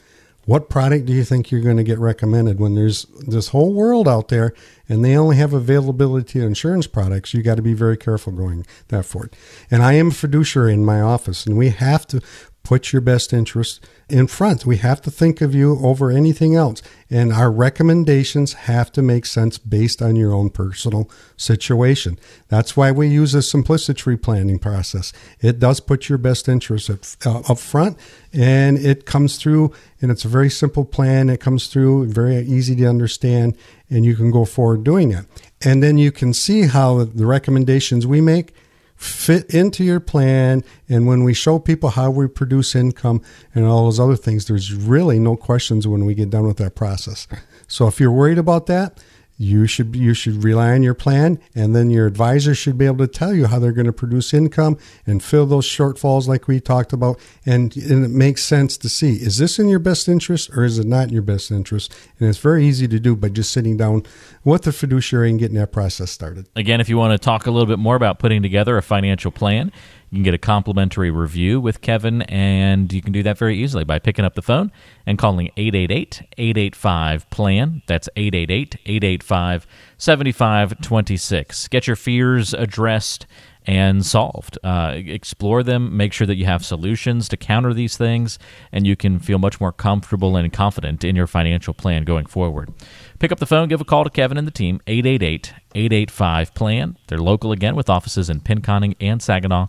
what 0.43 0.69
product 0.69 1.05
do 1.05 1.13
you 1.13 1.23
think 1.23 1.49
you're 1.49 1.61
going 1.61 1.77
to 1.77 1.83
get 1.83 1.97
recommended 1.97 2.59
when 2.59 2.75
there's 2.75 3.05
this 3.25 3.49
whole 3.49 3.71
world 3.71 4.05
out 4.05 4.27
there 4.27 4.53
and 4.89 5.05
they 5.05 5.15
only 5.15 5.37
have 5.37 5.53
availability 5.53 6.39
of 6.39 6.45
insurance 6.45 6.87
products? 6.87 7.33
You 7.33 7.41
got 7.41 7.55
to 7.55 7.61
be 7.61 7.73
very 7.73 7.95
careful 7.95 8.33
going 8.33 8.65
that 8.89 9.05
forward. 9.05 9.33
And 9.71 9.81
I 9.81 9.93
am 9.93 10.09
a 10.09 10.11
fiduciary 10.11 10.73
in 10.73 10.83
my 10.83 10.99
office, 10.99 11.45
and 11.45 11.57
we 11.57 11.69
have 11.69 12.05
to 12.07 12.21
put 12.63 12.91
your 12.91 13.01
best 13.01 13.31
interest 13.31 13.87
in 14.11 14.27
front. 14.27 14.65
We 14.65 14.77
have 14.77 15.01
to 15.03 15.11
think 15.11 15.41
of 15.41 15.53
you 15.53 15.79
over 15.83 16.11
anything 16.11 16.55
else. 16.55 16.81
And 17.09 17.33
our 17.33 17.51
recommendations 17.51 18.53
have 18.53 18.91
to 18.91 19.01
make 19.01 19.25
sense 19.25 19.57
based 19.57 20.01
on 20.01 20.15
your 20.15 20.33
own 20.33 20.49
personal 20.49 21.09
situation. 21.37 22.19
That's 22.47 22.77
why 22.77 22.91
we 22.91 23.07
use 23.07 23.33
a 23.33 23.41
simplicity 23.41 24.15
planning 24.15 24.59
process. 24.59 25.11
It 25.41 25.59
does 25.59 25.79
put 25.79 26.09
your 26.09 26.17
best 26.17 26.47
interest 26.47 26.89
up, 26.89 26.99
uh, 27.25 27.51
up 27.51 27.57
front 27.57 27.97
and 28.31 28.77
it 28.77 29.05
comes 29.05 29.37
through 29.37 29.73
and 30.01 30.11
it's 30.11 30.25
a 30.25 30.29
very 30.29 30.49
simple 30.49 30.85
plan. 30.85 31.29
It 31.29 31.39
comes 31.39 31.67
through 31.67 32.07
very 32.07 32.37
easy 32.37 32.75
to 32.75 32.85
understand 32.85 33.57
and 33.89 34.05
you 34.05 34.15
can 34.15 34.31
go 34.31 34.45
forward 34.45 34.83
doing 34.83 35.11
it. 35.11 35.25
And 35.61 35.81
then 35.81 35.97
you 35.97 36.11
can 36.11 36.33
see 36.33 36.67
how 36.67 37.03
the 37.03 37.25
recommendations 37.25 38.05
we 38.05 38.21
make 38.21 38.53
fit 38.99 39.49
into 39.53 39.83
your 39.83 40.01
plan. 40.01 40.61
And 40.89 41.07
when 41.07 41.23
we 41.23 41.33
show 41.33 41.57
people 41.57 41.91
how 41.91 42.11
we 42.11 42.27
produce 42.27 42.75
income 42.75 43.21
and 43.55 43.65
all 43.65 43.85
those 43.85 43.99
other 43.99 44.17
things, 44.17 44.45
there's 44.45 44.73
really 44.73 45.17
no 45.17 45.37
questions 45.37 45.87
when 45.87 46.03
we 46.05 46.13
get 46.13 46.29
done 46.29 46.45
with 46.45 46.57
that 46.57 46.75
process. 46.75 47.25
So 47.67 47.87
if 47.87 47.99
you're 47.99 48.11
worried 48.11 48.37
about 48.37 48.65
that, 48.65 49.01
you 49.41 49.65
should 49.67 49.95
you 49.95 50.13
should 50.13 50.43
rely 50.43 50.73
on 50.73 50.83
your 50.83 50.93
plan, 50.93 51.39
and 51.55 51.73
then 51.73 51.89
your 51.89 52.05
advisor 52.05 52.53
should 52.53 52.77
be 52.77 52.85
able 52.85 52.97
to 52.97 53.07
tell 53.07 53.33
you 53.33 53.47
how 53.47 53.57
they're 53.57 53.71
going 53.71 53.85
to 53.85 53.93
produce 53.93 54.33
income 54.33 54.77
and 55.07 55.23
fill 55.23 55.45
those 55.45 55.65
shortfalls, 55.65 56.27
like 56.27 56.49
we 56.49 56.59
talked 56.59 56.91
about. 56.91 57.17
And, 57.45 57.75
and 57.77 58.03
it 58.03 58.09
makes 58.09 58.43
sense 58.43 58.75
to 58.77 58.89
see 58.89 59.13
is 59.13 59.37
this 59.37 59.57
in 59.57 59.69
your 59.69 59.79
best 59.79 60.09
interest 60.09 60.49
or 60.55 60.65
is 60.65 60.77
it 60.77 60.85
not 60.85 61.07
in 61.07 61.13
your 61.13 61.21
best 61.21 61.51
interest? 61.51 61.95
And 62.19 62.27
it's 62.27 62.37
very 62.37 62.65
easy 62.65 62.85
to 62.89 62.99
do 62.99 63.15
by 63.15 63.29
just 63.29 63.53
sitting 63.53 63.77
down 63.77 64.03
with 64.43 64.63
the 64.63 64.73
fiduciary 64.73 65.29
and 65.29 65.39
getting 65.39 65.55
that 65.55 65.71
process 65.71 66.11
started. 66.11 66.47
Again, 66.57 66.81
if 66.81 66.89
you 66.89 66.97
want 66.97 67.13
to 67.13 67.17
talk 67.17 67.47
a 67.47 67.51
little 67.51 67.65
bit 67.65 67.79
more 67.79 67.95
about 67.95 68.19
putting 68.19 68.41
together 68.41 68.77
a 68.77 68.81
financial 68.81 69.31
plan, 69.31 69.71
you 70.09 70.17
can 70.17 70.23
get 70.23 70.33
a 70.33 70.39
complimentary 70.39 71.11
review 71.11 71.61
with 71.61 71.81
Kevin, 71.81 72.23
and 72.23 72.91
you 72.91 73.01
can 73.01 73.11
do 73.11 73.21
that 73.23 73.37
very 73.37 73.57
easily 73.57 73.83
by 73.83 73.99
picking 73.99 74.25
up 74.25 74.33
the 74.33 74.41
phone 74.41 74.71
and 75.05 75.17
calling 75.17 75.51
888 75.55 76.23
885 76.37 77.29
PLAN. 77.29 77.83
That's 77.85 78.09
888 78.15 78.75
885 78.85 79.67
7526. 79.97 81.67
Get 81.67 81.85
your 81.85 81.95
fears 81.95 82.53
addressed 82.53 83.27
and 83.69 84.03
solved. 84.03 84.57
Uh, 84.63 84.93
explore 84.95 85.61
them, 85.61 85.95
make 85.95 86.11
sure 86.11 86.25
that 86.25 86.37
you 86.37 86.45
have 86.45 86.65
solutions 86.65 87.29
to 87.29 87.37
counter 87.37 87.71
these 87.71 87.97
things, 87.97 88.39
and 88.71 88.87
you 88.87 88.95
can 88.95 89.19
feel 89.19 89.37
much 89.37 89.61
more 89.61 89.71
comfortable 89.71 90.35
and 90.35 90.51
confident 90.51 91.03
in 91.03 91.15
your 91.15 91.27
financial 91.27 91.75
plan 91.75 92.03
going 92.03 92.25
forward. 92.25 92.73
Pick 93.19 93.31
up 93.31 93.37
the 93.37 93.45
phone, 93.45 93.67
give 93.67 93.79
a 93.79 93.85
call 93.85 94.03
to 94.03 94.09
Kevin 94.09 94.37
and 94.37 94.47
the 94.47 94.51
team, 94.51 94.81
888 94.87 95.53
885 95.75 96.53
PLAN. 96.55 96.97
They're 97.07 97.19
local 97.19 97.51
again 97.51 97.75
with 97.75 97.91
offices 97.91 98.27
in 98.27 98.39
Pinconning 98.39 98.95
and 98.99 99.21
Saginaw, 99.21 99.67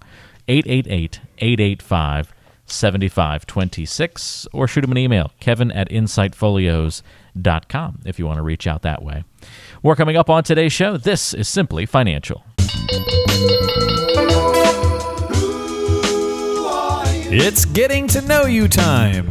888 0.51 1.21
885 1.39 2.35
7526, 2.67 4.47
or 4.53 4.69
shoot 4.69 4.83
them 4.83 4.93
an 4.93 4.99
email, 4.99 5.33
kevin 5.41 5.73
at 5.73 5.89
insightfolios.com 5.91 8.01
if 8.05 8.19
you 8.19 8.27
want 8.27 8.39
to 8.39 8.43
reach 8.43 8.67
out 8.67 8.83
that 8.83 9.03
way. 9.03 9.25
More 9.83 9.97
coming 9.97 10.17
up 10.17 10.29
on 10.29 10.45
today's 10.45 10.73
show. 10.73 10.97
This 10.97 11.35
is 11.35 11.49
Simply 11.49 11.87
Financial. 11.87 12.45
It's 17.33 17.65
getting 17.65 18.09
to 18.09 18.21
know 18.23 18.47
you 18.47 18.67
time. 18.67 19.29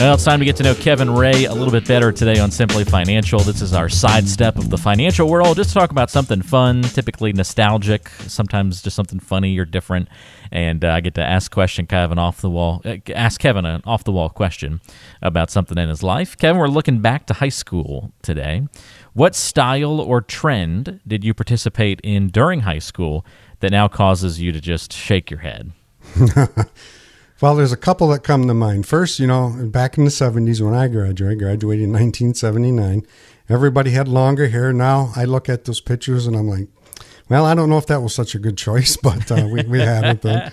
Well, 0.00 0.14
it's 0.14 0.24
time 0.24 0.38
to 0.38 0.46
get 0.46 0.56
to 0.56 0.62
know 0.62 0.74
Kevin 0.74 1.10
Ray 1.10 1.44
a 1.44 1.52
little 1.52 1.70
bit 1.70 1.86
better 1.86 2.10
today 2.10 2.40
on 2.40 2.50
Simply 2.50 2.84
Financial. 2.84 3.38
This 3.40 3.60
is 3.60 3.74
our 3.74 3.90
sidestep 3.90 4.56
of 4.56 4.70
the 4.70 4.78
financial 4.78 5.28
world, 5.28 5.58
just 5.58 5.74
talk 5.74 5.90
about 5.90 6.08
something 6.08 6.40
fun, 6.40 6.80
typically 6.80 7.34
nostalgic, 7.34 8.08
sometimes 8.08 8.80
just 8.80 8.96
something 8.96 9.20
funny 9.20 9.58
or 9.58 9.66
different. 9.66 10.08
And 10.50 10.86
uh, 10.86 10.92
I 10.92 11.00
get 11.02 11.16
to 11.16 11.22
ask 11.22 11.52
question 11.52 11.86
an 11.90 12.18
off 12.18 12.40
the 12.40 12.48
wall, 12.48 12.80
uh, 12.86 12.96
ask 13.14 13.42
Kevin 13.42 13.66
an 13.66 13.82
off 13.84 14.02
the 14.02 14.10
wall 14.10 14.30
question 14.30 14.80
about 15.20 15.50
something 15.50 15.76
in 15.76 15.90
his 15.90 16.02
life. 16.02 16.34
Kevin, 16.34 16.58
we're 16.58 16.68
looking 16.68 17.02
back 17.02 17.26
to 17.26 17.34
high 17.34 17.50
school 17.50 18.10
today. 18.22 18.66
What 19.12 19.34
style 19.34 20.00
or 20.00 20.22
trend 20.22 21.00
did 21.06 21.24
you 21.24 21.34
participate 21.34 22.00
in 22.02 22.28
during 22.28 22.60
high 22.60 22.78
school 22.78 23.26
that 23.58 23.70
now 23.70 23.86
causes 23.86 24.40
you 24.40 24.50
to 24.50 24.62
just 24.62 24.94
shake 24.94 25.30
your 25.30 25.40
head? 25.40 25.72
Well, 27.40 27.56
there's 27.56 27.72
a 27.72 27.76
couple 27.76 28.08
that 28.08 28.22
come 28.22 28.46
to 28.48 28.54
mind. 28.54 28.86
First, 28.86 29.18
you 29.18 29.26
know, 29.26 29.54
back 29.70 29.96
in 29.96 30.04
the 30.04 30.10
70s 30.10 30.60
when 30.60 30.74
I 30.74 30.88
graduated, 30.88 31.38
I 31.38 31.42
graduated 31.42 31.84
in 31.84 31.92
1979, 31.92 33.06
everybody 33.48 33.92
had 33.92 34.08
longer 34.08 34.48
hair. 34.48 34.72
Now 34.72 35.12
I 35.16 35.24
look 35.24 35.48
at 35.48 35.64
those 35.64 35.80
pictures 35.80 36.26
and 36.26 36.36
I'm 36.36 36.48
like, 36.48 36.68
well, 37.30 37.46
I 37.46 37.54
don't 37.54 37.70
know 37.70 37.78
if 37.78 37.86
that 37.86 38.02
was 38.02 38.14
such 38.14 38.34
a 38.34 38.38
good 38.38 38.58
choice, 38.58 38.96
but 39.02 39.30
uh, 39.32 39.48
we, 39.50 39.62
we 39.62 39.80
had 39.80 40.04
it 40.04 40.22
then. 40.22 40.52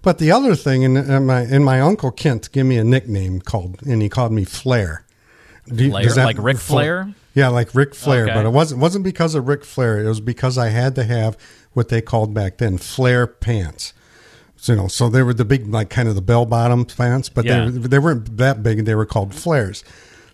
But 0.00 0.18
the 0.18 0.32
other 0.32 0.56
thing, 0.56 0.84
and, 0.84 0.96
and 0.98 1.26
my 1.28 1.42
and 1.42 1.64
my 1.64 1.80
uncle 1.80 2.10
Kent 2.10 2.50
gave 2.50 2.66
me 2.66 2.76
a 2.76 2.82
nickname 2.82 3.40
called, 3.40 3.80
and 3.82 4.02
he 4.02 4.08
called 4.08 4.32
me 4.32 4.42
Flair. 4.44 5.04
Do 5.68 5.90
Flair? 5.90 6.02
does 6.02 6.14
that- 6.16 6.24
Like 6.24 6.38
Ric 6.38 6.56
Flair? 6.58 7.14
Yeah, 7.34 7.48
like 7.48 7.72
Ric 7.74 7.94
Flair, 7.94 8.24
Okay. 8.24 8.34
but 8.34 8.44
it 8.44 8.48
wasn't 8.48 8.80
wasn't 8.80 9.04
because 9.04 9.34
of 9.36 9.46
Ric 9.46 9.64
Flair. 9.64 10.00
It 10.04 10.08
was 10.08 10.20
because 10.20 10.58
I 10.58 10.70
had 10.70 10.96
to 10.96 11.04
have 11.04 11.36
what 11.72 11.88
they 11.88 12.00
called 12.02 12.34
back 12.34 12.58
then 12.58 12.78
flare 12.78 13.26
pants. 13.28 13.92
So, 14.62 14.72
you 14.74 14.78
know, 14.78 14.86
so 14.86 15.08
they 15.08 15.24
were 15.24 15.34
the 15.34 15.44
big, 15.44 15.66
like 15.66 15.90
kind 15.90 16.08
of 16.08 16.14
the 16.14 16.22
bell 16.22 16.46
bottom 16.46 16.84
pants, 16.84 17.28
but 17.28 17.44
Yeah. 17.44 17.64
they 17.68 17.88
they 17.88 17.98
weren't 17.98 18.36
that 18.36 18.62
big. 18.62 18.84
They 18.84 18.94
were 18.94 19.04
called 19.06 19.34
flares. 19.34 19.82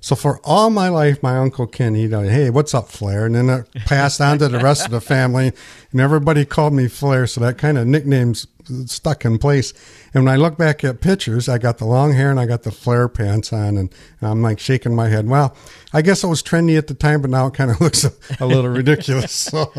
So 0.01 0.15
for 0.15 0.39
all 0.45 0.69
my 0.69 0.91
life, 0.91 1.23
my 1.23 1.39
uncle 1.39 1.67
Ken, 1.67 1.95
he'd 1.95 2.11
go, 2.11 2.21
"Hey, 2.23 2.51
what's 2.51 2.75
up, 2.75 2.89
Flair?" 2.91 3.25
And 3.25 3.35
then 3.35 3.49
it 3.49 3.67
passed 3.87 4.21
on 4.21 4.39
to 4.39 4.49
the 4.49 4.59
rest 4.59 4.85
of 4.85 4.91
the 4.91 5.01
family, 5.01 5.53
and 5.93 6.01
everybody 6.01 6.45
called 6.45 6.75
me 6.75 6.89
Flair. 6.89 7.27
So 7.27 7.41
that 7.41 7.57
kind 7.57 7.79
of 7.79 7.87
nickname's 7.87 8.47
stuck 8.85 9.25
in 9.25 9.39
place. 9.39 9.73
And 10.13 10.25
when 10.27 10.33
I 10.35 10.37
look 10.37 10.59
back 10.59 10.85
at 10.85 11.01
pictures, 11.01 11.49
I 11.49 11.57
got 11.57 11.79
the 11.79 11.87
long 11.87 12.13
hair 12.13 12.31
and 12.31 12.39
I 12.39 12.45
got 12.45 12.65
the 12.65 12.71
flare 12.71 13.09
pants 13.09 13.51
on, 13.51 13.79
and 13.79 13.89
I'm 14.21 14.43
like 14.43 14.61
shaking 14.61 14.95
my 14.95 15.09
head. 15.09 15.27
Well, 15.27 15.57
I 15.95 16.03
guess 16.03 16.23
it 16.23 16.27
was 16.29 16.43
trendy 16.43 16.77
at 16.77 16.87
the 16.87 16.95
time, 16.95 17.23
but 17.23 17.31
now 17.31 17.47
it 17.47 17.55
kind 17.55 17.71
of 17.71 17.81
looks 17.85 18.05
a, 18.05 18.13
a 18.41 18.47
little 18.47 18.71
ridiculous. 18.71 19.33
So 19.33 19.73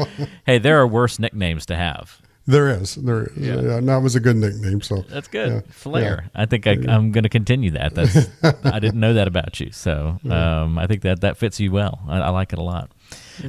Hey, 0.45 0.57
there 0.57 0.79
are 0.81 0.87
worse 0.87 1.19
nicknames 1.19 1.67
to 1.67 1.75
have. 1.75 2.19
There 2.49 2.69
is, 2.69 2.95
there 2.95 3.25
is. 3.25 3.37
Yeah. 3.37 3.61
Yeah. 3.61 3.79
that 3.79 4.01
was 4.01 4.15
a 4.15 4.19
good 4.19 4.35
nickname. 4.35 4.81
So 4.81 5.03
That's 5.07 5.27
good. 5.27 5.49
Yeah. 5.49 5.61
Flair. 5.69 6.29
I 6.33 6.45
think 6.45 6.65
I, 6.65 6.71
I'm 6.87 7.11
going 7.11 7.23
to 7.23 7.29
continue 7.29 7.71
that. 7.71 7.93
That's 7.93 8.27
I 8.65 8.79
didn't 8.79 8.99
know 8.99 9.13
that 9.13 9.27
about 9.27 9.59
you, 9.59 9.71
so 9.71 10.17
um, 10.29 10.79
I 10.79 10.87
think 10.87 11.03
that 11.03 11.21
that 11.21 11.37
fits 11.37 11.59
you 11.59 11.71
well. 11.71 11.99
I, 12.07 12.19
I 12.19 12.29
like 12.29 12.51
it 12.53 12.59
a 12.59 12.63
lot. 12.63 12.89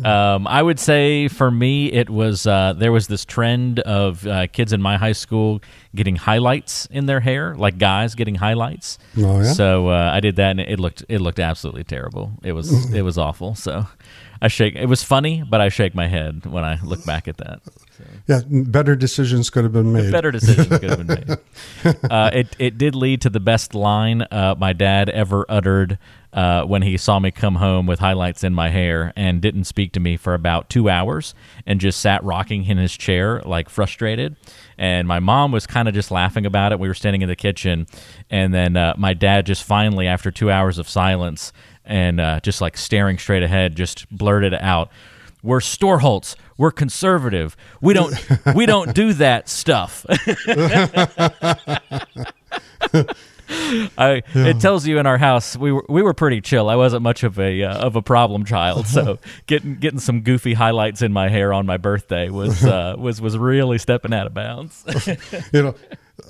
Um, 0.05 0.47
I 0.47 0.63
would 0.63 0.79
say 0.79 1.29
for 1.29 1.51
me, 1.51 1.91
it 1.91 2.09
was 2.09 2.47
uh, 2.47 2.75
there 2.77 2.93
was 2.93 3.09
this 3.09 3.25
trend 3.25 3.81
of 3.81 4.27
uh, 4.27 4.47
kids 4.47 4.73
in 4.73 4.81
my 4.81 4.97
high 4.97 5.13
school 5.13 5.61
getting 5.95 6.17
highlights 6.17 6.87
in 6.91 7.07
their 7.07 7.21
hair, 7.21 7.57
like 7.57 7.79
guys 7.79 8.15
getting 8.15 8.37
highlights. 8.37 8.99
Oh, 9.19 9.41
yeah? 9.41 9.53
So 9.53 9.89
uh, 9.89 10.11
I 10.13 10.21
did 10.21 10.37
that, 10.37 10.51
and 10.53 10.61
it 10.61 10.79
looked 10.79 11.05
it 11.09 11.21
looked 11.21 11.41
absolutely 11.41 11.85
terrible. 11.85 12.33
It 12.43 12.53
was 12.53 12.93
it 12.95 13.03
was 13.03 13.19
awful. 13.19 13.55
So 13.55 13.87
I 14.43 14.49
shake. 14.49 14.75
It 14.75 14.87
was 14.87 15.03
funny, 15.03 15.43
but 15.49 15.61
I 15.61 15.69
shake 15.69 15.95
my 15.95 16.09
head 16.09 16.47
when 16.47 16.65
I 16.65 16.81
look 16.83 17.05
back 17.05 17.29
at 17.29 17.37
that. 17.39 17.61
Yeah, 18.27 18.41
better 18.49 18.97
decisions 18.97 19.51
could 19.51 19.65
have 19.65 19.73
been 19.73 19.93
made. 19.93 20.11
Better 20.11 20.31
decisions 20.31 20.69
could 20.69 20.83
have 20.91 21.07
been 21.07 21.27
made. 21.27 21.39
Uh, 22.11 22.31
it 22.33 22.57
it 22.59 22.77
did 22.77 22.95
lead 22.95 23.23
to 23.23 23.31
the 23.31 23.41
best 23.41 23.75
line 23.75 24.23
uh, 24.31 24.55
my 24.59 24.73
dad 24.73 25.09
ever 25.09 25.47
uttered 25.49 25.99
uh, 26.33 26.63
when 26.65 26.83
he 26.83 26.97
saw 26.97 27.19
me 27.19 27.31
come 27.31 27.57
home 27.57 27.87
with 27.87 27.99
highlights 27.99 28.45
in 28.45 28.55
my 28.55 28.69
hair 28.69 29.13
and 29.17 29.41
didn't 29.41 29.65
speak 29.65 29.93
to 29.93 30.01
me 30.01 30.17
for 30.17 30.35
about 30.35 30.69
two 30.69 30.91
hours 30.91 31.35
and 31.67 31.81
just 31.81 32.01
sat 32.01 32.23
rocking 32.23 32.65
in 32.67 32.77
his 32.77 32.97
chair 32.97 33.41
like 33.47 33.69
frustrated. 33.69 34.37
And 34.77 35.09
my 35.09 35.21
mom 35.21 35.53
was 35.53 35.67
kind 35.67 35.89
of 35.89 35.95
just 35.95 36.11
laughing 36.11 36.45
about 36.47 36.73
it. 36.73 36.79
We 36.79 36.89
were 36.89 36.95
standing 36.95 37.23
in 37.23 37.29
the 37.29 37.37
kitchen, 37.37 37.87
and 38.31 38.53
then 38.53 38.77
uh, 38.77 38.95
my 38.97 39.15
dad 39.15 39.47
just 39.47 39.65
finally, 39.65 40.07
after 40.07 40.31
two 40.31 40.51
hours 40.51 40.79
of 40.79 40.89
silence 40.89 41.53
and 41.85 42.21
uh, 42.21 42.41
just 42.41 42.61
like 42.61 42.77
staring 42.77 43.19
straight 43.19 43.43
ahead, 43.43 43.77
just 43.77 44.09
blurted 44.11 44.55
out. 44.55 44.91
We're 45.43 45.61
Storholts. 45.61 46.37
We're 46.59 46.71
conservative. 46.71 47.57
We 47.81 47.95
don't 47.95 48.15
we 48.55 48.67
don't 48.67 48.95
do 48.95 49.15
that 49.15 49.49
stuff. 49.49 50.05
I, 53.99 54.23
It 54.35 54.61
tells 54.61 54.87
you 54.87 54.99
in 54.99 55.07
our 55.07 55.19
house 55.19 55.57
we 55.57 55.73
were 55.73 55.85
we 55.89 56.03
were 56.03 56.15
pretty 56.15 56.41
chill. 56.41 56.69
I 56.69 56.77
wasn't 56.77 57.03
much 57.03 57.25
of 57.25 57.39
a 57.39 57.65
uh, 57.65 57.79
of 57.79 57.97
a 57.97 58.03
problem 58.03 58.45
child, 58.45 58.87
so 58.87 59.19
getting 59.47 59.75
getting 59.77 59.99
some 59.99 60.21
goofy 60.21 60.55
highlights 60.55 61.03
in 61.03 61.13
my 61.13 61.29
hair 61.29 61.53
on 61.53 61.67
my 61.67 61.77
birthday 61.77 62.29
was 62.29 62.65
uh, 62.65 62.95
was 62.97 63.21
was 63.21 63.37
really 63.37 63.79
stepping 63.79 64.15
out 64.15 64.27
of 64.27 64.35
bounds. 64.35 64.85
you 65.53 65.63
know, 65.63 65.75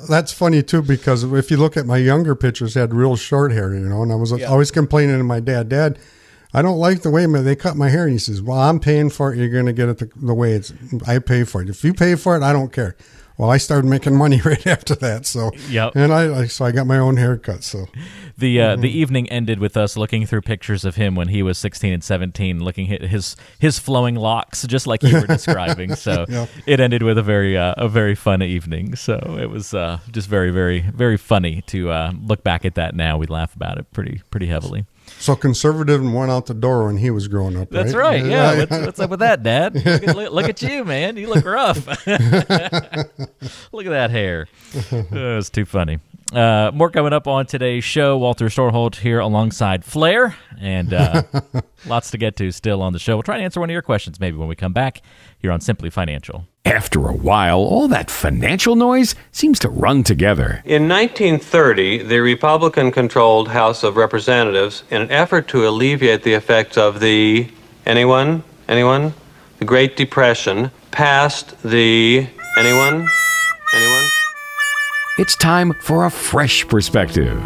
that's 0.09 0.33
funny 0.33 0.63
too 0.63 0.83
because 0.83 1.25
if 1.25 1.51
you 1.51 1.57
look 1.57 1.77
at 1.77 1.87
my 1.87 1.97
younger 1.97 2.35
pictures, 2.35 2.77
I 2.77 2.81
had 2.81 2.95
real 2.95 3.17
short 3.17 3.53
hair, 3.53 3.73
you 3.75 3.81
know, 3.81 4.03
and 4.03 4.13
I 4.13 4.17
was 4.17 4.33
Yeah. 4.33 4.47
always 4.47 4.71
complaining 4.71 5.19
to 5.19 5.25
my 5.25 5.41
dad, 5.41 5.69
Dad. 5.69 5.99
I 6.53 6.63
don't 6.63 6.79
like 6.79 7.03
the 7.03 7.11
way 7.11 7.27
my- 7.27 7.43
they 7.43 7.55
cut 7.55 7.77
my 7.77 7.91
hair. 7.91 8.05
And 8.05 8.13
he 8.13 8.19
says, 8.19 8.43
"Well, 8.43 8.59
I'm 8.59 8.81
paying 8.81 9.09
for 9.09 9.33
it. 9.33 9.39
You're 9.39 9.49
going 9.49 9.67
to 9.67 9.73
get 9.73 9.89
it 9.89 9.99
the, 9.99 10.09
the 10.21 10.35
way 10.35 10.53
it's. 10.55 10.73
I 11.07 11.21
pay 11.21 11.45
for 11.45 11.63
it. 11.63 11.69
If 11.69 11.85
you 11.85 11.95
pay 11.95 12.17
for 12.17 12.37
it, 12.37 12.43
I 12.43 12.53
don't 12.53 12.73
care." 12.73 12.97
Well, 13.41 13.49
I 13.51 13.57
started 13.57 13.89
making 13.89 14.17
money 14.17 14.39
right 14.45 14.67
after 14.67 14.95
that. 14.97 15.25
So, 15.25 15.51
Yep. 15.71 15.93
and 15.97 16.13
I 16.13 16.41
I- 16.43 16.47
so 16.47 16.67
I 16.67 16.73
got 16.73 16.87
my 16.87 16.99
own 16.99 17.17
haircut. 17.17 17.65
So, 17.65 17.87
The 18.37 18.61
uh, 18.61 18.73
Mm-hmm. 18.73 18.81
the 18.83 18.99
evening 18.99 19.29
ended 19.31 19.59
with 19.61 19.77
us 19.79 19.97
looking 19.97 20.27
through 20.27 20.43
pictures 20.43 20.85
of 20.85 20.97
him 20.97 21.15
when 21.15 21.29
he 21.29 21.43
was 21.43 21.57
16 21.57 21.91
and 21.93 22.05
17, 22.05 22.63
looking 22.63 22.93
at 22.93 23.01
his 23.03 23.37
his 23.59 23.79
flowing 23.79 24.15
locks, 24.15 24.67
just 24.67 24.87
like 24.87 25.03
you 25.03 25.15
were 25.19 25.27
describing. 25.39 25.95
So 25.95 26.27
Yep. 26.29 26.49
it 26.67 26.81
ended 26.81 27.03
with 27.03 27.17
a 27.17 27.23
very 27.23 27.57
uh, 27.57 27.75
a 27.79 27.89
very 27.89 28.15
fun 28.15 28.43
evening. 28.43 28.95
So 28.97 29.15
it 29.41 29.49
was 29.49 29.73
uh, 29.73 30.01
just 30.11 30.29
very 30.29 30.51
very 30.51 30.81
very 30.95 31.17
funny 31.17 31.63
to 31.69 31.91
uh, 31.91 32.13
look 32.23 32.45
back 32.45 32.65
at 32.67 32.75
that 32.75 32.95
now. 32.95 33.17
We 33.17 33.27
laugh 33.27 33.57
about 33.57 33.79
it 33.79 33.91
pretty 33.93 34.21
pretty 34.31 34.47
heavily. 34.49 34.85
So 35.19 35.37
conservative 35.37 36.01
and 36.01 36.15
went 36.15 36.31
out 36.31 36.47
the 36.47 36.55
door 36.55 36.87
when 36.87 36.97
he 36.97 37.11
was 37.11 37.29
growing 37.29 37.57
up. 37.57 37.71
That's 37.71 37.95
right. 37.95 38.23
right. 38.23 38.31
Yeah. 38.31 38.59
What's, 38.59 38.71
what's 38.71 39.01
up 39.01 39.11
with 39.11 39.21
that, 39.21 39.43
Dad? 39.43 39.75
Look 39.85 40.05
at, 40.05 40.33
look 40.33 40.49
at 40.49 40.63
you, 40.63 40.85
man. 40.85 41.17
You 41.17 41.29
look 41.29 41.45
rough. 41.45 41.87
look 42.07 42.07
at 42.09 43.91
that 43.91 44.11
hair. 44.11 44.49
Oh, 44.93 45.39
it's 45.39 45.51
too 45.51 45.65
funny. 45.65 45.99
Uh, 46.33 46.71
more 46.73 46.91
coming 46.91 47.13
up 47.13 47.27
on 47.27 47.45
today's 47.45 47.83
show. 47.83 48.17
Walter 48.17 48.47
Storholt 48.47 48.97
here 48.97 49.19
alongside 49.19 49.85
Flair, 49.85 50.37
and 50.61 50.95
uh, 50.95 51.23
lots 51.87 52.11
to 52.13 52.19
get 52.19 52.37
to 52.37 52.53
still 52.53 52.83
on 52.83 52.93
the 52.93 52.99
show. 53.01 53.17
We'll 53.17 53.25
try 53.25 53.39
to 53.39 53.43
answer 53.43 53.59
one 53.59 53.69
of 53.69 53.73
your 53.73 53.83
questions 53.83 54.21
maybe 54.21 54.37
when 54.37 54.49
we 54.49 54.55
come 54.55 54.73
back 54.73 55.03
here 55.39 55.51
on 55.51 55.61
Simply 55.61 55.91
Financial. 55.91 56.47
After 56.65 57.09
a 57.09 57.15
while, 57.15 57.59
all 57.59 57.89
that 57.89 58.11
financial 58.11 58.77
noise 58.77 59.17
seems 59.33 59.59
to 59.61 59.69
run 59.69 60.05
together. 60.05 60.63
In 60.65 60.89
1930, 60.89 62.05
the 62.05 62.21
Republican 62.21 62.93
controlled 62.93 63.49
House 63.49 63.83
of 63.83 63.97
Representatives, 63.97 64.85
in 64.91 65.03
an 65.03 65.11
effort 65.11 65.49
to 65.49 65.67
alleviate 65.67 66.23
the 66.23 66.35
effects 66.35 66.77
of 66.77 67.01
the. 67.01 67.51
Anyone? 67.87 68.45
Anyone? 68.69 69.15
The 69.59 69.65
Great 69.65 69.97
Depression, 69.97 70.71
passed 70.93 71.61
the. 71.63 72.29
Anyone? 72.57 73.09
Anyone? 73.75 74.20
It's 75.21 75.37
time 75.37 75.75
for 75.81 76.07
a 76.07 76.11
fresh 76.11 76.67
perspective. 76.67 77.39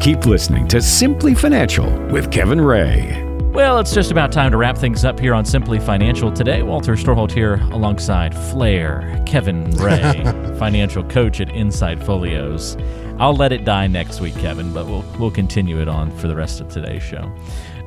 Keep 0.00 0.26
listening 0.26 0.66
to 0.66 0.82
Simply 0.82 1.36
Financial 1.36 1.88
with 2.08 2.32
Kevin 2.32 2.60
Ray. 2.60 3.22
Well, 3.52 3.78
it's 3.78 3.94
just 3.94 4.10
about 4.10 4.32
time 4.32 4.50
to 4.50 4.56
wrap 4.56 4.76
things 4.76 5.04
up 5.04 5.20
here 5.20 5.32
on 5.32 5.44
Simply 5.44 5.78
Financial 5.78 6.32
today. 6.32 6.64
Walter 6.64 6.94
Storholt 6.94 7.30
here 7.30 7.60
alongside 7.70 8.34
Flair, 8.34 9.22
Kevin 9.24 9.70
Ray, 9.76 10.24
financial 10.58 11.04
coach 11.04 11.40
at 11.40 11.48
Insight 11.48 12.02
Folios. 12.02 12.76
I'll 13.20 13.36
let 13.36 13.52
it 13.52 13.64
die 13.64 13.86
next 13.86 14.20
week, 14.20 14.34
Kevin, 14.38 14.72
but 14.72 14.86
we'll 14.86 15.04
we'll 15.20 15.30
continue 15.30 15.80
it 15.80 15.86
on 15.86 16.10
for 16.18 16.26
the 16.26 16.34
rest 16.34 16.60
of 16.60 16.68
today's 16.68 17.04
show. 17.04 17.32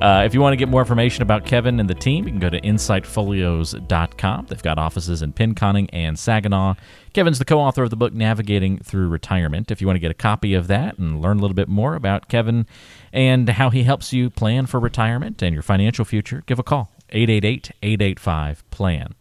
Uh, 0.01 0.21
if 0.23 0.33
you 0.35 0.41
want 0.41 0.53
to 0.53 0.57
get 0.57 0.69
more 0.69 0.81
information 0.81 1.23
about 1.23 1.43
Kevin 1.43 1.79
and 1.79 1.89
the 1.89 1.95
team, 1.95 2.25
you 2.25 2.31
can 2.31 2.39
go 2.39 2.51
to 2.51 2.61
insightfolios.com. 2.61 4.45
They've 4.47 4.61
got 4.61 4.77
offices 4.77 5.23
in 5.23 5.33
Pinconning 5.33 5.89
and 5.91 6.19
Saginaw. 6.19 6.75
Kevin's 7.13 7.39
the 7.39 7.45
co 7.45 7.59
author 7.59 7.81
of 7.81 7.89
the 7.89 7.95
book 7.95 8.13
Navigating 8.13 8.77
Through 8.77 9.09
Retirement. 9.09 9.71
If 9.71 9.81
you 9.81 9.87
want 9.87 9.95
to 9.95 10.01
get 10.01 10.11
a 10.11 10.13
copy 10.13 10.53
of 10.53 10.67
that 10.67 10.99
and 10.99 11.19
learn 11.19 11.39
a 11.39 11.41
little 11.41 11.55
bit 11.55 11.67
more 11.67 11.95
about 11.95 12.29
Kevin 12.29 12.67
and 13.11 13.49
how 13.49 13.71
he 13.71 13.83
helps 13.83 14.13
you 14.13 14.29
plan 14.29 14.67
for 14.67 14.79
retirement 14.79 15.41
and 15.41 15.51
your 15.51 15.63
financial 15.63 16.05
future, 16.05 16.43
give 16.45 16.59
a 16.59 16.63
call 16.63 16.91
888 17.09 17.71
885 17.81 18.69
PLAN. 18.69 19.15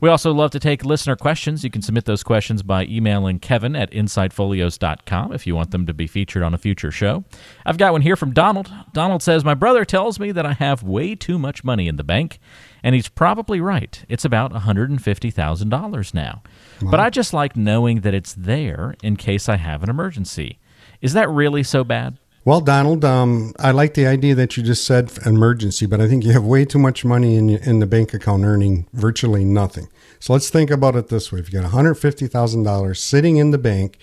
We 0.00 0.08
also 0.08 0.32
love 0.32 0.50
to 0.52 0.60
take 0.60 0.84
listener 0.84 1.16
questions. 1.16 1.64
You 1.64 1.70
can 1.70 1.82
submit 1.82 2.04
those 2.04 2.22
questions 2.22 2.62
by 2.62 2.84
emailing 2.84 3.38
Kevin 3.38 3.74
at 3.74 3.90
insightfolios.com 3.90 5.32
if 5.32 5.46
you 5.46 5.54
want 5.54 5.70
them 5.70 5.86
to 5.86 5.94
be 5.94 6.06
featured 6.06 6.42
on 6.42 6.54
a 6.54 6.58
future 6.58 6.90
show. 6.90 7.24
I've 7.64 7.78
got 7.78 7.92
one 7.92 8.02
here 8.02 8.16
from 8.16 8.32
Donald. 8.32 8.70
Donald 8.92 9.22
says, 9.22 9.44
My 9.44 9.54
brother 9.54 9.84
tells 9.84 10.20
me 10.20 10.32
that 10.32 10.46
I 10.46 10.52
have 10.52 10.82
way 10.82 11.14
too 11.14 11.38
much 11.38 11.64
money 11.64 11.88
in 11.88 11.96
the 11.96 12.04
bank, 12.04 12.38
and 12.82 12.94
he's 12.94 13.08
probably 13.08 13.60
right. 13.60 14.04
It's 14.08 14.24
about 14.24 14.52
$150,000 14.52 16.14
now. 16.14 16.42
But 16.82 17.00
I 17.00 17.10
just 17.10 17.32
like 17.32 17.56
knowing 17.56 18.00
that 18.00 18.14
it's 18.14 18.34
there 18.34 18.94
in 19.02 19.16
case 19.16 19.48
I 19.48 19.56
have 19.56 19.82
an 19.82 19.90
emergency. 19.90 20.58
Is 21.00 21.12
that 21.14 21.28
really 21.28 21.62
so 21.62 21.84
bad? 21.84 22.18
Well, 22.46 22.60
Donald, 22.60 23.04
um, 23.04 23.54
I 23.58 23.72
like 23.72 23.94
the 23.94 24.06
idea 24.06 24.36
that 24.36 24.56
you 24.56 24.62
just 24.62 24.84
said 24.84 25.10
emergency, 25.26 25.84
but 25.84 26.00
I 26.00 26.06
think 26.06 26.22
you 26.22 26.30
have 26.30 26.44
way 26.44 26.64
too 26.64 26.78
much 26.78 27.04
money 27.04 27.34
in 27.34 27.50
in 27.50 27.80
the 27.80 27.86
bank 27.86 28.14
account 28.14 28.44
earning 28.44 28.86
virtually 28.92 29.44
nothing. 29.44 29.88
So 30.20 30.32
let's 30.32 30.48
think 30.48 30.70
about 30.70 30.94
it 30.94 31.08
this 31.08 31.32
way: 31.32 31.40
if 31.40 31.52
you 31.52 31.58
got 31.58 31.64
one 31.64 31.72
hundred 31.72 31.96
fifty 31.96 32.28
thousand 32.28 32.62
dollars 32.62 33.02
sitting 33.02 33.36
in 33.38 33.50
the 33.50 33.58
bank, 33.58 33.98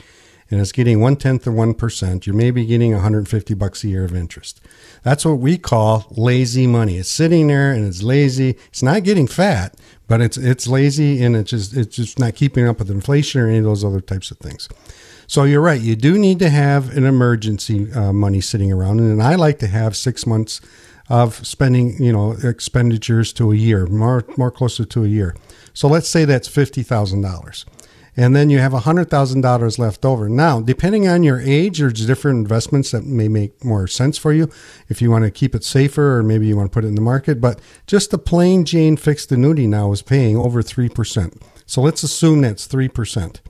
and 0.51 0.59
it's 0.59 0.73
getting 0.73 0.99
one 0.99 1.15
tenth 1.15 1.47
of 1.47 1.53
one 1.53 1.73
percent, 1.73 2.27
you're 2.27 2.35
maybe 2.35 2.65
getting 2.65 2.91
one 2.91 3.01
hundred 3.01 3.29
fifty 3.29 3.53
bucks 3.53 3.81
a 3.85 3.87
year 3.87 4.03
of 4.03 4.13
interest. 4.13 4.59
That's 5.03 5.23
what 5.23 5.39
we 5.39 5.57
call 5.57 6.07
lazy 6.11 6.67
money. 6.67 6.97
It's 6.97 7.09
sitting 7.09 7.47
there 7.47 7.71
and 7.71 7.87
it's 7.87 8.03
lazy. 8.03 8.57
It's 8.67 8.83
not 8.83 9.05
getting 9.05 9.25
fat, 9.25 9.73
but 10.09 10.19
it's 10.19 10.35
it's 10.35 10.67
lazy 10.67 11.23
and 11.23 11.37
it's 11.37 11.51
just 11.51 11.77
it's 11.77 11.95
just 11.95 12.19
not 12.19 12.35
keeping 12.35 12.67
up 12.67 12.79
with 12.79 12.91
inflation 12.91 13.39
or 13.39 13.47
any 13.47 13.59
of 13.59 13.63
those 13.63 13.85
other 13.85 14.01
types 14.01 14.31
of 14.31 14.37
things. 14.39 14.67
So 15.27 15.43
you're 15.45 15.61
right. 15.61 15.81
You 15.81 15.95
do 15.95 16.17
need 16.17 16.39
to 16.39 16.49
have 16.49 16.95
an 16.97 17.05
emergency 17.05 17.91
uh, 17.93 18.13
money 18.13 18.41
sitting 18.41 18.71
around, 18.71 18.99
and 18.99 19.21
I 19.21 19.35
like 19.35 19.59
to 19.59 19.67
have 19.67 19.95
six 19.95 20.25
months 20.27 20.61
of 21.09 21.45
spending, 21.45 22.01
you 22.01 22.13
know, 22.13 22.35
expenditures 22.43 23.33
to 23.33 23.51
a 23.51 23.55
year, 23.55 23.85
more 23.87 24.25
more 24.37 24.51
closer 24.51 24.85
to 24.85 25.03
a 25.03 25.07
year. 25.07 25.35
So 25.73 25.87
let's 25.87 26.07
say 26.07 26.25
that's 26.25 26.47
fifty 26.47 26.83
thousand 26.83 27.21
dollars, 27.21 27.65
and 28.15 28.35
then 28.35 28.49
you 28.49 28.59
have 28.59 28.73
hundred 28.73 29.09
thousand 29.09 29.41
dollars 29.41 29.79
left 29.79 30.05
over. 30.05 30.29
Now, 30.29 30.61
depending 30.61 31.07
on 31.07 31.23
your 31.23 31.39
age, 31.39 31.79
there's 31.79 32.05
different 32.05 32.39
investments 32.39 32.91
that 32.91 33.05
may 33.05 33.27
make 33.27 33.63
more 33.65 33.87
sense 33.87 34.17
for 34.17 34.33
you. 34.33 34.49
If 34.87 35.01
you 35.01 35.09
want 35.09 35.25
to 35.25 35.31
keep 35.31 35.55
it 35.55 35.63
safer, 35.63 36.17
or 36.17 36.23
maybe 36.23 36.47
you 36.47 36.55
want 36.55 36.71
to 36.71 36.73
put 36.73 36.85
it 36.85 36.89
in 36.89 36.95
the 36.95 37.01
market, 37.01 37.41
but 37.41 37.59
just 37.87 38.11
the 38.11 38.17
plain 38.17 38.65
Jane 38.65 38.97
fixed 38.97 39.31
annuity 39.31 39.67
now 39.67 39.91
is 39.91 40.01
paying 40.01 40.37
over 40.37 40.61
three 40.61 40.89
percent. 40.89 41.41
So 41.65 41.81
let's 41.81 42.03
assume 42.03 42.41
that's 42.41 42.65
three 42.65 42.89
percent 42.89 43.41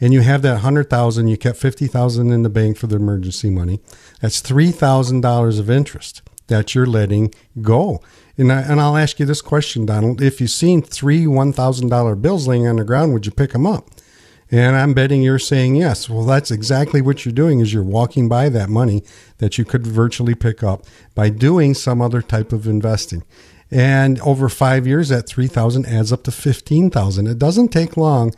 and 0.00 0.12
you 0.12 0.20
have 0.20 0.42
that 0.42 0.62
100000 0.62 1.28
you 1.28 1.36
kept 1.36 1.58
50000 1.58 2.30
in 2.30 2.42
the 2.42 2.48
bank 2.48 2.76
for 2.76 2.86
the 2.86 2.96
emergency 2.96 3.50
money. 3.50 3.80
That's 4.20 4.40
$3000 4.42 5.60
of 5.60 5.70
interest 5.70 6.22
that 6.46 6.74
you're 6.74 6.86
letting 6.86 7.34
go. 7.60 8.00
And, 8.36 8.52
I, 8.52 8.60
and 8.62 8.80
i'll 8.80 8.96
ask 8.96 9.18
you 9.18 9.26
this 9.26 9.42
question 9.42 9.86
donald. 9.86 10.22
If 10.22 10.40
you've 10.40 10.50
seen 10.50 10.82
three 10.82 11.24
$1000 11.24 12.22
bills 12.22 12.46
laying 12.46 12.66
on 12.66 12.76
the 12.76 12.84
ground 12.84 13.12
would 13.12 13.26
you 13.26 13.32
pick 13.32 13.52
them 13.52 13.66
up? 13.66 13.88
And 14.50 14.76
i'm 14.76 14.94
betting 14.94 15.22
you're 15.22 15.38
saying 15.38 15.76
yes. 15.76 16.08
Well 16.08 16.24
that's 16.24 16.50
exactly 16.50 17.00
what 17.00 17.24
you're 17.24 17.32
doing 17.32 17.60
is 17.60 17.72
you're 17.72 17.82
walking 17.82 18.28
by 18.28 18.48
that 18.50 18.68
money 18.68 19.02
that 19.38 19.58
you 19.58 19.64
could 19.64 19.86
virtually 19.86 20.34
pick 20.34 20.62
up 20.62 20.86
by 21.14 21.30
doing 21.30 21.74
some 21.74 22.00
other 22.00 22.22
type 22.22 22.52
of 22.52 22.66
investing. 22.66 23.24
And 23.70 24.18
over 24.20 24.48
five 24.48 24.86
years 24.86 25.10
that 25.10 25.28
3000 25.28 25.84
adds 25.84 26.12
up 26.12 26.22
to 26.22 26.30
15000 26.30 27.26
it 27.26 27.38
doesn't 27.38 27.68
take 27.68 27.96
long 27.96 28.32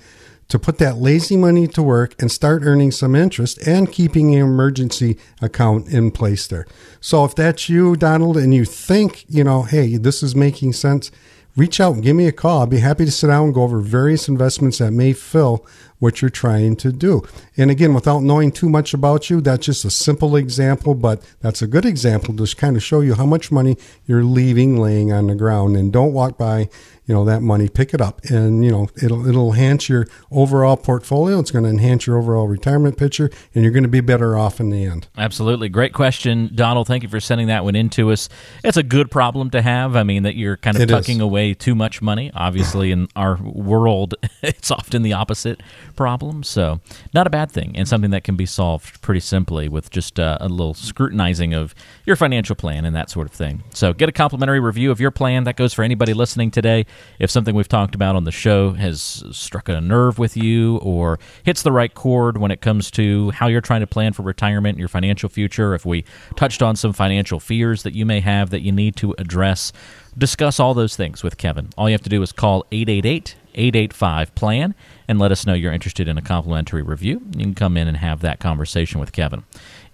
to 0.50 0.58
put 0.58 0.78
that 0.78 0.98
lazy 0.98 1.36
money 1.36 1.66
to 1.68 1.82
work 1.82 2.14
and 2.20 2.30
start 2.30 2.62
earning 2.64 2.90
some 2.90 3.14
interest 3.14 3.66
and 3.66 3.90
keeping 3.90 4.34
an 4.34 4.42
emergency 4.42 5.16
account 5.40 5.88
in 5.88 6.10
place 6.10 6.46
there. 6.46 6.66
So 7.00 7.24
if 7.24 7.34
that's 7.34 7.68
you, 7.68 7.96
Donald, 7.96 8.36
and 8.36 8.52
you 8.52 8.64
think, 8.64 9.24
you 9.28 9.44
know, 9.44 9.62
hey, 9.62 9.96
this 9.96 10.22
is 10.22 10.34
making 10.36 10.74
sense, 10.74 11.10
reach 11.56 11.80
out 11.80 11.94
and 11.94 12.02
give 12.02 12.16
me 12.16 12.26
a 12.26 12.32
call. 12.32 12.62
I'd 12.62 12.70
be 12.70 12.78
happy 12.78 13.04
to 13.04 13.10
sit 13.10 13.28
down 13.28 13.46
and 13.46 13.54
go 13.54 13.62
over 13.62 13.80
various 13.80 14.28
investments 14.28 14.78
that 14.78 14.92
may 14.92 15.12
fill 15.12 15.66
what 16.00 16.22
you're 16.22 16.30
trying 16.30 16.76
to 16.76 16.90
do. 16.90 17.22
And 17.56 17.70
again, 17.70 17.94
without 17.94 18.22
knowing 18.22 18.52
too 18.52 18.68
much 18.68 18.94
about 18.94 19.30
you, 19.30 19.40
that's 19.40 19.66
just 19.66 19.84
a 19.84 19.90
simple 19.90 20.34
example, 20.34 20.94
but 20.94 21.22
that's 21.40 21.62
a 21.62 21.66
good 21.66 21.84
example 21.84 22.34
to 22.34 22.56
kind 22.56 22.76
of 22.76 22.82
show 22.82 23.00
you 23.00 23.14
how 23.14 23.26
much 23.26 23.52
money 23.52 23.76
you're 24.06 24.24
leaving 24.24 24.78
laying 24.78 25.12
on 25.12 25.26
the 25.26 25.34
ground. 25.34 25.76
And 25.76 25.92
don't 25.92 26.12
walk 26.12 26.38
by 26.38 26.70
you 27.10 27.16
know 27.16 27.24
that 27.24 27.42
money 27.42 27.68
pick 27.68 27.92
it 27.92 28.00
up. 28.00 28.20
And 28.26 28.64
you 28.64 28.70
know 28.70 28.88
it'll 29.02 29.26
it'll 29.26 29.52
enhance 29.52 29.88
your 29.88 30.06
overall 30.30 30.76
portfolio. 30.76 31.40
It's 31.40 31.50
going 31.50 31.64
to 31.64 31.70
enhance 31.70 32.06
your 32.06 32.16
overall 32.16 32.46
retirement 32.46 32.96
picture 32.96 33.30
and 33.52 33.64
you're 33.64 33.72
going 33.72 33.82
to 33.82 33.88
be 33.88 34.00
better 34.00 34.38
off 34.38 34.60
in 34.60 34.70
the 34.70 34.84
end. 34.84 35.08
Absolutely. 35.18 35.68
Great 35.68 35.92
question 35.92 36.52
donald. 36.54 36.86
Thank 36.86 37.02
you 37.02 37.08
for 37.08 37.18
sending 37.18 37.48
that 37.48 37.64
one 37.64 37.74
in 37.74 37.90
to 37.90 38.12
us. 38.12 38.28
It's 38.62 38.76
a 38.76 38.84
good 38.84 39.10
problem 39.10 39.50
to 39.50 39.60
have. 39.60 39.96
I 39.96 40.04
mean 40.04 40.22
that 40.22 40.36
you're 40.36 40.56
kind 40.56 40.76
of 40.76 40.82
it 40.84 40.88
tucking 40.88 41.16
is. 41.16 41.22
away 41.22 41.52
too 41.52 41.74
much 41.74 42.00
money. 42.00 42.30
Obviously 42.32 42.92
in 42.92 43.08
our 43.16 43.42
world 43.42 44.14
it's 44.42 44.70
often 44.70 45.02
the 45.02 45.12
opposite 45.12 45.60
problem. 45.96 46.44
So 46.44 46.78
not 47.12 47.26
a 47.26 47.30
bad 47.30 47.50
thing 47.50 47.72
and 47.74 47.88
something 47.88 48.12
that 48.12 48.22
can 48.22 48.36
be 48.36 48.46
solved 48.46 49.02
pretty 49.02 49.18
simply 49.18 49.68
with 49.68 49.90
just 49.90 50.20
uh, 50.20 50.38
a 50.40 50.48
little 50.48 50.74
scrutinizing 50.74 51.54
of 51.54 51.74
your 52.06 52.14
financial 52.14 52.54
plan 52.54 52.84
and 52.84 52.94
that 52.94 53.10
sort 53.10 53.26
of 53.26 53.32
thing. 53.32 53.64
So 53.74 53.92
get 53.92 54.08
a 54.08 54.12
complimentary 54.12 54.60
review 54.60 54.92
of 54.92 55.00
your 55.00 55.10
plan. 55.10 55.42
That 55.42 55.56
goes 55.56 55.74
for 55.74 55.82
anybody 55.82 56.14
listening 56.14 56.52
today 56.52 56.86
if 57.18 57.30
something 57.30 57.54
we've 57.54 57.68
talked 57.68 57.94
about 57.94 58.16
on 58.16 58.24
the 58.24 58.32
show 58.32 58.72
has 58.72 59.24
struck 59.32 59.68
a 59.68 59.80
nerve 59.80 60.18
with 60.18 60.36
you 60.36 60.78
or 60.78 61.18
hits 61.42 61.62
the 61.62 61.72
right 61.72 61.92
chord 61.92 62.38
when 62.38 62.50
it 62.50 62.60
comes 62.60 62.90
to 62.92 63.30
how 63.30 63.46
you're 63.46 63.60
trying 63.60 63.80
to 63.80 63.86
plan 63.86 64.12
for 64.12 64.22
retirement 64.22 64.74
and 64.74 64.78
your 64.78 64.88
financial 64.88 65.28
future, 65.28 65.74
if 65.74 65.84
we 65.84 66.04
touched 66.36 66.62
on 66.62 66.76
some 66.76 66.92
financial 66.92 67.40
fears 67.40 67.82
that 67.82 67.94
you 67.94 68.06
may 68.06 68.20
have 68.20 68.50
that 68.50 68.62
you 68.62 68.72
need 68.72 68.96
to 68.96 69.14
address, 69.18 69.72
discuss 70.16 70.58
all 70.58 70.74
those 70.74 70.96
things 70.96 71.22
with 71.22 71.36
Kevin. 71.36 71.68
All 71.76 71.88
you 71.88 71.94
have 71.94 72.02
to 72.02 72.10
do 72.10 72.22
is 72.22 72.32
call 72.32 72.66
888 72.72 73.36
885 73.54 74.34
plan 74.34 74.74
and 75.08 75.18
let 75.18 75.32
us 75.32 75.44
know 75.44 75.54
you're 75.54 75.72
interested 75.72 76.08
in 76.08 76.16
a 76.16 76.22
complimentary 76.22 76.82
review. 76.82 77.20
You 77.32 77.44
can 77.44 77.54
come 77.54 77.76
in 77.76 77.88
and 77.88 77.96
have 77.96 78.20
that 78.20 78.38
conversation 78.38 79.00
with 79.00 79.12
Kevin. 79.12 79.44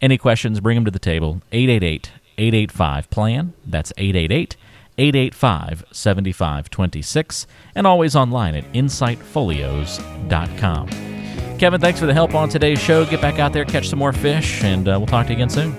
Any 0.01 0.19
questions, 0.19 0.61
bring 0.61 0.75
them 0.75 0.85
to 0.85 0.91
the 0.91 0.99
table. 0.99 1.43
888 1.53 2.13
885 2.39 3.11
plan. 3.11 3.55
That's 3.65 3.93
888 3.97 4.57
885 4.99 5.85
7526, 5.93 7.47
and 7.75 7.87
always 7.87 8.17
online 8.17 8.55
at 8.55 8.65
insightfolios.com. 8.73 10.89
Kevin, 11.59 11.81
thanks 11.81 11.99
for 11.99 12.07
the 12.07 12.15
help 12.15 12.35
on 12.35 12.49
today's 12.49 12.79
show. 12.79 13.05
Get 13.07 13.21
back 13.21 13.39
out 13.39 13.53
there, 13.53 13.65
catch 13.65 13.89
some 13.89 13.99
more 13.99 14.13
fish, 14.13 14.63
and 14.63 14.89
uh, 14.89 14.97
we'll 14.99 15.07
talk 15.07 15.27
to 15.27 15.33
you 15.33 15.37
again 15.37 15.51
soon. 15.51 15.75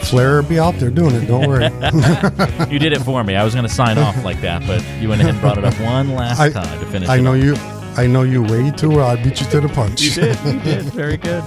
Flair 0.00 0.42
be 0.42 0.58
out 0.58 0.74
there 0.74 0.90
doing 0.90 1.14
it. 1.14 1.26
Don't 1.26 1.46
worry. 1.46 1.64
you 2.72 2.78
did 2.78 2.92
it 2.92 3.00
for 3.00 3.22
me. 3.24 3.36
I 3.36 3.44
was 3.44 3.54
going 3.54 3.66
to 3.66 3.72
sign 3.72 3.98
off 3.98 4.24
like 4.24 4.40
that, 4.40 4.66
but 4.66 4.82
you 5.00 5.08
went 5.08 5.20
ahead 5.20 5.34
and 5.34 5.40
brought 5.40 5.58
it 5.58 5.64
up 5.64 5.78
one 5.80 6.14
last 6.14 6.40
I, 6.40 6.50
time 6.50 6.80
to 6.80 6.86
finish. 6.86 7.08
I 7.08 7.20
know 7.20 7.34
off. 7.34 7.42
you. 7.42 7.54
I 7.96 8.06
know 8.06 8.22
you 8.22 8.44
way 8.44 8.70
too 8.70 8.90
well. 8.90 9.08
I 9.08 9.22
beat 9.22 9.40
you 9.40 9.46
to 9.48 9.60
the 9.60 9.68
punch. 9.68 10.00
You 10.00 10.10
did. 10.12 10.38
You 10.44 10.60
did. 10.60 10.84
Very 10.84 11.16
good. 11.16 11.42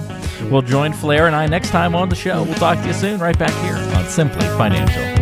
We'll 0.50 0.62
join 0.62 0.92
Flair 0.92 1.26
and 1.26 1.34
I 1.34 1.46
next 1.46 1.70
time 1.70 1.94
on 1.94 2.10
the 2.10 2.14
show. 2.14 2.42
We'll 2.42 2.54
talk 2.54 2.78
to 2.78 2.86
you 2.86 2.92
soon, 2.92 3.20
right 3.20 3.38
back 3.38 3.52
here 3.64 3.76
on 3.96 4.06
Simply 4.06 4.44
Financial. 4.58 5.21